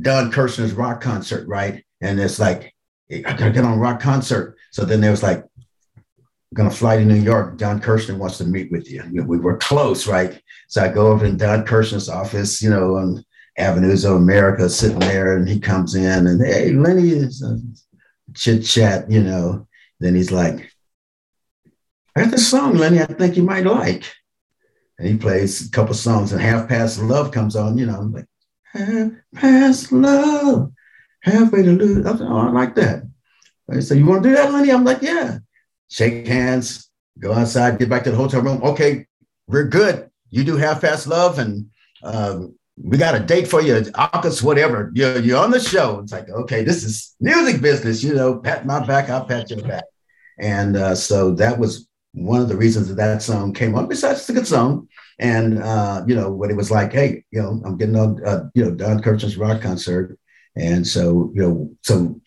Don 0.00 0.32
Kirshner's 0.32 0.72
rock 0.72 1.00
concert, 1.00 1.46
right? 1.48 1.84
And 2.00 2.18
it's 2.18 2.38
like, 2.38 2.74
I 3.10 3.20
gotta 3.20 3.50
get 3.50 3.64
on 3.64 3.78
rock 3.78 4.00
concert. 4.00 4.56
So 4.70 4.84
then 4.84 5.00
there 5.00 5.10
was 5.10 5.22
like, 5.22 5.44
gonna 6.54 6.70
fly 6.70 6.96
to 6.96 7.04
New 7.04 7.14
York. 7.14 7.58
Don 7.58 7.80
Kirshner 7.80 8.16
wants 8.16 8.38
to 8.38 8.44
meet 8.44 8.70
with 8.70 8.90
you. 8.90 9.02
we 9.26 9.38
were 9.38 9.58
close, 9.58 10.06
right? 10.06 10.40
So 10.68 10.82
I 10.82 10.88
go 10.88 11.08
over 11.08 11.26
in 11.26 11.36
Don 11.36 11.64
Kirshner's 11.64 12.08
office, 12.08 12.62
you 12.62 12.70
know, 12.70 12.96
and 12.96 13.22
Avenues 13.58 14.04
of 14.04 14.16
America 14.16 14.68
sitting 14.68 15.00
there, 15.00 15.36
and 15.36 15.48
he 15.48 15.58
comes 15.58 15.94
in 15.94 16.26
and 16.26 16.44
hey, 16.44 16.72
Lenny 16.72 17.10
is 17.10 17.44
chit 18.34 18.64
chat, 18.64 19.10
you 19.10 19.22
know. 19.22 19.66
Then 20.00 20.14
he's 20.14 20.30
like, 20.30 20.70
I 22.14 22.22
got 22.22 22.30
this 22.30 22.48
song, 22.48 22.74
Lenny, 22.74 23.00
I 23.00 23.06
think 23.06 23.36
you 23.36 23.42
might 23.42 23.64
like. 23.64 24.04
And 24.98 25.08
he 25.08 25.16
plays 25.16 25.66
a 25.66 25.70
couple 25.70 25.94
songs, 25.94 26.32
and 26.32 26.40
Half 26.40 26.68
Past 26.68 27.00
Love 27.00 27.32
comes 27.32 27.56
on, 27.56 27.78
you 27.78 27.86
know. 27.86 27.98
I'm 27.98 28.12
like, 28.12 28.26
Half 28.72 29.12
Past 29.34 29.92
Love, 29.92 30.72
halfway 31.22 31.62
to 31.62 31.72
lose. 31.72 32.06
I, 32.06 32.16
oh, 32.20 32.36
I 32.36 32.50
like 32.50 32.74
that. 32.76 33.04
I 33.70 33.80
said, 33.80 33.98
You 33.98 34.06
want 34.06 34.22
to 34.22 34.28
do 34.28 34.34
that, 34.34 34.52
Lenny? 34.52 34.70
I'm 34.70 34.84
like, 34.84 35.02
Yeah. 35.02 35.38
Shake 35.90 36.26
hands, 36.26 36.90
go 37.18 37.32
outside, 37.32 37.78
get 37.78 37.88
back 37.88 38.04
to 38.04 38.10
the 38.10 38.16
hotel 38.16 38.42
room. 38.42 38.62
Okay, 38.62 39.06
we're 39.46 39.64
good. 39.64 40.10
You 40.30 40.44
do 40.44 40.56
Half 40.56 40.82
Past 40.82 41.06
Love, 41.06 41.38
and 41.38 41.70
um, 42.02 42.57
we 42.82 42.96
got 42.96 43.14
a 43.14 43.20
date 43.20 43.48
for 43.48 43.60
you, 43.60 43.84
August, 43.94 44.42
whatever. 44.42 44.90
You're, 44.94 45.18
you're 45.18 45.42
on 45.42 45.50
the 45.50 45.60
show. 45.60 46.00
It's 46.00 46.12
like, 46.12 46.28
okay, 46.28 46.62
this 46.62 46.84
is 46.84 47.14
music 47.20 47.60
business, 47.60 48.02
you 48.02 48.14
know, 48.14 48.38
pat 48.38 48.66
my 48.66 48.84
back, 48.86 49.10
I'll 49.10 49.24
pat 49.24 49.50
your 49.50 49.62
back. 49.62 49.84
And 50.38 50.76
uh, 50.76 50.94
so 50.94 51.32
that 51.32 51.58
was 51.58 51.88
one 52.12 52.40
of 52.40 52.48
the 52.48 52.56
reasons 52.56 52.88
that 52.88 52.96
that 52.96 53.22
song 53.22 53.52
came 53.52 53.74
on. 53.74 53.88
Besides, 53.88 54.20
it's 54.20 54.28
a 54.30 54.32
good 54.32 54.46
song. 54.46 54.88
And 55.18 55.62
uh, 55.62 56.04
you 56.06 56.14
know, 56.14 56.30
when 56.30 56.50
it 56.50 56.56
was 56.56 56.70
like, 56.70 56.92
hey, 56.92 57.24
you 57.30 57.42
know, 57.42 57.60
I'm 57.64 57.76
getting 57.76 57.96
on, 57.96 58.24
uh, 58.24 58.48
you 58.54 58.64
know, 58.64 58.70
Don 58.70 59.02
Kirshner's 59.02 59.36
rock 59.36 59.60
concert, 59.60 60.16
and 60.56 60.86
so 60.86 61.32
you 61.34 61.42
know, 61.42 61.70
so 61.82 62.20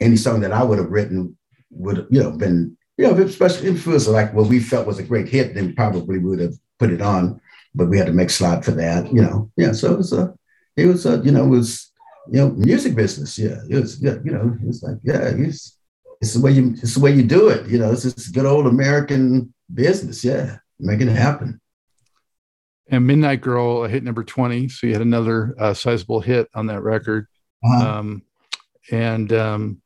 any 0.00 0.16
song 0.16 0.40
that 0.40 0.52
I 0.52 0.62
would 0.62 0.78
have 0.78 0.90
written 0.90 1.36
would 1.70 2.06
you 2.10 2.22
know 2.22 2.30
been 2.30 2.76
you 2.96 3.06
know 3.06 3.14
especially 3.22 3.68
if 3.68 3.86
it 3.86 3.90
was 3.90 4.08
like 4.08 4.32
what 4.32 4.48
we 4.48 4.60
felt 4.60 4.86
was 4.86 4.98
a 4.98 5.02
great 5.02 5.28
hit, 5.28 5.54
then 5.54 5.74
probably 5.74 6.18
would 6.18 6.40
have 6.40 6.54
put 6.78 6.90
it 6.90 7.02
on, 7.02 7.40
but 7.74 7.88
we 7.88 7.98
had 7.98 8.06
to 8.06 8.12
make 8.12 8.30
slot 8.30 8.64
for 8.64 8.72
that, 8.72 9.12
you 9.12 9.22
know. 9.22 9.50
Yeah, 9.56 9.72
so 9.72 9.92
it 9.92 9.98
was 9.98 10.12
a, 10.12 10.34
it 10.76 10.86
was 10.86 11.06
a, 11.06 11.18
you 11.18 11.32
know, 11.32 11.44
it 11.44 11.48
was 11.48 11.92
you 12.30 12.38
know, 12.38 12.50
music 12.50 12.94
business. 12.94 13.38
Yeah, 13.38 13.58
it 13.68 13.80
was 13.80 13.96
good. 13.96 14.22
You 14.24 14.32
know, 14.32 14.56
it's 14.66 14.82
like 14.82 14.96
yeah, 15.02 15.32
it's 15.36 15.78
it's 16.20 16.34
the 16.34 16.40
way 16.40 16.52
you 16.52 16.74
it's 16.82 16.94
the 16.94 17.00
way 17.00 17.12
you 17.12 17.22
do 17.22 17.48
it. 17.48 17.66
You 17.68 17.78
know, 17.78 17.92
it's 17.92 18.02
just 18.02 18.34
good 18.34 18.46
old 18.46 18.66
American 18.66 19.52
business. 19.72 20.24
Yeah, 20.24 20.56
making 20.78 21.08
it 21.08 21.16
happen. 21.16 21.60
And 22.88 23.06
Midnight 23.06 23.40
Girl 23.40 23.84
hit 23.84 24.04
number 24.04 24.22
20. 24.22 24.68
So 24.68 24.86
you 24.86 24.92
had 24.92 25.00
another 25.00 25.54
uh, 25.58 25.72
sizable 25.72 26.20
hit 26.20 26.48
on 26.54 26.66
that 26.66 26.82
record. 26.82 27.26
Uh-huh. 27.64 27.98
Um, 27.98 28.22
and 28.90 29.32
um, 29.32 29.82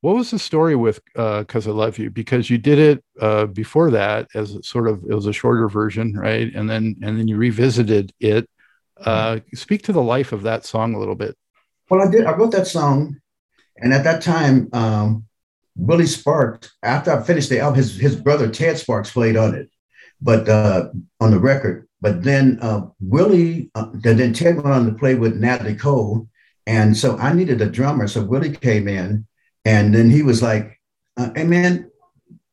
what 0.00 0.16
was 0.16 0.30
the 0.30 0.38
story 0.38 0.76
with 0.76 1.00
Because 1.14 1.66
uh, 1.66 1.70
I 1.70 1.74
Love 1.74 1.98
You? 1.98 2.10
Because 2.10 2.48
you 2.48 2.58
did 2.58 2.78
it 2.78 3.04
uh, 3.20 3.46
before 3.46 3.90
that 3.90 4.28
as 4.34 4.56
sort 4.66 4.88
of, 4.88 5.04
it 5.04 5.14
was 5.14 5.26
a 5.26 5.32
shorter 5.32 5.68
version, 5.68 6.14
right? 6.14 6.52
And 6.54 6.68
then, 6.68 6.96
and 7.02 7.18
then 7.18 7.28
you 7.28 7.36
revisited 7.36 8.12
it. 8.18 8.48
Uh, 8.98 9.36
mm-hmm. 9.36 9.56
speak 9.56 9.82
to 9.82 9.92
the 9.92 10.02
life 10.02 10.32
of 10.32 10.42
that 10.42 10.64
song 10.64 10.94
a 10.94 10.98
little 10.98 11.14
bit. 11.14 11.36
Well, 11.88 12.06
I 12.06 12.10
did. 12.10 12.24
I 12.24 12.32
wrote 12.32 12.52
that 12.52 12.66
song. 12.66 13.20
And 13.78 13.92
at 13.92 14.04
that 14.04 14.22
time, 14.22 14.68
um, 14.72 15.24
Willie 15.76 16.06
Sparks, 16.06 16.70
after 16.82 17.10
I 17.12 17.22
finished 17.22 17.48
the 17.48 17.60
album, 17.60 17.76
his, 17.76 17.96
his 17.96 18.16
brother 18.16 18.48
Ted 18.50 18.78
Sparks 18.78 19.10
played 19.10 19.36
on 19.36 19.54
it, 19.54 19.70
but 20.20 20.48
uh, 20.48 20.90
on 21.20 21.30
the 21.30 21.38
record. 21.38 21.88
But 22.00 22.22
then 22.22 22.58
uh, 22.62 22.86
Willie, 23.00 23.70
uh, 23.74 23.86
then 23.92 24.32
Ted 24.32 24.56
went 24.56 24.68
on 24.68 24.86
to 24.86 24.92
play 24.92 25.14
with 25.14 25.36
Natalie 25.36 25.74
Cole. 25.74 26.28
And 26.66 26.96
so 26.96 27.18
I 27.18 27.32
needed 27.32 27.60
a 27.60 27.68
drummer. 27.68 28.06
So 28.06 28.22
Willie 28.22 28.54
came 28.54 28.88
in 28.88 29.26
and 29.64 29.94
then 29.94 30.10
he 30.10 30.22
was 30.22 30.42
like, 30.42 30.78
uh, 31.16 31.30
hey 31.34 31.44
man, 31.44 31.90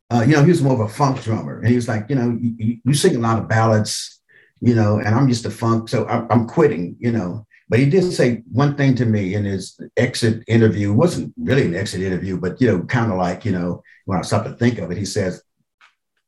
uh, 0.09 0.23
you 0.27 0.35
know, 0.35 0.43
he 0.43 0.49
was 0.49 0.61
more 0.61 0.73
of 0.73 0.79
a 0.79 0.87
funk 0.87 1.21
drummer. 1.21 1.59
And 1.59 1.67
he 1.67 1.75
was 1.75 1.87
like, 1.87 2.05
you 2.09 2.15
know, 2.15 2.37
you, 2.39 2.77
you 2.83 2.93
sing 2.93 3.15
a 3.15 3.19
lot 3.19 3.39
of 3.39 3.47
ballads, 3.47 4.21
you 4.61 4.73
know, 4.73 4.99
and 4.99 5.09
I'm 5.09 5.27
just 5.27 5.45
a 5.45 5.51
funk. 5.51 5.89
So 5.89 6.07
I'm, 6.07 6.27
I'm 6.29 6.47
quitting, 6.47 6.95
you 6.99 7.11
know. 7.11 7.45
But 7.69 7.79
he 7.79 7.89
did 7.89 8.11
say 8.13 8.43
one 8.49 8.75
thing 8.77 8.95
to 8.95 9.05
me 9.05 9.35
in 9.35 9.43
his 9.43 9.77
exit 9.97 10.43
interview. 10.47 10.91
It 10.91 10.95
wasn't 10.95 11.33
really 11.37 11.65
an 11.65 11.75
exit 11.75 12.01
interview, 12.01 12.39
but 12.39 12.61
you 12.61 12.67
know, 12.67 12.83
kind 12.83 13.11
of 13.11 13.17
like, 13.17 13.43
you 13.43 13.51
know, 13.51 13.83
when 14.05 14.17
I 14.17 14.21
start 14.21 14.45
to 14.45 14.53
think 14.53 14.79
of 14.79 14.89
it, 14.89 14.97
he 14.97 15.03
says, 15.03 15.43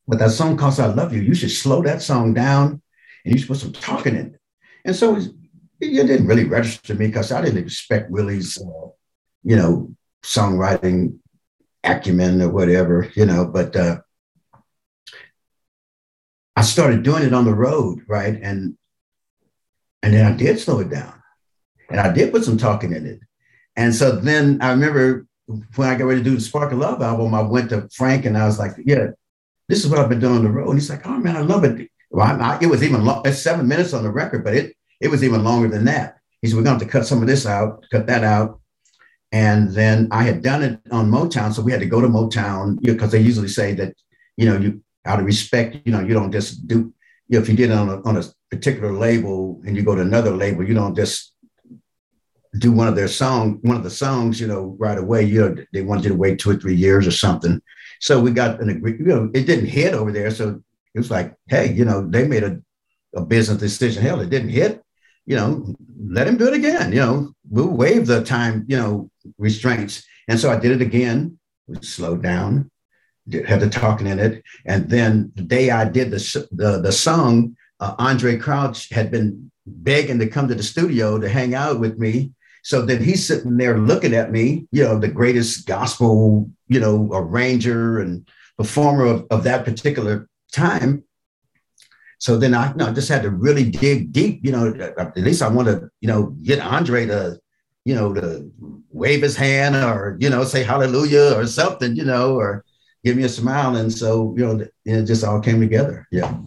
But 0.06 0.18
that 0.18 0.32
song 0.32 0.58
called 0.58 0.78
I 0.78 0.86
Love 0.86 1.14
You, 1.14 1.22
you 1.22 1.34
should 1.34 1.50
slow 1.50 1.82
that 1.82 2.02
song 2.02 2.34
down 2.34 2.82
and 3.24 3.34
you 3.34 3.38
should 3.38 3.48
put 3.48 3.56
some 3.56 3.72
talking 3.72 4.16
in 4.16 4.26
it. 4.26 4.40
And 4.84 4.94
so 4.94 5.16
it, 5.16 5.32
didn't 5.80 6.26
really 6.26 6.44
register 6.44 6.88
to 6.88 6.94
me 6.94 7.06
because 7.06 7.32
I 7.32 7.42
didn't 7.42 7.64
expect 7.64 8.10
Willie's, 8.10 8.58
uh, 8.58 8.88
you 9.42 9.56
know, 9.56 9.94
songwriting 10.22 11.18
acumen 11.84 12.42
or 12.42 12.50
whatever, 12.50 13.10
you 13.14 13.26
know, 13.26 13.46
but 13.46 13.74
uh, 13.74 14.00
I 16.56 16.62
started 16.62 17.02
doing 17.02 17.22
it 17.22 17.32
on 17.32 17.44
the 17.44 17.54
road, 17.54 18.00
right? 18.06 18.38
And 18.40 18.76
and 20.02 20.14
then 20.14 20.26
I 20.26 20.36
did 20.36 20.58
slow 20.58 20.80
it 20.80 20.90
down. 20.90 21.14
And 21.90 22.00
I 22.00 22.12
did 22.12 22.32
put 22.32 22.44
some 22.44 22.56
talking 22.56 22.92
in 22.92 23.06
it. 23.06 23.20
And 23.76 23.94
so 23.94 24.12
then 24.16 24.60
I 24.62 24.70
remember 24.70 25.26
when 25.76 25.88
I 25.88 25.96
got 25.96 26.04
ready 26.04 26.20
to 26.20 26.24
do 26.24 26.36
the 26.36 26.40
Spark 26.40 26.72
of 26.72 26.78
Love 26.78 27.02
album, 27.02 27.34
I 27.34 27.42
went 27.42 27.70
to 27.70 27.88
Frank 27.92 28.24
and 28.24 28.36
I 28.38 28.46
was 28.46 28.58
like, 28.58 28.72
yeah, 28.84 29.08
this 29.68 29.84
is 29.84 29.90
what 29.90 29.98
I've 29.98 30.08
been 30.08 30.20
doing 30.20 30.36
on 30.36 30.44
the 30.44 30.50
road. 30.50 30.70
And 30.70 30.78
he's 30.78 30.90
like, 30.90 31.06
oh 31.06 31.18
man, 31.18 31.36
I 31.36 31.40
love 31.40 31.64
it. 31.64 31.90
Well, 32.10 32.26
I, 32.26 32.54
I, 32.54 32.58
it 32.60 32.66
was 32.66 32.82
even 32.82 33.04
long, 33.04 33.22
it's 33.24 33.42
seven 33.42 33.68
minutes 33.68 33.92
on 33.92 34.02
the 34.02 34.10
record, 34.10 34.44
but 34.44 34.54
it, 34.54 34.76
it 35.00 35.08
was 35.08 35.24
even 35.24 35.44
longer 35.44 35.68
than 35.68 35.84
that. 35.86 36.18
He 36.42 36.48
said, 36.48 36.56
we're 36.56 36.62
going 36.62 36.78
to 36.78 36.84
have 36.84 36.92
to 36.92 36.98
cut 36.98 37.06
some 37.06 37.20
of 37.20 37.28
this 37.28 37.46
out, 37.46 37.84
cut 37.90 38.06
that 38.06 38.24
out. 38.24 38.59
And 39.32 39.70
then 39.70 40.08
I 40.10 40.24
had 40.24 40.42
done 40.42 40.62
it 40.62 40.80
on 40.90 41.10
Motown. 41.10 41.52
So 41.52 41.62
we 41.62 41.72
had 41.72 41.80
to 41.80 41.86
go 41.86 42.00
to 42.00 42.08
Motown 42.08 42.80
because 42.80 43.12
they 43.12 43.20
usually 43.20 43.48
say 43.48 43.74
that, 43.74 43.94
you 44.36 44.46
know, 44.46 44.56
you 44.56 44.82
out 45.06 45.20
of 45.20 45.26
respect, 45.26 45.76
you 45.84 45.92
know, 45.92 46.00
you 46.00 46.14
don't 46.14 46.32
just 46.32 46.66
do, 46.66 46.92
you 47.28 47.38
know, 47.38 47.42
if 47.42 47.48
you 47.48 47.56
did 47.56 47.70
it 47.70 47.74
on 47.74 47.88
a, 47.88 48.02
on 48.02 48.16
a 48.16 48.24
particular 48.50 48.92
label 48.92 49.60
and 49.64 49.76
you 49.76 49.82
go 49.82 49.94
to 49.94 50.02
another 50.02 50.32
label, 50.32 50.64
you 50.64 50.74
don't 50.74 50.96
just 50.96 51.32
do 52.58 52.72
one 52.72 52.88
of 52.88 52.96
their 52.96 53.08
song, 53.08 53.60
one 53.62 53.76
of 53.76 53.84
the 53.84 53.90
songs, 53.90 54.40
you 54.40 54.46
know, 54.46 54.76
right 54.78 54.98
away. 54.98 55.22
You 55.22 55.40
know, 55.40 55.64
they 55.72 55.82
wanted 55.82 56.04
you 56.04 56.10
to 56.10 56.16
wait 56.16 56.38
two 56.38 56.50
or 56.50 56.56
three 56.56 56.74
years 56.74 57.06
or 57.06 57.12
something. 57.12 57.62
So 58.00 58.20
we 58.20 58.32
got 58.32 58.60
an 58.60 58.68
agreement. 58.68 59.00
You 59.00 59.06
know, 59.06 59.30
it 59.32 59.46
didn't 59.46 59.66
hit 59.66 59.94
over 59.94 60.10
there. 60.10 60.30
So 60.30 60.60
it 60.94 60.98
was 60.98 61.10
like, 61.10 61.34
hey, 61.48 61.72
you 61.72 61.84
know, 61.84 62.06
they 62.06 62.26
made 62.26 62.42
a, 62.42 62.60
a 63.14 63.24
business 63.24 63.58
decision. 63.58 64.02
Hell, 64.02 64.20
it 64.20 64.30
didn't 64.30 64.48
hit. 64.50 64.82
You 65.26 65.36
know, 65.36 65.74
let 66.08 66.26
him 66.26 66.36
do 66.36 66.48
it 66.48 66.54
again. 66.54 66.92
You 66.92 67.00
know, 67.00 67.32
we'll 67.48 67.68
waive 67.68 68.06
the 68.06 68.24
time, 68.24 68.64
you 68.66 68.76
know, 68.76 69.09
restraints. 69.38 70.04
And 70.28 70.38
so 70.38 70.50
I 70.50 70.58
did 70.58 70.72
it 70.72 70.82
again. 70.82 71.38
We 71.66 71.76
slowed 71.82 72.22
down, 72.22 72.70
did, 73.28 73.46
had 73.46 73.60
the 73.60 73.68
talking 73.68 74.06
in 74.06 74.18
it. 74.18 74.42
And 74.66 74.88
then 74.88 75.32
the 75.34 75.42
day 75.42 75.70
I 75.70 75.84
did 75.88 76.10
the 76.10 76.48
the, 76.52 76.80
the 76.80 76.92
song, 76.92 77.56
uh, 77.80 77.96
Andraé 77.96 78.40
Crouch 78.40 78.90
had 78.90 79.10
been 79.10 79.50
begging 79.66 80.18
to 80.18 80.26
come 80.26 80.48
to 80.48 80.54
the 80.54 80.62
studio 80.62 81.18
to 81.18 81.28
hang 81.28 81.54
out 81.54 81.80
with 81.80 81.98
me 81.98 82.32
so 82.62 82.82
then 82.82 83.02
he's 83.02 83.26
sitting 83.26 83.56
there 83.56 83.78
looking 83.78 84.14
at 84.14 84.30
me, 84.30 84.66
you 84.70 84.84
know, 84.84 84.98
the 84.98 85.08
greatest 85.08 85.66
gospel, 85.66 86.50
you 86.68 86.80
know, 86.80 87.08
arranger 87.12 88.00
and 88.00 88.28
performer 88.56 89.06
of, 89.06 89.26
of 89.30 89.44
that 89.44 89.64
particular 89.64 90.28
time. 90.52 91.04
So 92.18 92.36
then 92.36 92.54
I, 92.54 92.70
you 92.70 92.76
know, 92.76 92.92
just 92.92 93.08
had 93.08 93.22
to 93.22 93.30
really 93.30 93.70
dig 93.70 94.12
deep, 94.12 94.44
you 94.44 94.52
know, 94.52 94.74
at 94.98 95.16
least 95.16 95.42
I 95.42 95.48
want 95.48 95.68
to, 95.68 95.88
you 96.00 96.08
know, 96.08 96.36
get 96.42 96.60
Andre 96.60 97.06
to, 97.06 97.40
you 97.84 97.94
know, 97.94 98.12
to 98.12 98.50
wave 98.90 99.22
his 99.22 99.36
hand 99.36 99.76
or, 99.76 100.16
you 100.20 100.30
know, 100.30 100.44
say 100.44 100.62
hallelujah 100.62 101.34
or 101.36 101.46
something, 101.46 101.96
you 101.96 102.04
know, 102.04 102.36
or 102.36 102.64
give 103.04 103.16
me 103.16 103.24
a 103.24 103.28
smile. 103.28 103.76
And 103.76 103.92
so, 103.92 104.34
you 104.36 104.46
know, 104.46 104.66
it 104.84 105.04
just 105.04 105.24
all 105.24 105.40
came 105.40 105.60
together. 105.60 106.06
Yeah. 106.10 106.38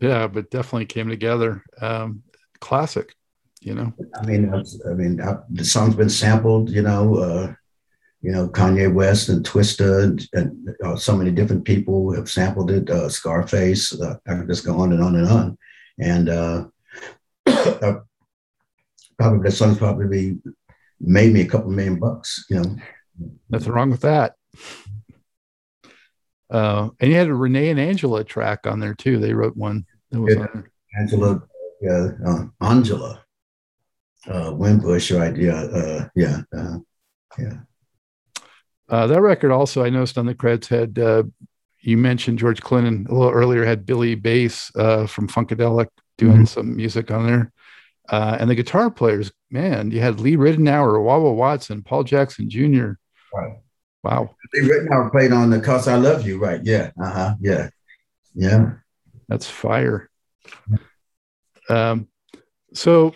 Yeah, 0.00 0.28
but 0.28 0.50
definitely 0.50 0.86
came 0.86 1.08
together. 1.08 1.64
Um, 1.80 2.22
classic 2.60 3.14
you 3.60 3.74
know 3.74 3.92
i 4.14 4.26
mean 4.26 4.52
i 4.54 4.92
mean 4.94 5.20
I, 5.20 5.36
the 5.50 5.64
song's 5.64 5.96
been 5.96 6.08
sampled 6.08 6.70
you 6.70 6.82
know 6.82 7.16
uh 7.16 7.54
you 8.20 8.32
know 8.32 8.48
kanye 8.48 8.92
west 8.92 9.28
and 9.28 9.44
twista 9.44 10.04
and, 10.04 10.28
and 10.32 10.76
uh, 10.84 10.96
so 10.96 11.16
many 11.16 11.30
different 11.30 11.64
people 11.64 12.12
have 12.14 12.30
sampled 12.30 12.70
it 12.70 12.88
uh 12.90 13.08
scarface 13.08 13.98
uh, 14.00 14.16
i 14.26 14.34
could 14.34 14.48
just 14.48 14.64
go 14.64 14.78
on 14.78 14.92
and 14.92 15.02
on 15.02 15.16
and 15.16 15.28
on 15.28 15.58
and 15.98 16.28
uh, 16.28 16.64
uh 17.46 17.94
probably 19.18 19.48
the 19.48 19.54
song's 19.54 19.78
probably 19.78 20.38
made 21.00 21.32
me 21.32 21.42
a 21.42 21.46
couple 21.46 21.70
million 21.70 21.98
bucks 21.98 22.44
you 22.50 22.56
know 22.56 22.76
nothing 23.50 23.72
wrong 23.72 23.90
with 23.90 24.00
that 24.00 24.34
uh, 26.50 26.88
and 27.00 27.10
you 27.10 27.16
had 27.16 27.28
a 27.28 27.32
René 27.32 27.70
and 27.70 27.78
Angela 27.78 28.24
track 28.24 28.66
on 28.66 28.80
there 28.80 28.94
too. 28.94 29.18
They 29.18 29.34
wrote 29.34 29.56
one. 29.56 29.84
That 30.10 30.20
was 30.20 30.34
yeah, 30.34 30.62
Angela, 30.98 31.42
yeah, 31.82 32.08
uh, 32.26 32.44
Angela 32.62 33.22
uh, 34.26 34.52
Winbush, 34.52 35.16
right? 35.18 35.36
Yeah, 35.36 35.60
uh, 35.60 36.08
yeah, 36.14 36.40
uh, 36.56 36.78
yeah. 37.38 37.58
Uh, 38.88 39.06
that 39.06 39.20
record 39.20 39.52
also, 39.52 39.84
I 39.84 39.90
noticed 39.90 40.16
on 40.16 40.26
the 40.26 40.34
credits 40.34 40.68
had 40.68 40.98
uh, 40.98 41.24
you 41.80 41.98
mentioned 41.98 42.38
George 42.38 42.62
Clinton 42.62 43.06
a 43.08 43.14
little 43.14 43.32
earlier 43.32 43.64
had 43.64 43.84
Billy 43.84 44.14
Bass 44.14 44.72
uh, 44.76 45.06
from 45.06 45.28
Funkadelic 45.28 45.88
doing 46.16 46.36
mm-hmm. 46.36 46.44
some 46.44 46.74
music 46.74 47.10
on 47.10 47.26
there, 47.26 47.52
uh, 48.08 48.36
and 48.40 48.48
the 48.48 48.54
guitar 48.54 48.90
players, 48.90 49.32
man, 49.50 49.90
you 49.90 50.00
had 50.00 50.20
Lee 50.20 50.36
Ritenour, 50.36 51.02
Wah-Wah 51.02 51.32
Watson, 51.32 51.82
Paul 51.82 52.04
Jackson 52.04 52.48
Jr. 52.48 52.92
Right. 53.34 53.58
Wow. 54.02 54.34
Lee 54.54 54.68
Ritenour 54.68 55.10
played 55.10 55.32
on 55.32 55.50
the 55.50 55.60
"Cause 55.60 55.88
I 55.88 55.96
Love 55.96 56.26
You," 56.26 56.38
right? 56.38 56.60
Yeah. 56.62 56.90
Uh 57.00 57.10
huh. 57.10 57.34
Yeah. 57.40 57.68
Yeah. 58.34 58.72
That's 59.28 59.48
fire. 59.48 60.08
Um, 61.68 62.08
so 62.72 63.14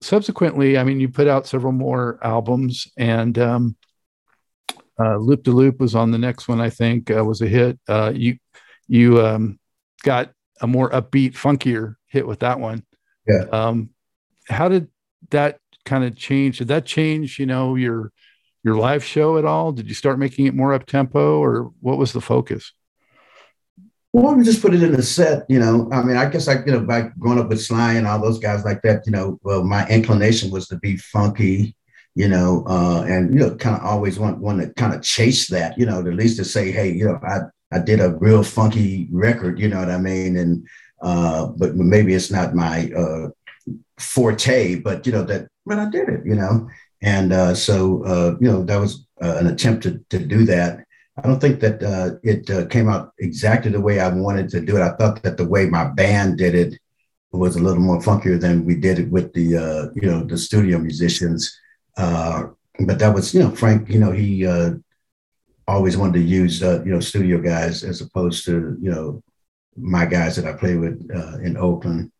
subsequently, 0.00 0.78
I 0.78 0.84
mean, 0.84 1.00
you 1.00 1.08
put 1.08 1.26
out 1.26 1.46
several 1.46 1.72
more 1.72 2.18
albums, 2.22 2.86
and 2.96 3.36
um, 3.38 3.76
uh, 4.98 5.16
Loop 5.16 5.42
de 5.42 5.50
Loop 5.50 5.80
was 5.80 5.94
on 5.94 6.10
the 6.10 6.18
next 6.18 6.46
one. 6.46 6.60
I 6.60 6.70
think 6.70 7.10
uh, 7.10 7.24
was 7.24 7.40
a 7.40 7.48
hit. 7.48 7.78
Uh, 7.88 8.12
you 8.14 8.36
you 8.86 9.24
um, 9.24 9.58
got 10.02 10.30
a 10.60 10.66
more 10.66 10.90
upbeat, 10.90 11.34
funkier 11.34 11.96
hit 12.06 12.26
with 12.26 12.40
that 12.40 12.60
one. 12.60 12.84
Yeah. 13.30 13.44
Um, 13.52 13.90
how 14.48 14.68
did 14.68 14.88
that 15.30 15.58
kind 15.84 16.04
of 16.04 16.16
change? 16.16 16.58
Did 16.58 16.68
that 16.68 16.84
change, 16.84 17.38
you 17.38 17.46
know, 17.46 17.76
your 17.76 18.12
your 18.62 18.76
live 18.76 19.04
show 19.04 19.38
at 19.38 19.44
all? 19.44 19.72
Did 19.72 19.88
you 19.88 19.94
start 19.94 20.18
making 20.18 20.46
it 20.46 20.54
more 20.54 20.74
up 20.74 20.86
tempo, 20.86 21.38
or 21.38 21.70
what 21.80 21.98
was 21.98 22.12
the 22.12 22.20
focus? 22.20 22.72
Well, 24.12 24.34
we 24.34 24.44
just 24.44 24.60
put 24.60 24.74
it 24.74 24.82
in 24.82 24.92
the 24.92 25.02
set, 25.02 25.44
you 25.48 25.60
know. 25.60 25.88
I 25.92 26.02
mean, 26.02 26.16
I 26.16 26.28
guess 26.28 26.48
I, 26.48 26.64
you 26.64 26.72
know, 26.72 26.80
by 26.80 27.12
growing 27.18 27.38
up 27.38 27.48
with 27.48 27.62
Sly 27.62 27.94
and 27.94 28.08
all 28.08 28.20
those 28.20 28.40
guys 28.40 28.64
like 28.64 28.82
that, 28.82 29.06
you 29.06 29.12
know, 29.12 29.38
well, 29.44 29.62
my 29.62 29.86
inclination 29.88 30.50
was 30.50 30.66
to 30.68 30.76
be 30.78 30.96
funky, 30.96 31.76
you 32.16 32.26
know, 32.26 32.64
uh, 32.66 33.04
and 33.06 33.32
you 33.32 33.38
know, 33.38 33.54
kind 33.54 33.76
of 33.76 33.82
always 33.82 34.18
want 34.18 34.38
one 34.38 34.58
to 34.58 34.74
kind 34.74 34.94
of 34.94 35.02
chase 35.02 35.46
that, 35.48 35.78
you 35.78 35.86
know, 35.86 36.00
at 36.00 36.06
least 36.06 36.38
to 36.38 36.44
say, 36.44 36.72
hey, 36.72 36.90
you 36.90 37.04
know, 37.04 37.20
I 37.22 37.42
I 37.72 37.78
did 37.78 38.00
a 38.00 38.16
real 38.16 38.42
funky 38.42 39.08
record, 39.12 39.60
you 39.60 39.68
know 39.68 39.78
what 39.78 39.90
I 39.90 39.98
mean, 39.98 40.36
and 40.36 40.66
uh, 41.02 41.46
but 41.46 41.76
maybe 41.76 42.14
it's 42.14 42.30
not 42.30 42.54
my 42.54 42.90
uh, 42.96 43.28
forte. 43.98 44.76
But 44.76 45.06
you 45.06 45.12
know 45.12 45.24
that, 45.24 45.48
but 45.66 45.78
I 45.78 45.88
did 45.88 46.08
it, 46.08 46.24
you 46.24 46.34
know, 46.34 46.68
and 47.02 47.32
uh, 47.32 47.54
so 47.54 48.04
uh, 48.04 48.36
you 48.40 48.50
know 48.50 48.62
that 48.64 48.80
was 48.80 49.06
uh, 49.22 49.36
an 49.38 49.46
attempt 49.46 49.82
to 49.84 50.04
to 50.10 50.18
do 50.18 50.44
that. 50.46 50.84
I 51.16 51.22
don't 51.22 51.40
think 51.40 51.60
that 51.60 51.82
it 52.22 52.70
came 52.70 52.88
out 52.88 53.12
exactly 53.18 53.70
the 53.70 53.80
way 53.80 54.00
I 54.00 54.08
wanted 54.08 54.48
to 54.50 54.60
do 54.60 54.76
it. 54.76 54.82
I 54.82 54.96
thought 54.96 55.22
that 55.22 55.36
the 55.36 55.46
way 55.46 55.66
my 55.66 55.84
band 55.84 56.38
did 56.38 56.54
it 56.54 56.78
was 57.32 57.56
a 57.56 57.62
little 57.62 57.82
more 57.82 58.00
funkier 58.00 58.40
than 58.40 58.64
we 58.64 58.74
did 58.74 58.98
it 58.98 59.10
with 59.10 59.32
the 59.34 59.92
you 59.94 60.08
know 60.08 60.24
the 60.24 60.38
studio 60.38 60.78
musicians. 60.78 61.58
but 61.96 62.98
that 62.98 63.14
was 63.14 63.34
you 63.34 63.40
know 63.40 63.50
Frank, 63.50 63.90
you 63.90 63.98
know 63.98 64.12
he 64.12 64.46
always 65.70 65.96
wanted 65.96 66.14
to 66.14 66.20
use 66.20 66.62
uh, 66.62 66.82
you 66.84 66.92
know 66.92 67.00
studio 67.00 67.40
guys 67.40 67.84
as 67.84 68.00
opposed 68.00 68.44
to 68.44 68.76
you 68.80 68.90
know 68.90 69.22
my 69.76 70.06
guys 70.06 70.36
that 70.36 70.46
I 70.46 70.52
play 70.52 70.76
with 70.76 71.08
uh, 71.14 71.38
in 71.38 71.56
Oakland. 71.56 72.12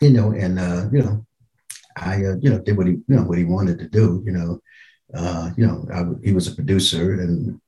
You 0.00 0.10
know, 0.10 0.32
and 0.32 0.58
uh, 0.58 0.88
you 0.92 1.02
know, 1.02 1.26
I 1.96 2.16
uh, 2.24 2.36
you 2.40 2.50
know 2.50 2.58
did 2.58 2.76
what 2.76 2.86
he 2.86 2.94
you 2.94 3.16
know 3.16 3.22
what 3.22 3.38
he 3.38 3.44
wanted 3.44 3.78
to 3.78 3.88
do. 3.88 4.22
You 4.26 4.32
know, 4.32 4.60
uh, 5.14 5.50
you 5.56 5.66
know 5.66 5.86
I, 5.92 6.04
he 6.24 6.32
was 6.32 6.48
a 6.48 6.54
producer 6.54 7.20
and 7.20 7.60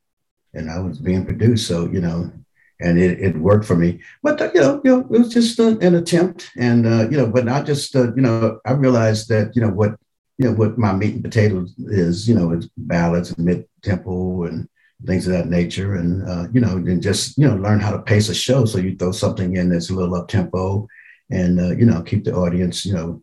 and 0.54 0.70
I 0.70 0.78
was 0.78 0.98
being 0.98 1.24
produced. 1.24 1.66
So 1.66 1.88
you 1.90 2.00
know, 2.00 2.32
and 2.80 2.98
it, 2.98 3.20
it 3.20 3.36
worked 3.36 3.64
for 3.64 3.76
me. 3.76 4.00
But 4.22 4.40
uh, 4.40 4.50
you 4.54 4.60
know, 4.60 4.80
you 4.84 4.90
know, 4.90 5.00
it 5.00 5.10
was 5.10 5.32
just 5.32 5.58
an 5.58 5.94
attempt, 5.94 6.50
and 6.56 6.86
uh, 6.86 7.08
you 7.10 7.16
know, 7.16 7.26
but 7.26 7.44
not 7.44 7.66
just 7.66 7.94
uh, 7.94 8.14
you 8.14 8.22
know. 8.22 8.60
I 8.64 8.72
realized 8.72 9.28
that 9.28 9.54
you 9.54 9.62
know 9.62 9.70
what 9.70 9.96
you 10.38 10.46
know 10.46 10.54
what 10.54 10.78
my 10.78 10.92
meat 10.92 11.14
and 11.14 11.24
potatoes 11.24 11.74
is. 11.78 12.28
You 12.28 12.34
know, 12.34 12.52
it's 12.52 12.68
ballads 12.76 13.32
and 13.32 13.44
mid 13.44 13.68
tempo 13.82 14.44
and 14.44 14.68
things 15.06 15.26
of 15.26 15.32
that 15.32 15.48
nature, 15.48 15.94
and 15.94 16.28
uh, 16.28 16.46
you 16.52 16.60
know, 16.60 16.76
and 16.76 17.02
just 17.02 17.36
you 17.38 17.48
know, 17.48 17.56
learn 17.56 17.80
how 17.80 17.90
to 17.90 18.02
pace 18.02 18.28
a 18.28 18.34
show. 18.34 18.64
So 18.64 18.78
you 18.78 18.96
throw 18.96 19.12
something 19.12 19.56
in 19.56 19.68
that's 19.68 19.90
a 19.90 19.94
little 19.94 20.14
up 20.14 20.28
tempo, 20.28 20.86
and 21.30 21.60
uh, 21.60 21.70
you 21.70 21.86
know, 21.86 22.02
keep 22.02 22.24
the 22.24 22.34
audience, 22.34 22.84
you 22.84 22.94
know, 22.94 23.22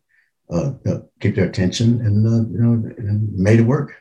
uh, 0.52 0.72
uh 0.90 1.00
keep 1.20 1.36
their 1.36 1.48
attention, 1.48 2.02
and 2.02 2.26
uh, 2.26 2.50
you 2.52 2.60
know, 2.60 2.74
and 2.98 3.34
made 3.34 3.60
it 3.60 3.64
work. 3.64 3.94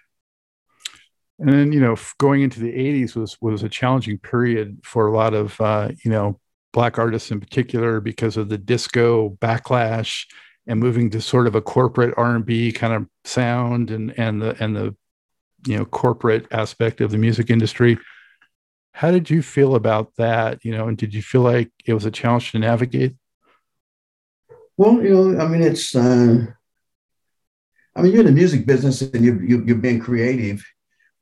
And 1.38 1.48
then 1.48 1.72
you 1.72 1.80
know, 1.80 1.96
going 2.18 2.42
into 2.42 2.60
the 2.60 2.72
'80s 2.72 3.16
was 3.16 3.36
was 3.40 3.62
a 3.62 3.68
challenging 3.68 4.18
period 4.18 4.80
for 4.84 5.06
a 5.06 5.12
lot 5.12 5.34
of 5.34 5.60
uh, 5.60 5.90
you 6.04 6.10
know 6.10 6.38
black 6.72 6.98
artists 6.98 7.30
in 7.30 7.40
particular 7.40 8.00
because 8.00 8.36
of 8.36 8.48
the 8.48 8.58
disco 8.58 9.30
backlash 9.40 10.24
and 10.66 10.78
moving 10.78 11.10
to 11.10 11.20
sort 11.20 11.48
of 11.48 11.56
a 11.56 11.60
corporate 11.60 12.14
R&B 12.16 12.70
kind 12.72 12.92
of 12.92 13.06
sound 13.24 13.90
and 13.90 14.16
and 14.18 14.40
the 14.40 14.62
and 14.62 14.76
the 14.76 14.94
you 15.66 15.76
know 15.76 15.84
corporate 15.84 16.46
aspect 16.50 17.00
of 17.00 17.10
the 17.10 17.18
music 17.18 17.50
industry. 17.50 17.98
How 18.92 19.10
did 19.10 19.30
you 19.30 19.42
feel 19.42 19.74
about 19.74 20.12
that 20.16 20.64
you 20.64 20.72
know 20.72 20.88
and 20.88 20.96
did 20.96 21.14
you 21.14 21.22
feel 21.22 21.42
like 21.42 21.70
it 21.86 21.94
was 21.94 22.04
a 22.04 22.10
challenge 22.10 22.52
to 22.52 22.58
navigate? 22.58 23.14
Well 24.80 25.02
you 25.02 25.10
know 25.10 25.38
i 25.38 25.46
mean 25.46 25.60
it's 25.60 25.94
uh, 25.94 26.46
i 27.94 28.00
mean 28.00 28.12
you're 28.12 28.20
in 28.20 28.26
the 28.26 28.32
music 28.32 28.64
business 28.64 29.02
and 29.02 29.22
you, 29.22 29.38
you, 29.40 29.62
you're 29.66 29.76
being 29.76 30.00
creative 30.00 30.64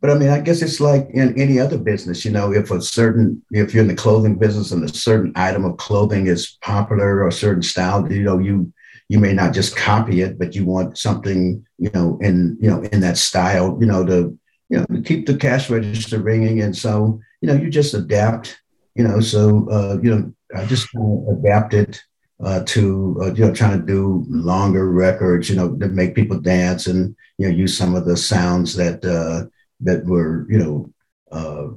but 0.00 0.10
i 0.10 0.14
mean 0.14 0.28
i 0.28 0.38
guess 0.38 0.62
it's 0.62 0.78
like 0.78 1.08
in 1.12 1.36
any 1.36 1.58
other 1.58 1.76
business 1.76 2.24
you 2.24 2.30
know 2.30 2.52
if 2.52 2.70
a 2.70 2.80
certain 2.80 3.42
if 3.50 3.74
you're 3.74 3.82
in 3.82 3.88
the 3.88 3.96
clothing 3.96 4.38
business 4.38 4.70
and 4.70 4.84
a 4.84 4.94
certain 4.94 5.32
item 5.34 5.64
of 5.64 5.76
clothing 5.76 6.28
is 6.28 6.56
popular 6.62 7.16
or 7.16 7.26
a 7.26 7.32
certain 7.32 7.60
style 7.60 8.10
you 8.12 8.22
know 8.22 8.38
you 8.38 8.72
you 9.08 9.18
may 9.18 9.32
not 9.32 9.54
just 9.54 9.76
copy 9.76 10.20
it, 10.20 10.38
but 10.38 10.54
you 10.54 10.64
want 10.64 10.98
something, 10.98 11.64
you 11.78 11.90
know, 11.94 12.18
in 12.20 12.58
you 12.60 12.70
know 12.70 12.82
in 12.82 13.00
that 13.00 13.16
style, 13.16 13.76
you 13.80 13.86
know, 13.86 14.04
to 14.04 14.38
you 14.68 14.78
know 14.78 14.86
to 14.86 15.02
keep 15.02 15.26
the 15.26 15.36
cash 15.36 15.70
register 15.70 16.18
ringing. 16.18 16.60
And 16.60 16.76
so, 16.76 17.20
you 17.40 17.48
know, 17.48 17.54
you 17.54 17.70
just 17.70 17.94
adapt, 17.94 18.60
you 18.94 19.04
know. 19.04 19.20
So, 19.20 19.68
uh, 19.70 19.98
you 20.02 20.10
know, 20.10 20.32
I 20.54 20.66
just 20.66 20.88
adapted 21.30 21.98
uh, 22.44 22.62
to 22.66 23.18
uh, 23.22 23.32
you 23.34 23.46
know 23.46 23.54
trying 23.54 23.80
to 23.80 23.86
do 23.86 24.26
longer 24.28 24.90
records, 24.90 25.48
you 25.48 25.56
know, 25.56 25.74
that 25.76 25.92
make 25.92 26.14
people 26.14 26.38
dance 26.38 26.86
and 26.86 27.16
you 27.38 27.48
know 27.48 27.54
use 27.54 27.76
some 27.76 27.94
of 27.94 28.04
the 28.04 28.16
sounds 28.16 28.76
that 28.76 29.04
uh, 29.04 29.48
that 29.80 30.04
were 30.04 30.46
you 30.50 30.58
know 30.58 30.92
uh, 31.32 31.68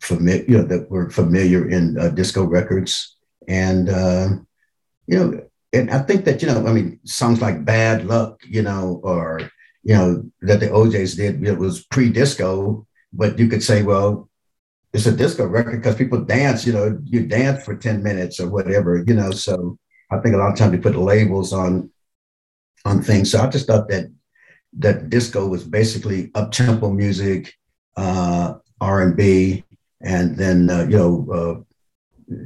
familiar, 0.00 0.44
you 0.46 0.58
know, 0.58 0.64
that 0.64 0.90
were 0.90 1.08
familiar 1.08 1.68
in 1.68 1.98
uh, 1.98 2.10
disco 2.10 2.44
records, 2.44 3.16
and 3.48 3.88
uh, 3.88 4.28
you 5.06 5.18
know 5.18 5.40
and 5.74 5.90
I 5.90 5.98
think 6.00 6.24
that 6.24 6.40
you 6.40 6.48
know, 6.48 6.66
I 6.66 6.72
mean, 6.72 7.00
songs 7.04 7.42
like 7.42 7.64
"Bad 7.64 8.06
Luck," 8.06 8.40
you 8.46 8.62
know, 8.62 9.00
or 9.02 9.40
you 9.82 9.94
know 9.94 10.24
that 10.42 10.60
the 10.60 10.68
OJ's 10.68 11.16
did, 11.16 11.46
it 11.46 11.58
was 11.58 11.84
pre-disco, 11.86 12.86
but 13.12 13.38
you 13.38 13.48
could 13.48 13.62
say, 13.62 13.82
well, 13.82 14.28
it's 14.92 15.06
a 15.06 15.12
disco 15.12 15.46
record 15.46 15.82
because 15.82 15.96
people 15.96 16.24
dance. 16.24 16.66
You 16.66 16.72
know, 16.72 16.98
you 17.04 17.26
dance 17.26 17.64
for 17.64 17.76
ten 17.76 18.02
minutes 18.02 18.40
or 18.40 18.48
whatever. 18.48 19.04
You 19.06 19.14
know, 19.14 19.32
so 19.32 19.78
I 20.10 20.18
think 20.18 20.34
a 20.34 20.38
lot 20.38 20.52
of 20.52 20.58
times 20.58 20.72
we 20.72 20.78
put 20.78 20.96
labels 20.96 21.52
on 21.52 21.90
on 22.84 23.02
things. 23.02 23.32
So 23.32 23.40
I 23.40 23.48
just 23.48 23.66
thought 23.66 23.88
that 23.88 24.06
that 24.78 25.10
disco 25.10 25.46
was 25.46 25.64
basically 25.64 26.30
up 26.34 26.52
tempo 26.52 26.90
music, 26.90 27.52
uh, 27.96 28.54
R 28.80 29.02
and 29.02 29.16
B, 29.16 29.64
and 30.00 30.36
then 30.36 30.70
uh, 30.70 30.86
you 30.88 30.96
know 30.96 31.26
uh, 31.32 31.73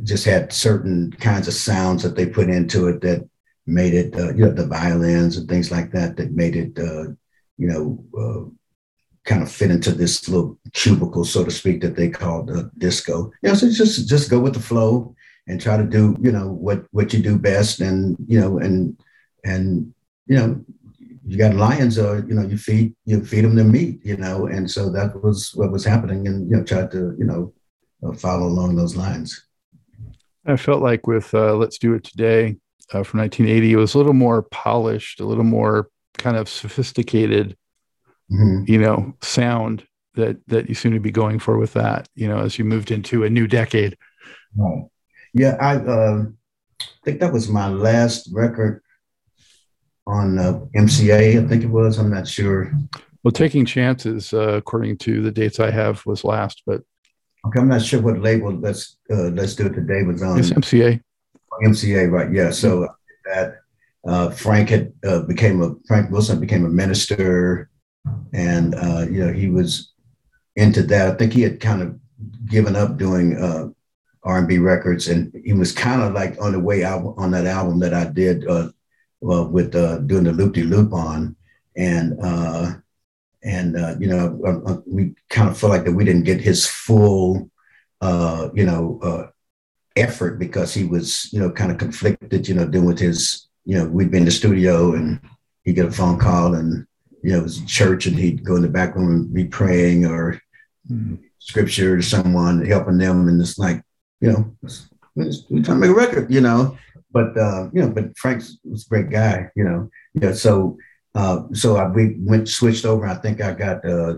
just 0.03 0.25
had 0.25 0.53
certain 0.53 1.13
kinds 1.13 1.49
of 1.49 1.55
sounds 1.55 2.03
that 2.03 2.17
they 2.17 2.27
put 2.27 2.49
into 2.49 2.89
it 2.89 3.01
that 3.03 3.29
made 3.67 3.95
it, 3.95 4.15
uh, 4.17 4.33
you 4.35 4.45
know, 4.45 4.53
the 4.53 4.67
violins 4.67 5.37
and 5.37 5.49
things 5.49 5.71
like 5.71 5.93
that, 5.93 6.17
that 6.17 6.33
made 6.33 6.57
it, 6.57 6.79
uh, 6.79 7.05
you 7.59 7.67
know, 7.69 8.05
uh, 8.19 8.51
kind 9.25 9.43
of 9.43 9.53
fit 9.53 9.71
into 9.71 9.93
this 9.93 10.27
little 10.29 10.59
cubicle, 10.73 11.25
so 11.25 11.45
to 11.45 11.51
speak, 11.51 11.83
that 11.83 11.95
they 11.95 12.09
called 12.09 12.51
uh, 12.51 12.65
disco. 12.79 13.31
You 13.43 13.51
know, 13.51 13.55
so 13.55 13.71
just 13.71 14.09
just 14.09 14.31
go 14.31 14.41
with 14.41 14.55
the 14.55 14.61
flow 14.61 15.15
and 15.47 15.61
try 15.61 15.77
to 15.77 15.85
do, 15.85 16.17
you 16.21 16.33
know, 16.33 16.49
what 16.49 16.87
what 16.93 17.13
you 17.13 17.23
do 17.23 17.39
best, 17.39 17.81
and 17.81 18.17
you 18.27 18.41
know, 18.41 18.59
and 18.59 18.99
and 19.45 19.93
you 20.27 20.37
know, 20.37 20.65
you 21.27 21.37
got 21.37 21.55
lions, 21.55 21.99
or 21.99 22.25
you 22.27 22.35
know, 22.35 22.47
you 22.47 22.57
feed 22.57 22.95
you 23.05 23.23
feed 23.23 23.45
them 23.45 23.55
the 23.55 23.65
meat, 23.65 24.01
you 24.03 24.17
know, 24.17 24.47
and 24.47 24.71
so 24.71 24.91
that 24.91 25.23
was 25.23 25.53
what 25.55 25.71
was 25.71 25.85
happening, 25.85 26.27
and 26.27 26.51
you 26.51 26.57
know, 26.57 26.65
tried 26.65 26.91
to 26.93 27.15
you 27.19 27.25
know 27.25 27.53
uh, 28.03 28.13
follow 28.13 28.47
along 28.47 28.77
those 28.77 28.97
lines. 28.97 29.48
I 30.49 30.57
felt 30.57 30.83
like 30.83 31.07
with 31.07 31.35
uh, 31.35 31.55
Let's 31.55 31.79
Do 31.79 31.95
It 31.95 32.05
Today 32.05 32.57
uh, 32.93 33.03
from 33.03 33.21
1980, 33.21 33.73
it 33.73 33.77
was 33.77 33.95
a 33.95 33.99
little 33.99 34.15
more 34.15 34.43
polished, 34.43 35.21
a 35.21 35.27
little 35.27 35.45
more 35.45 35.89
kind 36.17 36.37
of 36.37 36.49
sophisticated, 36.49 37.57
mm-hmm. 38.33 38.65
you 38.67 38.79
know, 38.79 39.15
sound 39.21 39.87
that 40.15 40.39
that 40.49 40.69
you 40.69 40.75
seem 40.75 40.93
to 40.93 41.01
be 41.01 41.11
going 41.11 41.39
for 41.39 41.59
with 41.59 41.75
that, 41.75 42.09
you 42.15 42.27
know, 42.27 42.39
as 42.39 42.59
you 42.59 42.65
moved 42.65 42.91
into 42.91 43.25
a 43.25 43.31
new 43.31 43.47
decade. 43.47 43.97
Right. 44.57 44.85
Yeah, 45.35 45.57
I 45.61 45.77
uh, 45.77 46.25
think 47.05 47.21
that 47.21 47.33
was 47.33 47.49
my 47.49 47.69
last 47.69 48.29
record 48.33 48.83
on 50.07 50.39
uh, 50.39 50.61
MCA. 50.75 51.45
I 51.45 51.47
think 51.47 51.63
it 51.63 51.71
was. 51.71 51.99
I'm 51.99 52.11
not 52.11 52.27
sure. 52.27 52.73
Well, 53.23 53.33
taking 53.33 53.67
chances, 53.67 54.33
uh, 54.33 54.55
according 54.55 54.99
to 54.99 55.21
the 55.21 55.31
dates 55.31 55.61
I 55.61 55.71
have, 55.71 56.05
was 56.07 56.25
last, 56.25 56.63
but 56.65 56.83
Okay, 57.47 57.61
I'm 57.61 57.69
not 57.69 57.83
sure 57.83 58.01
what 58.01 58.21
label 58.21 58.53
let's 58.53 58.97
uh, 59.11 59.31
let's 59.31 59.55
do 59.55 59.67
it 59.67 59.75
today 59.75 60.03
was 60.03 60.23
on. 60.23 60.39
It's 60.39 60.51
MCA. 60.51 61.01
MCA, 61.63 62.11
right? 62.11 62.33
Yeah. 62.33 62.51
So 62.51 62.89
that 63.25 63.61
uh, 64.07 64.31
Frank 64.31 64.71
had 64.71 64.93
uh, 65.07 65.21
became 65.23 65.63
a 65.63 65.75
Frank 65.87 66.11
Wilson 66.11 66.41
became 66.41 66.65
a 66.65 66.71
minister, 66.71 67.71
and 68.33 68.75
uh, 68.75 69.07
you 69.09 69.25
know 69.25 69.33
he 69.33 69.49
was 69.49 69.93
into 70.57 70.83
that. 70.85 71.09
I 71.09 71.15
think 71.15 71.33
he 71.33 71.43
had 71.43 71.61
kind 71.61 71.83
of 71.83 71.99
given 72.47 72.75
up 72.75 72.97
doing 72.97 73.37
uh, 73.37 73.69
R&B 74.25 74.59
records, 74.59 75.09
and 75.09 75.33
he 75.45 75.53
was 75.53 75.73
kind 75.73 76.03
of 76.03 76.15
like 76.15 76.41
on 76.41 76.53
the 76.53 76.61
way 76.61 76.85
out 76.85 77.15
on 77.17 77.31
that 77.31 77.47
album 77.47 77.79
that 77.81 77.95
I 77.95 78.07
did 78.07 78.47
uh, 78.47 78.71
well 79.21 79.49
with 79.49 79.75
uh, 79.75 79.99
doing 79.99 80.25
the 80.25 80.33
loop 80.33 80.55
de 80.55 80.63
loop 80.63 80.93
on, 80.93 81.37
and 81.77 82.19
uh, 82.23 82.75
and 83.43 83.77
uh, 83.77 83.95
you 83.99 84.09
know 84.09 84.41
uh, 84.45 84.73
uh, 84.73 84.81
we 84.87 85.15
kind 85.31 85.49
of 85.49 85.59
feel 85.59 85.71
like 85.71 85.85
that 85.85 85.93
we 85.93 86.05
didn't 86.05 86.25
get 86.25 86.41
his 86.41 86.67
full 86.67 87.51
uh, 88.01 88.49
you 88.55 88.65
know 88.65 88.99
uh, 89.03 89.27
effort 89.97 90.39
because 90.39 90.75
he 90.75 90.85
was 90.85 91.33
you 91.33 91.41
know 91.41 91.51
kind 91.51 91.71
of 91.71 91.79
conflicted 91.79 92.49
you 92.49 92.55
know 92.55 92.67
doing 92.67 92.87
with 92.87 92.99
his 92.99 93.49
you 93.65 93.77
know 93.77 93.87
we'd 93.87 94.11
be 94.11 94.19
in 94.19 94.25
the 94.25 94.31
studio 94.31 94.95
and 94.95 95.21
he'd 95.65 95.75
get 95.75 95.87
a 95.87 95.91
phone 95.91 96.19
call 96.19 96.55
and 96.55 96.87
you 97.23 97.33
know 97.33 97.41
it 97.41 97.43
was 97.43 97.61
church 97.65 98.07
and 98.07 98.19
he'd 98.19 98.45
go 98.45 98.57
in 98.57 98.63
the 98.63 98.69
back 98.69 98.95
room 98.95 99.13
and 99.13 99.35
be 99.35 99.45
praying 99.45 100.05
or 100.05 100.41
mm-hmm. 100.91 101.17
scripture 101.39 101.97
to 101.97 102.03
someone 102.03 102.65
helping 102.65 102.99
them 102.99 103.29
and 103.29 103.41
it's 103.41 103.59
like 103.59 103.83
you 104.21 104.33
know 104.33 104.57
we're, 105.15 105.31
trying 105.63 105.65
to 105.65 105.75
make 105.75 105.91
a 105.91 105.95
record 105.95 106.33
you 106.33 106.41
know 106.41 106.77
but 107.11 107.37
uh, 107.39 107.69
you 107.73 107.81
know 107.83 107.91
but 107.91 108.17
Frank 108.17 108.43
was 108.65 108.87
a 108.87 108.89
great 108.89 109.11
guy 109.11 109.51
you 109.55 109.65
know 109.65 109.91
yeah 110.15 110.33
so 110.33 110.77
uh, 111.15 111.43
so 111.53 111.77
I, 111.77 111.89
we 111.89 112.17
went 112.21 112.49
switched 112.49 112.85
over. 112.85 113.07
I 113.07 113.15
think 113.15 113.41
I 113.41 113.53
got 113.53 113.85
uh, 113.85 114.17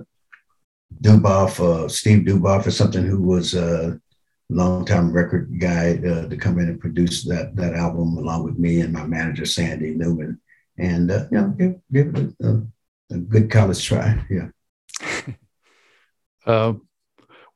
Duboff, 1.03 1.61
uh, 1.61 1.89
Steve 1.89 2.27
Duboff, 2.27 2.67
or 2.67 2.71
something, 2.71 3.05
who 3.05 3.23
was 3.23 3.55
a 3.55 4.01
longtime 4.49 5.13
record 5.13 5.59
guy 5.61 6.01
uh, 6.07 6.27
to 6.27 6.37
come 6.37 6.59
in 6.59 6.69
and 6.69 6.81
produce 6.81 7.25
that 7.25 7.55
that 7.57 7.75
album 7.75 8.17
along 8.19 8.45
with 8.45 8.59
me 8.59 8.81
and 8.81 8.93
my 8.93 9.07
manager 9.07 9.47
Sandy 9.47 9.95
Newman, 9.95 10.41
and 10.79 11.11
uh, 11.11 11.27
you 11.31 11.39
know, 11.39 11.49
give, 11.49 11.75
give 11.93 12.15
it 12.17 12.35
a, 12.43 12.63
a, 13.15 13.19
good 13.19 13.51
college 13.51 13.85
try. 13.85 14.25
Yeah. 14.29 14.49
uh, 16.47 16.75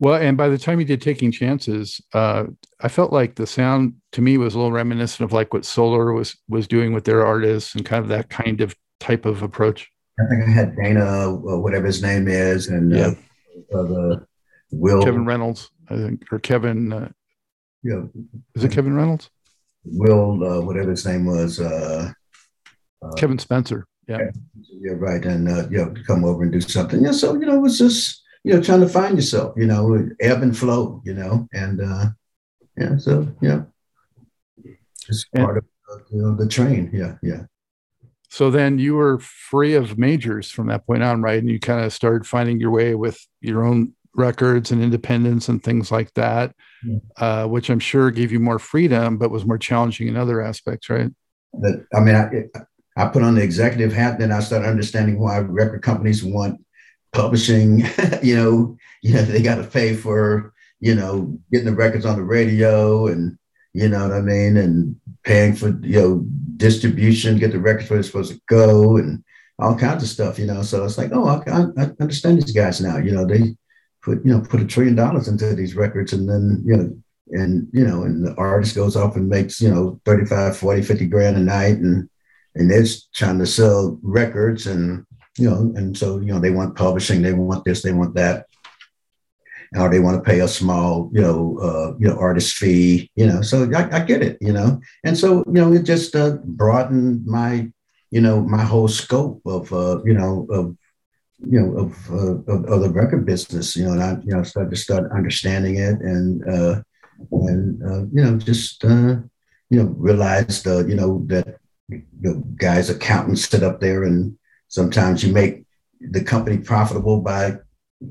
Well, 0.01 0.21
and 0.21 0.37
by 0.37 0.49
the 0.49 0.59
time 0.59 0.81
you 0.81 0.85
did 0.85 1.01
Taking 1.01 1.31
Chances, 1.31 2.01
uh, 2.13 2.45
I 2.81 2.89
felt 2.89 3.13
like 3.13 3.37
the 3.37 3.47
sound 3.47 3.95
to 4.13 4.21
me 4.21 4.37
was 4.39 4.55
a 4.55 4.59
little 4.59 4.73
reminiscent 4.73 5.25
of 5.25 5.33
like 5.33 5.55
what 5.55 5.65
Solar 5.65 6.13
was 6.13 6.37
was 6.49 6.67
doing 6.67 6.93
with 6.93 7.05
their 7.05 7.25
artists 7.25 7.75
and 7.75 7.85
kind 7.85 8.03
of 8.03 8.09
that 8.09 8.29
kind 8.29 8.61
of 8.61 8.75
type 9.01 9.27
of 9.27 9.43
approach. 9.43 9.91
I 10.19 10.25
think 10.29 10.45
I 10.45 10.51
had 10.51 10.77
Dana, 10.77 11.33
uh, 11.33 11.59
whatever 11.59 11.87
his 11.87 12.03
name 12.03 12.29
is, 12.29 12.69
and 12.69 12.93
uh, 12.93 12.97
yeah. 12.97 13.77
uh, 13.77 13.83
the 13.83 14.27
Will 14.71 15.03
Kevin 15.03 15.27
Reynolds, 15.27 15.71
I 15.89 15.97
think, 15.97 16.33
or 16.33 16.39
Kevin. 16.39 16.93
Uh, 16.93 17.09
yeah, 17.83 18.03
is 18.55 18.65
it 18.65 18.73
Kevin 18.73 18.95
Reynolds? 18.95 19.31
Will, 19.85 20.43
uh, 20.45 20.61
whatever 20.61 20.91
his 20.91 21.05
name 21.05 21.27
was. 21.27 21.61
Uh, 21.61 22.13
Kevin 23.17 23.39
Spencer. 23.39 23.87
Yeah. 24.09 24.19
Yeah, 24.81 24.93
right. 24.97 25.25
And 25.25 25.49
uh, 25.49 25.67
you 25.71 25.79
know, 25.79 25.95
come 26.07 26.25
over 26.25 26.43
and 26.43 26.53
do 26.53 26.61
something. 26.61 27.03
Yeah. 27.03 27.13
So, 27.13 27.35
you 27.35 27.47
know, 27.47 27.57
it 27.57 27.61
was 27.61 27.79
just, 27.79 28.23
you 28.43 28.55
know, 28.55 28.63
trying 28.63 28.81
to 28.81 28.89
find 28.89 29.17
yourself, 29.17 29.55
you 29.57 29.67
know, 29.67 30.09
ebb 30.21 30.43
and 30.43 30.57
flow, 30.57 31.03
you 31.05 31.15
know, 31.15 31.49
and 31.53 31.81
uh 31.81 32.07
yeah, 32.77 32.97
so 32.97 33.33
yeah. 33.41 33.63
It's 35.09 35.25
part 35.35 35.59
of 35.59 35.65
you 36.11 36.23
know, 36.23 36.35
the 36.35 36.49
train. 36.49 36.91
Yeah, 36.93 37.17
yeah. 37.23 37.45
So 38.35 38.51
then 38.51 38.81
you 38.81 38.97
were 38.97 39.21
free 39.21 39.75
of 39.75 39.97
majors 39.97 40.51
from 40.51 40.67
that 40.67 40.85
point 40.89 41.05
on, 41.05 41.23
right? 41.23 41.39
And 41.39 41.49
you 41.49 41.61
kind 41.61 41.85
of 41.85 41.93
started 41.93 42.27
finding 42.27 42.59
your 42.59 42.73
way 42.73 42.97
with 42.97 43.25
your 43.41 43.65
own 43.65 43.93
records 44.13 44.73
and 44.73 44.83
independence 44.83 45.49
and 45.49 45.63
things 45.63 45.93
like 45.93 46.13
that, 46.15 46.53
yeah. 46.85 46.99
uh, 47.19 47.47
which 47.47 47.71
I'm 47.71 47.79
sure 47.79 48.11
gave 48.11 48.33
you 48.33 48.41
more 48.41 48.59
freedom, 48.59 49.19
but 49.19 49.31
was 49.31 49.45
more 49.45 49.57
challenging 49.57 50.09
in 50.09 50.17
other 50.17 50.43
aspects, 50.43 50.91
right? 50.91 51.13
That 51.61 51.87
I 51.95 52.01
mean, 52.01 52.17
I, 52.17 53.01
I 53.01 53.07
put 53.07 53.23
on 53.23 53.37
the 53.37 53.43
executive 53.45 53.93
hat, 53.93 54.19
then 54.19 54.33
I 54.33 54.41
started 54.41 54.67
understanding 54.67 55.21
why 55.21 55.39
record 55.39 55.83
companies 55.83 56.25
want 56.25 56.61
publishing. 57.13 57.85
you 58.21 58.35
know, 58.35 58.77
you 59.01 59.15
know, 59.15 59.23
they 59.23 59.43
got 59.43 59.63
to 59.63 59.65
pay 59.65 59.95
for, 59.95 60.53
you 60.81 60.97
know, 60.97 61.39
getting 61.53 61.67
the 61.67 61.73
records 61.73 62.05
on 62.05 62.17
the 62.17 62.25
radio 62.25 63.07
and, 63.07 63.39
you 63.75 63.89
know 63.89 64.09
what 64.09 64.17
I 64.17 64.23
mean, 64.23 64.57
and 64.57 64.97
paying 65.25 65.55
for, 65.55 65.79
you 65.83 66.01
know, 66.01 66.27
distribution, 66.57 67.39
get 67.39 67.53
the 67.53 67.59
records 67.59 67.91
where 67.91 67.97
they're 67.97 68.05
supposed 68.05 68.33
to 68.33 68.41
go 68.49 68.97
and 68.97 69.25
all 69.59 69.77
kinds 69.77 70.03
of 70.03 70.09
stuff, 70.09 70.39
you 70.39 70.47
know. 70.47 70.63
So 70.63 70.85
it's 70.85 70.99
like, 70.99 71.11
oh, 71.13 71.27
I, 71.27 71.83
I 71.83 71.91
understand 72.01 72.43
these 72.43 72.53
guys 72.53 72.81
now. 72.81 72.99
You 72.99 73.13
know, 73.13 73.27
they 73.27 73.57
put, 74.03 74.25
you 74.25 74.33
know, 74.33 74.41
put 74.41 74.61
a 74.61 74.67
trillion 74.67 74.95
dollars 74.95 75.29
into 75.29 75.55
these 75.55 75.75
records 75.75 76.13
and 76.13 76.29
then, 76.29 76.63
you 76.65 76.77
know, 76.77 76.97
and, 77.31 77.69
you 77.73 77.87
know, 77.87 78.03
and 78.03 78.25
the 78.25 78.35
artist 78.37 78.75
goes 78.75 78.97
off 78.97 79.17
and 79.17 79.29
makes, 79.29 79.61
you 79.61 79.71
know, 79.71 80.01
35, 80.05 80.57
40, 80.57 80.83
50 80.83 81.07
grand 81.07 81.37
a 81.37 81.41
night 81.41 81.79
and, 81.79 82.09
and 82.55 82.71
they're 82.71 82.85
trying 83.15 83.39
to 83.39 83.47
sell 83.47 83.99
records 84.03 84.67
and 84.67 85.05
you 85.39 85.49
know 85.49 85.73
and 85.77 85.97
so 85.97 86.21
you 86.21 86.27
know 86.27 86.39
they 86.39 86.51
want 86.51 86.77
publishing 86.77 87.23
they 87.23 87.33
want 87.33 87.65
this 87.65 87.83
they 87.83 87.93
want 87.93 88.15
that 88.15 88.47
or 89.77 89.91
they 89.91 90.01
want 90.01 90.17
to 90.17 90.31
pay 90.31 90.41
a 90.41 90.49
small 90.49 91.11
you 91.13 91.21
know 91.21 91.59
uh, 91.59 91.95
you 91.99 92.07
know 92.09 92.17
artist 92.19 92.57
fee 92.57 93.11
you 93.17 93.27
know 93.27 93.43
so 93.43 93.71
I, 93.75 93.97
I, 93.97 94.01
get 94.01 94.23
it 94.23 94.39
you 94.41 94.53
know 94.53 94.81
and 95.05 95.17
so 95.17 95.45
you 95.47 95.61
know 95.61 95.73
it 95.73 95.83
just 95.83 96.15
uh, 96.15 96.39
broadened 96.45 97.27
my 97.27 97.71
you 98.11 98.21
know 98.21 98.41
my 98.41 98.63
whole 98.63 98.89
scope 98.89 99.43
of 99.47 99.73
uh, 99.73 100.03
you 100.05 100.15
know 100.15 100.47
of 100.51 100.77
you 101.47 101.61
know 101.61 101.77
of, 101.77 102.11
uh, 102.11 102.53
of, 102.53 102.65
of 102.65 102.81
the 102.83 102.91
record 102.91 103.27
business 103.27 103.77
you 103.77 103.85
know 103.85 103.93
and 103.93 104.03
I 104.03 104.11
you 104.25 104.35
know 104.35 104.43
started 104.43 104.71
to 104.71 104.77
start 104.77 105.11
understanding 105.13 105.77
it 105.77 106.01
and 106.01 106.49
uh, 106.49 106.83
and 107.33 107.83
uh, 107.83 108.03
you 108.13 108.23
know 108.25 108.37
just 108.39 108.85
uh, 108.85 109.17
you 109.71 109.83
know 109.83 109.95
realized 109.97 110.67
uh, 110.67 110.87
you 110.87 110.95
know 110.95 111.25
that 111.27 111.59
the 111.89 112.43
guys 112.57 112.91
accountants 112.91 113.49
sit 113.49 113.63
up 113.63 113.81
there 113.81 114.05
and 114.05 114.37
sometimes 114.69 115.23
you 115.23 115.33
make 115.33 115.65
the 116.01 116.23
company 116.23 116.59
profitable 116.59 117.21
by 117.21 117.59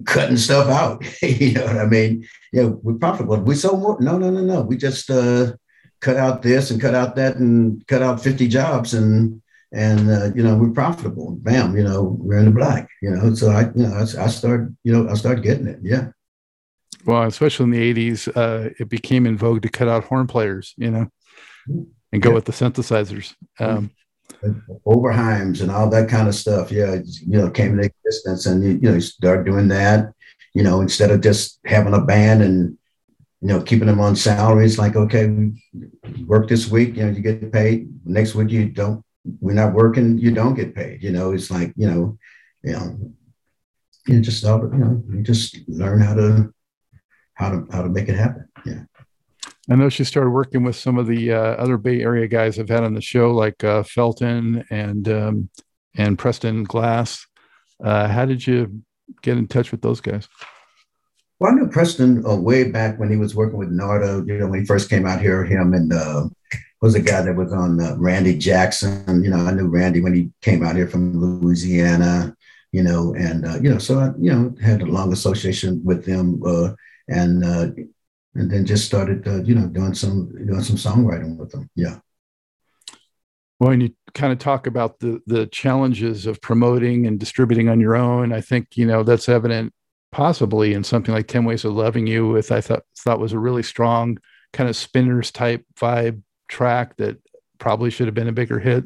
cutting 0.06 0.38
stuff 0.38 0.68
out 0.68 1.04
you 1.22 1.54
know 1.54 1.66
what 1.66 1.78
i 1.78 1.86
mean 1.86 2.28
yeah 2.52 2.66
we're 2.66 2.94
profitable 2.94 3.38
we 3.38 3.56
sold 3.56 3.82
more 3.82 3.98
no 4.00 4.18
no 4.18 4.30
no 4.30 4.42
no 4.42 4.62
we 4.62 4.78
just 4.78 5.10
uh, 5.10 5.54
cut 6.02 6.18
out 6.18 6.42
this 6.42 6.72
and 6.72 6.82
cut 6.82 6.96
out 6.96 7.16
that 7.16 7.38
and 7.38 7.86
cut 7.88 8.02
out 8.02 8.22
50 8.22 8.48
jobs 8.48 8.94
and 8.94 9.42
and 9.72 10.10
uh, 10.10 10.30
you 10.36 10.44
know 10.44 10.56
we're 10.56 10.70
profitable 10.70 11.32
bam 11.42 11.76
you 11.76 11.84
know 11.84 12.18
we're 12.20 12.40
in 12.40 12.46
the 12.46 12.52
black 12.52 12.90
you 13.02 13.10
know 13.10 13.34
so 13.34 13.50
i 13.50 13.62
you 13.62 13.88
know 13.88 13.94
i, 13.94 14.02
I 14.02 14.28
started 14.28 14.76
you 14.84 14.94
know 14.94 15.10
i 15.10 15.16
started 15.16 15.44
getting 15.44 15.68
it 15.68 15.80
yeah 15.82 16.10
well 17.06 17.24
especially 17.24 17.66
in 17.66 17.72
the 17.72 18.12
80s 18.12 18.28
uh, 18.36 18.70
it 18.80 18.90
became 18.90 19.26
in 19.26 19.38
vogue 19.38 19.62
to 19.64 19.70
cut 19.70 19.88
out 19.88 20.04
horn 20.04 20.28
players 20.28 20.74
you 20.78 20.92
know 20.92 21.10
and 22.14 22.22
go 22.22 22.30
yeah. 22.30 22.36
with 22.36 22.46
the 22.46 22.52
synthesizers. 22.52 23.34
Um, 23.60 23.92
Oberheims 24.86 25.62
and 25.62 25.72
all 25.72 25.90
that 25.90 26.10
kind 26.10 26.28
of 26.28 26.36
stuff. 26.36 26.72
Yeah, 26.72 26.96
you 27.26 27.38
know, 27.38 27.50
came 27.50 27.72
into 27.72 27.86
existence, 27.86 28.46
and 28.46 28.64
you, 28.64 28.72
you 28.72 28.90
know, 28.90 28.96
you 28.96 29.02
start 29.02 29.46
doing 29.46 29.68
that. 29.70 30.14
You 30.54 30.64
know, 30.64 30.82
instead 30.82 31.12
of 31.12 31.22
just 31.22 31.60
having 31.66 31.94
a 31.94 32.02
band 32.02 32.44
and 32.44 32.78
you 33.42 33.48
know 33.48 33.62
keeping 33.62 33.88
them 33.88 34.00
on 34.00 34.16
salaries, 34.16 34.78
like 34.78 34.96
okay, 34.96 35.52
work 36.26 36.48
this 36.48 36.70
week, 36.70 36.96
you 36.96 37.06
know, 37.06 37.12
you 37.12 37.22
get 37.22 37.52
paid. 37.52 37.88
Next 38.06 38.36
week 38.36 38.50
you 38.50 38.70
don't. 38.70 39.04
We're 39.40 39.54
not 39.54 39.74
working, 39.74 40.18
you 40.18 40.32
don't 40.32 40.56
get 40.56 40.76
paid. 40.76 41.02
You 41.02 41.12
know, 41.12 41.32
it's 41.32 41.50
like 41.50 41.74
you 41.78 41.90
know, 41.90 42.18
you 42.64 42.74
know, 42.74 43.14
you 44.08 44.22
just 44.22 44.44
you 44.44 44.50
know, 44.50 45.04
you 45.10 45.22
just 45.24 45.58
learn 45.68 46.02
how 46.02 46.16
to 46.16 46.54
how 47.36 47.50
to 47.50 47.68
how 47.72 47.82
to 47.82 47.90
make 47.90 48.10
it 48.10 48.16
happen. 48.16 48.48
Yeah. 48.66 48.84
I 49.70 49.76
know 49.76 49.88
she 49.90 50.04
started 50.04 50.32
working 50.32 50.64
with 50.64 50.76
some 50.76 50.98
of 50.98 51.08
the 51.08 51.32
uh, 51.32 51.38
other 51.38 51.78
Bay 51.78 52.02
Area 52.02 52.28
guys 52.28 52.60
I've 52.60 52.70
had 52.70 52.84
on 52.84 52.94
the 52.94 53.02
show, 53.02 53.32
like 53.32 53.64
uh, 53.64 53.84
Felton 53.84 54.66
and 54.70 55.08
um, 55.08 55.50
and 55.96 56.20
Preston 56.20 56.66
Glass. 56.66 57.26
Uh, 57.82 58.08
how 58.08 58.26
did 58.26 58.46
you 58.46 58.82
get 59.22 59.38
in 59.38 59.48
touch 59.48 59.72
with 59.72 59.82
those 59.82 60.02
guys? 60.02 60.28
Well, 61.40 61.52
I 61.52 61.56
knew 61.56 61.68
Preston 61.68 62.26
uh, 62.26 62.36
way 62.36 62.70
back 62.72 63.00
when 63.00 63.10
he 63.10 63.16
was 63.16 63.36
working 63.36 63.58
with 63.58 63.70
Narada. 63.70 64.24
You 64.28 64.38
know, 64.38 64.48
when 64.48 64.60
he 64.60 64.66
first 64.66 64.90
came 64.90 65.06
out 65.06 65.22
here, 65.22 65.46
him 65.46 65.74
and 65.74 65.94
uh, 65.94 66.28
was 66.82 66.96
a 66.96 67.02
guy 67.02 67.22
that 67.22 67.36
was 67.36 67.54
on 67.54 67.80
uh, 67.80 67.96
Randy 67.98 68.38
Jackson. 68.38 69.24
You 69.24 69.30
know, 69.30 69.38
I 69.38 69.52
knew 69.52 69.68
Randy 69.68 70.02
when 70.02 70.14
he 70.14 70.30
came 70.42 70.64
out 70.64 70.76
here 70.76 70.88
from 70.88 71.20
Louisiana. 71.20 72.36
You 72.74 72.84
know, 72.84 73.14
and 73.14 73.64
you 73.64 73.70
know, 73.70 73.78
so 73.78 74.00
I 74.00 74.10
you 74.20 74.34
know 74.34 74.54
had 74.62 74.82
a 74.82 74.86
long 74.86 75.14
association 75.14 75.80
with 75.86 76.06
them, 76.06 76.42
and 77.08 77.93
and 78.36 78.50
then 78.50 78.66
just 78.66 78.86
started, 78.86 79.28
uh, 79.28 79.44
you 79.44 79.56
know, 79.56 79.68
doing 79.68 79.94
some 79.94 80.32
doing 80.46 80.64
some 80.64 80.76
songwriting 80.76 81.38
with 81.38 81.52
them. 81.52 81.70
Yeah. 81.76 82.00
Well, 83.60 83.72
and 83.72 83.84
you 83.84 83.96
kind 84.14 84.34
of 84.34 84.40
talk 84.40 84.68
about 84.68 85.00
the 85.00 85.22
the 85.28 85.48
challenges 85.48 86.26
of 86.26 86.42
promoting 86.42 87.08
and 87.08 87.20
distributing 87.20 87.70
on 87.70 87.80
your 87.80 87.96
own. 87.96 88.34
I 88.34 88.42
think 88.42 88.76
you 88.76 88.86
know 88.86 89.04
that's 89.04 89.30
evident 89.30 89.74
possibly 90.14 90.74
in 90.74 90.84
something 90.84 91.14
like 91.14 91.28
10 91.28 91.44
ways 91.44 91.66
of 91.66 91.74
loving 91.74 92.06
you 92.06 92.30
with 92.30 92.52
i 92.52 92.62
thought 92.62 92.84
thought 92.96 93.20
was 93.20 93.34
a 93.34 93.40
really 93.40 93.64
strong 93.64 94.18
kind 94.54 94.70
of 94.70 94.76
spinners 94.76 95.32
type 95.32 95.66
vibe 95.76 96.22
track 96.48 96.96
that 96.98 97.18
probably 97.58 97.90
should 97.90 98.06
have 98.06 98.14
been 98.14 98.28
a 98.28 98.32
bigger 98.32 98.60
hit 98.60 98.86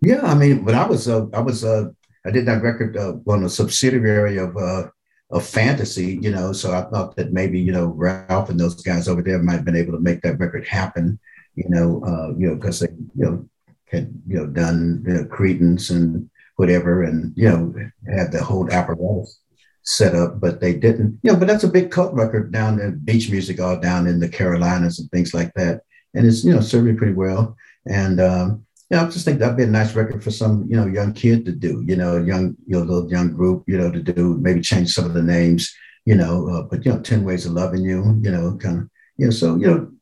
yeah 0.00 0.20
i 0.22 0.34
mean 0.34 0.64
but 0.64 0.74
i 0.74 0.86
was 0.86 1.08
uh, 1.08 1.26
i 1.34 1.40
was 1.40 1.64
uh, 1.64 1.86
i 2.24 2.30
did 2.30 2.46
that 2.46 2.62
record 2.62 2.96
uh, 2.96 3.14
on 3.26 3.42
a 3.42 3.48
subsidiary 3.48 4.36
of 4.38 4.56
uh, 4.56 4.84
of 5.30 5.46
fantasy, 5.46 6.18
you 6.20 6.30
know. 6.30 6.52
So 6.52 6.72
I 6.72 6.82
thought 6.82 7.16
that 7.16 7.32
maybe 7.32 7.60
you 7.60 7.72
know 7.72 7.86
Ralph 7.86 8.50
and 8.50 8.58
those 8.58 8.82
guys 8.82 9.08
over 9.08 9.22
there 9.22 9.42
might 9.42 9.54
have 9.54 9.64
been 9.64 9.76
able 9.76 9.92
to 9.92 10.00
make 10.00 10.22
that 10.22 10.38
record 10.38 10.66
happen, 10.66 11.18
you 11.54 11.68
know, 11.68 12.02
uh, 12.04 12.36
you 12.36 12.48
know, 12.48 12.56
because 12.56 12.80
they 12.80 12.88
you 12.88 13.24
know 13.24 13.48
had 13.86 14.12
you 14.26 14.38
know 14.38 14.46
done 14.46 15.04
you 15.06 15.14
know, 15.14 15.24
Creedence 15.24 15.90
and 15.90 16.28
whatever, 16.56 17.04
and 17.04 17.32
you 17.36 17.48
know 17.48 17.74
had 18.12 18.32
the 18.32 18.42
whole 18.42 18.70
apparatus 18.70 19.40
set 19.82 20.14
up, 20.14 20.40
but 20.40 20.60
they 20.60 20.74
didn't, 20.74 21.18
you 21.22 21.32
know. 21.32 21.38
But 21.38 21.48
that's 21.48 21.64
a 21.64 21.68
big 21.68 21.90
cult 21.90 22.14
record 22.14 22.52
down 22.52 22.80
in 22.80 22.98
beach 22.98 23.30
music, 23.30 23.60
all 23.60 23.78
down 23.78 24.06
in 24.06 24.20
the 24.20 24.28
Carolinas 24.28 24.98
and 24.98 25.10
things 25.10 25.32
like 25.32 25.52
that, 25.54 25.82
and 26.14 26.26
it's 26.26 26.44
you 26.44 26.52
know 26.52 26.60
serving 26.60 26.96
pretty 26.96 27.14
well. 27.14 27.56
And 27.86 28.20
um, 28.20 28.66
you 28.90 28.96
know, 28.96 29.04
I 29.04 29.08
just 29.08 29.24
think 29.24 29.38
that'd 29.38 29.56
be 29.56 29.62
a 29.62 29.68
nice 29.68 29.94
record 29.94 30.22
for 30.22 30.32
some, 30.32 30.66
you 30.68 30.76
know, 30.76 30.86
young 30.86 31.12
kid 31.12 31.44
to 31.44 31.52
do, 31.52 31.84
you 31.86 31.94
know, 31.94 32.18
young, 32.18 32.56
you 32.66 32.76
know, 32.76 32.82
little 32.82 33.08
young 33.08 33.32
group, 33.32 33.62
you 33.68 33.78
know, 33.78 33.90
to 33.90 34.02
do, 34.02 34.36
maybe 34.38 34.60
change 34.60 34.92
some 34.92 35.04
of 35.04 35.14
the 35.14 35.22
names, 35.22 35.72
you 36.04 36.16
know, 36.16 36.48
uh, 36.48 36.62
but, 36.62 36.84
you 36.84 36.92
know, 36.92 37.00
10 37.00 37.22
Ways 37.24 37.46
of 37.46 37.52
Loving 37.52 37.82
You, 37.82 38.20
you 38.22 38.32
know, 38.32 38.56
kind 38.56 38.78
of, 38.78 38.90
you 39.16 39.26
know, 39.26 39.30
so, 39.30 39.56
you 39.56 39.66
know, 39.66 39.92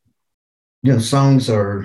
you 0.82 0.92
know, 0.92 0.98
songs 0.98 1.50
are, 1.50 1.82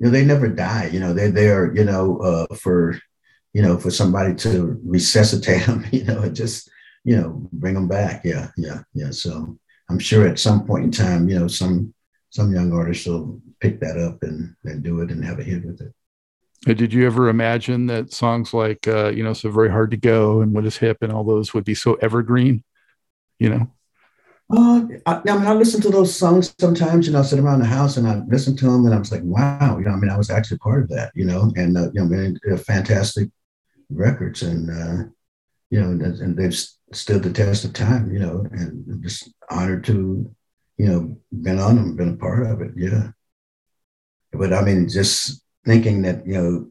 you 0.00 0.06
know, 0.06 0.10
they 0.10 0.24
never 0.24 0.48
die, 0.48 0.90
you 0.92 0.98
know, 0.98 1.12
they, 1.14 1.30
they 1.30 1.48
are, 1.48 1.72
you 1.74 1.84
know, 1.84 2.18
uh, 2.18 2.54
for, 2.56 2.98
you 3.52 3.62
know, 3.62 3.78
for 3.78 3.90
somebody 3.92 4.34
to 4.34 4.80
resuscitate 4.84 5.64
them, 5.66 5.86
you 5.92 6.04
know, 6.04 6.22
and 6.22 6.34
just, 6.34 6.68
you 7.04 7.16
know, 7.16 7.48
bring 7.52 7.74
them 7.74 7.86
back. 7.86 8.24
Yeah. 8.24 8.48
Yeah. 8.56 8.80
Yeah. 8.94 9.12
So 9.12 9.56
I'm 9.88 10.00
sure 10.00 10.26
at 10.26 10.40
some 10.40 10.66
point 10.66 10.84
in 10.84 10.90
time, 10.90 11.28
you 11.28 11.38
know, 11.38 11.46
some, 11.46 11.94
some 12.30 12.52
young 12.52 12.72
artists 12.72 13.06
will 13.06 13.40
pick 13.60 13.78
that 13.80 13.96
up 13.96 14.22
and, 14.24 14.56
and 14.64 14.82
do 14.82 15.00
it 15.02 15.10
and 15.12 15.24
have 15.24 15.38
a 15.38 15.44
hit 15.44 15.64
with 15.64 15.80
it. 15.80 15.94
Did 16.74 16.92
you 16.92 17.06
ever 17.06 17.28
imagine 17.28 17.86
that 17.86 18.12
songs 18.12 18.52
like, 18.52 18.86
uh, 18.88 19.08
you 19.08 19.22
know, 19.22 19.32
So 19.32 19.50
Very 19.50 19.70
Hard 19.70 19.92
to 19.92 19.96
Go 19.96 20.40
and 20.40 20.52
What 20.52 20.66
is 20.66 20.76
Hip 20.76 20.98
and 21.00 21.12
all 21.12 21.24
those 21.24 21.54
would 21.54 21.64
be 21.64 21.74
so 21.74 21.94
evergreen, 21.94 22.64
you 23.38 23.50
know? 23.50 23.70
Uh, 24.48 24.86
I, 25.06 25.22
I, 25.26 25.36
mean, 25.36 25.46
I 25.46 25.54
listen 25.54 25.80
to 25.82 25.90
those 25.90 26.16
songs 26.16 26.54
sometimes, 26.60 27.06
you 27.06 27.12
know, 27.12 27.20
I 27.20 27.22
sit 27.22 27.38
around 27.38 27.60
the 27.60 27.66
house 27.66 27.96
and 27.96 28.06
I 28.06 28.20
listen 28.28 28.56
to 28.56 28.64
them 28.64 28.84
and 28.84 28.94
I 28.94 28.98
was 28.98 29.10
like, 29.10 29.22
wow, 29.24 29.76
you 29.78 29.84
know, 29.84 29.92
I 29.92 29.96
mean, 29.96 30.10
I 30.10 30.18
was 30.18 30.30
actually 30.30 30.58
part 30.58 30.82
of 30.82 30.88
that, 30.90 31.12
you 31.14 31.24
know, 31.24 31.52
and, 31.56 31.76
uh, 31.76 31.90
you 31.92 32.00
know, 32.00 32.06
man, 32.06 32.38
fantastic 32.58 33.28
records 33.90 34.42
and, 34.42 34.70
uh, 34.70 35.08
you 35.70 35.80
know, 35.80 35.90
and, 35.90 36.02
and 36.02 36.36
they've, 36.36 36.56
stood 36.92 37.22
the 37.22 37.32
test 37.32 37.64
of 37.64 37.72
time, 37.72 38.12
you 38.12 38.18
know, 38.18 38.46
and 38.52 39.02
just 39.02 39.32
honored 39.50 39.84
to, 39.84 40.32
you 40.78 40.86
know, 40.86 41.18
been 41.32 41.58
on 41.58 41.76
them, 41.76 41.96
been 41.96 42.14
a 42.14 42.16
part 42.16 42.46
of 42.46 42.60
it. 42.60 42.72
Yeah. 42.76 43.10
But 44.32 44.52
I 44.52 44.62
mean, 44.62 44.88
just 44.88 45.42
thinking 45.66 46.02
that, 46.02 46.26
you 46.26 46.34
know, 46.34 46.68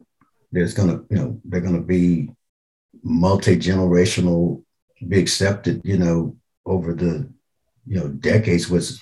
there's 0.50 0.74
gonna, 0.74 1.02
you 1.10 1.16
know, 1.16 1.40
they're 1.44 1.60
gonna 1.60 1.80
be 1.80 2.30
multi-generational, 3.02 4.62
be 5.06 5.20
accepted, 5.20 5.82
you 5.84 5.98
know, 5.98 6.36
over 6.64 6.94
the, 6.94 7.28
you 7.86 8.00
know, 8.00 8.08
decades 8.08 8.68
was 8.68 9.00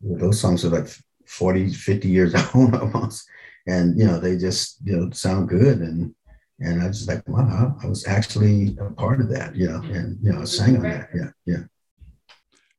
those 0.00 0.40
songs 0.40 0.64
are 0.64 0.70
like 0.70 0.88
40, 1.26 1.72
50 1.72 2.08
years 2.08 2.34
old 2.54 2.74
almost. 2.74 3.28
And, 3.66 3.98
you 3.98 4.06
know, 4.06 4.18
they 4.18 4.36
just, 4.36 4.78
you 4.84 4.96
know, 4.96 5.10
sound 5.10 5.48
good. 5.48 5.78
And, 5.78 6.14
and 6.60 6.82
I 6.82 6.88
was 6.88 7.08
like, 7.08 7.26
wow, 7.28 7.76
I 7.82 7.86
was 7.86 8.06
actually 8.06 8.76
a 8.78 8.90
part 8.90 9.20
of 9.20 9.28
that, 9.30 9.56
you 9.56 9.68
know, 9.68 9.80
and, 9.82 10.18
you 10.22 10.32
know, 10.32 10.42
I 10.42 10.44
sang 10.44 10.76
on 10.76 10.82
that. 10.82 11.08
Yeah. 11.14 11.30
Yeah. 11.46 11.64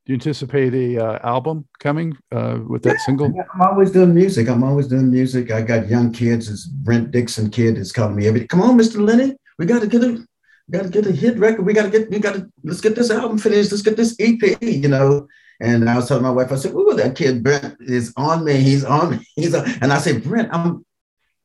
Do 0.06 0.14
you 0.14 0.18
anticipate 0.18 0.72
a 0.76 1.03
uh, 1.03 1.20
album 1.24 1.68
coming 1.80 2.16
uh, 2.32 2.60
with 2.68 2.84
that 2.84 2.99
single? 2.99 3.26
I'm 3.26 3.62
always 3.62 3.89
doing 3.89 4.14
music. 4.14 4.47
I'm 4.47 4.64
always 4.64 4.88
doing 4.88 5.10
music. 5.10 5.49
I 5.49 5.64
got 5.64 5.88
young 5.88 6.12
kids. 6.12 6.47
This 6.47 6.68
Brent 6.68 7.10
Dixon 7.10 7.49
kid 7.49 7.80
is 7.80 7.91
calling 7.91 8.16
me 8.16 8.28
every. 8.28 8.45
Come 8.45 8.62
on, 8.62 8.78
Mr. 8.78 9.03
Lenny, 9.03 9.36
we 9.58 9.66
got 9.66 9.82
to 9.82 9.88
get 9.88 10.03
a, 10.03 10.24
got 10.70 10.84
to 10.84 10.89
get 10.89 11.08
a 11.08 11.12
hit 11.12 11.39
record. 11.39 11.66
We 11.66 11.74
got 11.74 11.86
to 11.86 11.89
get, 11.89 12.12
we 12.12 12.20
got 12.20 12.36
to, 12.36 12.47
let's 12.64 12.82
get 12.82 12.93
this 12.93 13.10
album 13.10 13.39
finished. 13.39 13.72
Let's 13.72 13.82
get 13.82 13.97
this 13.97 14.16
EP, 14.20 14.62
you 14.62 14.88
know. 14.88 15.28
And 15.60 15.89
I 15.89 15.95
was 15.95 16.08
telling 16.08 16.22
my 16.22 16.30
wife, 16.30 16.51
I 16.51 16.58
said, 16.58 16.74
"Ooh, 16.74 16.93
that 16.95 17.16
kid 17.16 17.41
Brent 17.41 17.76
is 17.80 18.14
on 18.16 18.45
me. 18.45 18.58
He's 18.58 18.86
on 18.86 19.10
me. 19.10 19.28
He's 19.36 19.56
on." 19.56 19.68
And 19.82 19.91
I 19.91 19.97
said, 19.97 20.24
"Brent, 20.24 20.53
I'm. 20.53 20.86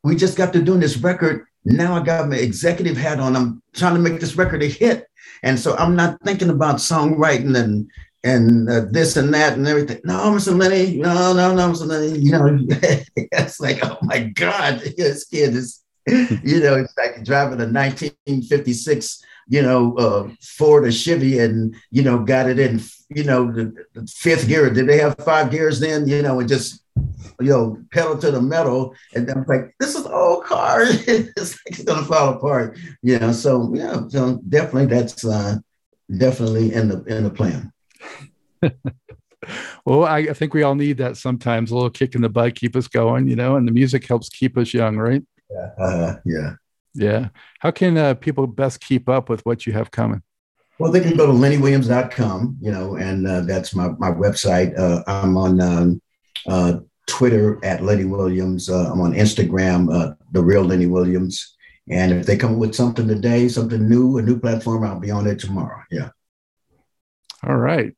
We 0.05 0.17
just 0.17 0.37
got 0.37 0.53
to 0.53 0.61
doing 0.61 0.81
this 0.81 0.99
record. 0.99 1.47
Now 1.65 1.95
I 1.95 2.03
got 2.03 2.29
my 2.29 2.37
executive 2.37 2.99
hat 2.99 3.21
on. 3.21 3.37
I'm 3.37 3.63
trying 3.73 3.95
to 3.95 4.01
make 4.01 4.21
this 4.21 4.37
record 4.37 4.63
a 4.63 4.67
hit, 4.67 5.07
and 5.43 5.59
so 5.59 5.77
I'm 5.77 5.97
not 5.97 6.19
thinking 6.25 6.51
about 6.51 6.77
songwriting 6.77 7.57
and 7.57 7.91
and 8.23 8.69
uh, 8.69 8.83
this 8.91 9.17
and 9.17 9.33
that 9.35 9.55
and 9.55 9.67
everything. 9.67 10.01
No, 10.05 10.15
Mr. 10.31 10.57
Lenny, 10.57 10.99
no, 10.99 11.33
no, 11.33 11.55
no, 11.55 11.71
Mr. 11.71 11.87
Lenny. 11.87 12.19
You 12.19 12.33
know, 12.33 12.59
it's 13.17 13.61
like, 13.61 13.79
oh 13.83 13.99
my 14.03 14.25
God, 14.25 14.81
this 14.97 15.25
kid 15.25 15.55
is, 15.55 15.83
you 16.07 16.61
know, 16.61 16.77
it's 16.77 16.97
like 16.97 17.25
driving 17.25 17.61
a 17.61 17.67
1956, 17.67 19.23
you 19.49 19.63
know, 19.63 19.97
uh, 19.97 20.29
Ford 20.43 20.87
or 20.87 20.93
Chevy, 20.93 21.39
and 21.39 21.75
you 21.91 22.03
know, 22.03 22.19
got 22.19 22.49
it 22.49 22.59
in, 22.59 22.81
you 23.09 23.25
know, 23.25 23.51
the, 23.51 23.73
the 23.95 24.07
fifth 24.07 24.49
gear. 24.49 24.71
Did 24.71 24.87
they 24.87 24.99
have 24.99 25.17
five 25.19 25.51
gears 25.51 25.81
then? 25.81 26.07
You 26.07 26.23
know, 26.23 26.41
and 26.41 26.49
just 26.49 26.85
you 27.41 27.49
know, 27.49 27.79
pedal 27.91 28.19
to 28.19 28.31
the 28.31 28.43
metal. 28.43 28.95
And 29.15 29.29
I'm 29.31 29.45
like, 29.49 29.75
this 29.81 29.95
is 29.95 30.07
old 30.07 30.45
car. 30.45 30.83
it's 30.85 31.53
like 31.65 31.79
it's 31.79 31.85
gonna 31.85 32.05
fall 32.05 32.35
apart. 32.35 32.79
You 33.03 33.19
know, 33.19 33.33
so 33.33 33.73
yeah, 33.75 34.07
so 34.09 34.41
definitely 34.49 34.87
that's 34.87 35.25
uh 35.25 35.57
definitely 36.19 36.75
in 36.75 36.89
the 36.89 37.03
in 37.05 37.25
the 37.25 37.31
plan. 37.31 37.73
well, 39.85 40.05
I, 40.05 40.19
I, 40.19 40.33
think 40.33 40.55
we 40.55 40.63
all 40.63 40.75
need 40.75 40.99
that 40.99 41.17
sometimes, 41.17 41.71
a 41.71 41.75
little 41.75 41.91
kick 41.91 42.15
in 42.15 42.23
the 42.23 42.29
butt, 42.29 42.55
keep 42.55 42.77
us 42.77 42.89
going, 42.89 43.29
you 43.29 43.37
know, 43.37 43.57
and 43.57 43.67
the 43.67 43.73
music 43.73 44.07
helps 44.07 44.29
keep 44.29 44.57
us 44.57 44.75
young, 44.75 44.97
right? 44.97 45.23
Yeah. 45.51 45.71
Uh, 45.79 46.17
yeah. 46.25 46.55
Yeah. 46.95 47.29
How 47.61 47.71
can 47.71 47.97
uh, 47.97 48.15
people 48.15 48.47
best 48.47 48.81
keep 48.81 49.09
up 49.09 49.29
with 49.29 49.41
what 49.47 49.67
you 49.67 49.73
have 49.73 49.91
coming? 49.91 50.23
Well, 50.79 50.91
they 50.91 51.01
can 51.01 51.17
go 51.17 51.27
to 51.27 51.33
lennywilliams.com, 51.33 52.59
you 52.61 52.73
know, 52.73 52.97
and 52.97 53.27
uh, 53.27 53.43
that's 53.43 53.75
my, 53.75 53.89
my 53.99 54.11
website. 54.11 54.79
Uh, 54.79 55.03
I'm 55.07 55.37
on 55.37 55.61
um, 55.61 56.03
uh, 56.47 56.79
Twitter 57.07 57.63
at 57.65 57.83
Lenny 57.83 58.07
Williams. 58.07 58.71
Uh, 58.71 58.91
I'm 58.91 59.01
on 59.01 59.13
Instagram, 59.13 60.17
The 60.33 60.43
Real 60.43 60.65
Lenny 60.65 60.87
Williams. 60.87 61.57
And 61.91 62.13
if 62.13 62.25
they 62.25 62.37
come 62.37 62.59
with 62.59 62.75
something 62.75 63.07
today, 63.07 63.49
something 63.49 63.89
new, 63.89 64.19
a 64.19 64.23
new 64.23 64.39
platform, 64.39 64.85
I'll 64.85 65.01
be 65.01 65.11
on 65.11 65.27
it 65.27 65.39
tomorrow. 65.39 65.83
Yeah. 65.91 66.11
All 67.43 67.57
right. 67.57 67.95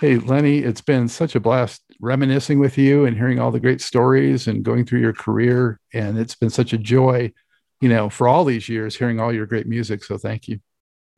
Hey, 0.00 0.16
Lenny, 0.16 0.58
it's 0.58 0.80
been 0.80 1.08
such 1.08 1.34
a 1.34 1.40
blast 1.40 1.82
reminiscing 2.00 2.60
with 2.60 2.78
you 2.78 3.04
and 3.04 3.16
hearing 3.16 3.40
all 3.40 3.50
the 3.50 3.58
great 3.58 3.80
stories 3.80 4.46
and 4.46 4.62
going 4.62 4.86
through 4.86 5.00
your 5.00 5.12
career. 5.12 5.80
And 5.92 6.16
it's 6.16 6.36
been 6.36 6.50
such 6.50 6.72
a 6.72 6.78
joy, 6.78 7.32
you 7.80 7.88
know, 7.88 8.08
for 8.08 8.28
all 8.28 8.44
these 8.44 8.68
years 8.68 8.94
hearing 8.94 9.18
all 9.18 9.32
your 9.32 9.44
great 9.44 9.66
music. 9.66 10.04
So 10.04 10.16
thank 10.16 10.46
you. 10.46 10.60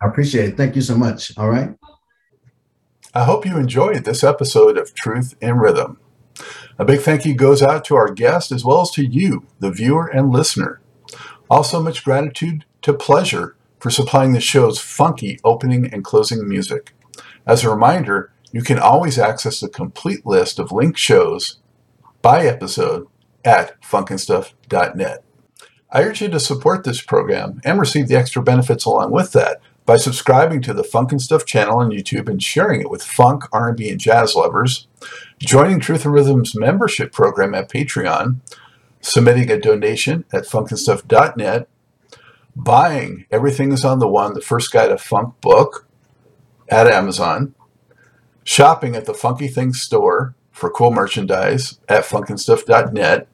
I 0.01 0.07
appreciate 0.07 0.49
it. 0.49 0.57
Thank 0.57 0.77
you 0.77 0.81
so 0.81 0.97
much. 0.97 1.37
All 1.37 1.51
right. 1.51 1.75
I 3.15 3.25
hope 3.25 3.45
you 3.45 3.59
enjoyed 3.59 4.05
this 4.05 4.25
episode 4.25 4.79
of 4.79 4.95
Truth 4.95 5.35
in 5.43 5.59
Rhythm. 5.59 6.01
A 6.79 6.87
big 6.87 7.01
thank 7.01 7.27
you 7.27 7.35
goes 7.35 7.61
out 7.61 7.85
to 7.85 7.97
our 7.97 8.11
guest 8.11 8.51
as 8.51 8.65
well 8.65 8.81
as 8.81 8.91
to 8.93 9.05
you, 9.05 9.47
the 9.59 9.71
viewer 9.71 10.07
and 10.07 10.31
listener. 10.31 10.81
Also, 11.51 11.83
much 11.83 12.03
gratitude 12.03 12.65
to 12.81 12.95
Pleasure 12.95 13.57
for 13.79 13.91
supplying 13.91 14.33
the 14.33 14.41
show's 14.41 14.79
funky 14.79 15.39
opening 15.45 15.93
and 15.93 16.03
closing 16.03 16.49
music. 16.49 16.95
As 17.47 17.63
a 17.63 17.69
reminder, 17.69 18.33
you 18.53 18.63
can 18.63 18.79
always 18.79 19.19
access 19.19 19.61
the 19.61 19.69
complete 19.69 20.27
list 20.27 20.59
of 20.59 20.73
linked 20.73 20.99
shows 20.99 21.59
by 22.23 22.47
episode 22.47 23.07
at 23.45 23.81
funknstuff.net. 23.83 25.25
I 25.93 26.03
urge 26.03 26.23
you 26.23 26.29
to 26.29 26.41
support 26.41 26.85
this 26.85 27.01
program 27.01 27.61
and 27.65 27.81
receive 27.81 28.09
the 28.09 28.17
extra 28.17 28.43
benefits 28.43 28.85
along 28.85 29.11
with 29.11 29.33
that 29.33 29.61
by 29.87 29.97
subscribing 29.97 30.63
to 30.63 30.73
the 30.73 30.85
Funk 30.85 31.11
and 31.11 31.21
Stuff 31.21 31.45
channel 31.45 31.79
on 31.79 31.91
YouTube 31.91 32.29
and 32.29 32.41
sharing 32.41 32.81
it 32.81 32.91
with 32.91 33.03
funk, 33.03 33.45
R&B, 33.53 33.91
and 33.91 33.99
jazz 33.99 34.37
lovers, 34.37 34.87
joining 35.41 35.81
Truth 35.81 36.05
in 36.05 36.13
Rhythm's 36.13 36.55
membership 36.55 37.13
program 37.13 37.55
at 37.55 37.69
Patreon, 37.69 38.37
submitting 39.01 39.51
a 39.51 39.59
donation 39.59 40.25
at 40.33 40.45
funknstuff.net, 40.45 41.69
buying 42.55 43.27
Everything 43.31 43.73
is 43.73 43.85
on 43.85 43.99
the 43.99 44.09
One, 44.09 44.35
the 44.35 44.41
first 44.41 44.71
guide 44.71 44.89
to 44.89 44.99
funk 44.99 45.41
book 45.41 45.87
at 46.69 46.87
Amazon, 46.87 47.55
shopping 48.51 48.97
at 48.97 49.05
the 49.05 49.15
Funky 49.15 49.47
Things 49.47 49.81
store 49.81 50.35
for 50.51 50.71
cool 50.71 50.91
merchandise 50.91 51.79
at 51.89 52.03
funknstuff.net, 52.03 53.29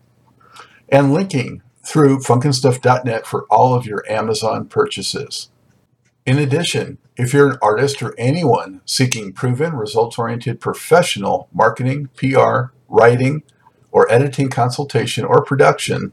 and 0.90 1.14
linking 1.14 1.62
through 1.82 2.18
funknstuff.net 2.18 3.26
for 3.26 3.46
all 3.48 3.74
of 3.74 3.86
your 3.86 4.04
Amazon 4.10 4.68
purchases. 4.68 5.48
In 6.26 6.38
addition, 6.38 6.98
if 7.16 7.32
you're 7.32 7.52
an 7.52 7.58
artist 7.62 8.02
or 8.02 8.14
anyone 8.18 8.82
seeking 8.84 9.32
proven, 9.32 9.72
results 9.72 10.18
oriented 10.18 10.60
professional 10.60 11.48
marketing, 11.50 12.10
PR, 12.14 12.74
writing, 12.86 13.42
or 13.90 14.12
editing 14.12 14.50
consultation 14.50 15.24
or 15.24 15.42
production, 15.42 16.12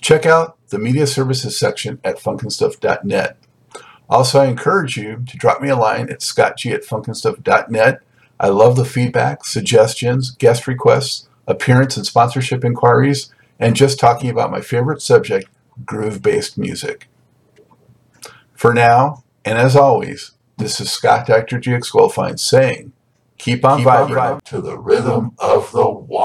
check 0.00 0.24
out 0.24 0.56
the 0.68 0.78
media 0.78 1.06
services 1.06 1.58
section 1.58 2.00
at 2.02 2.16
funknstuff.net. 2.16 3.36
Also, 4.08 4.40
I 4.40 4.46
encourage 4.46 4.96
you 4.96 5.22
to 5.26 5.36
drop 5.36 5.60
me 5.60 5.68
a 5.68 5.76
line 5.76 6.08
at 6.08 6.20
scottg 6.20 6.72
at 6.72 6.84
funknstuff.net. 6.84 8.00
I 8.40 8.48
love 8.48 8.76
the 8.76 8.84
feedback, 8.84 9.44
suggestions, 9.44 10.30
guest 10.32 10.66
requests, 10.66 11.28
appearance 11.46 11.96
and 11.96 12.06
sponsorship 12.06 12.64
inquiries, 12.64 13.32
and 13.58 13.76
just 13.76 13.98
talking 13.98 14.30
about 14.30 14.50
my 14.50 14.60
favorite 14.60 15.02
subject, 15.02 15.48
groove 15.84 16.22
based 16.22 16.58
music. 16.58 17.08
For 18.54 18.74
now, 18.74 19.24
and 19.44 19.58
as 19.58 19.76
always, 19.76 20.32
this 20.56 20.80
is 20.80 20.90
Scott 20.90 21.26
Dr. 21.26 21.58
GX 21.58 21.92
Goldfine 21.92 22.38
saying, 22.38 22.92
keep 23.38 23.64
on 23.64 23.78
keep 23.78 23.88
vibing 23.88 24.42
to 24.42 24.60
the 24.60 24.78
rhythm 24.78 25.32
of 25.38 25.70
the 25.72 25.88
one. 25.88 26.23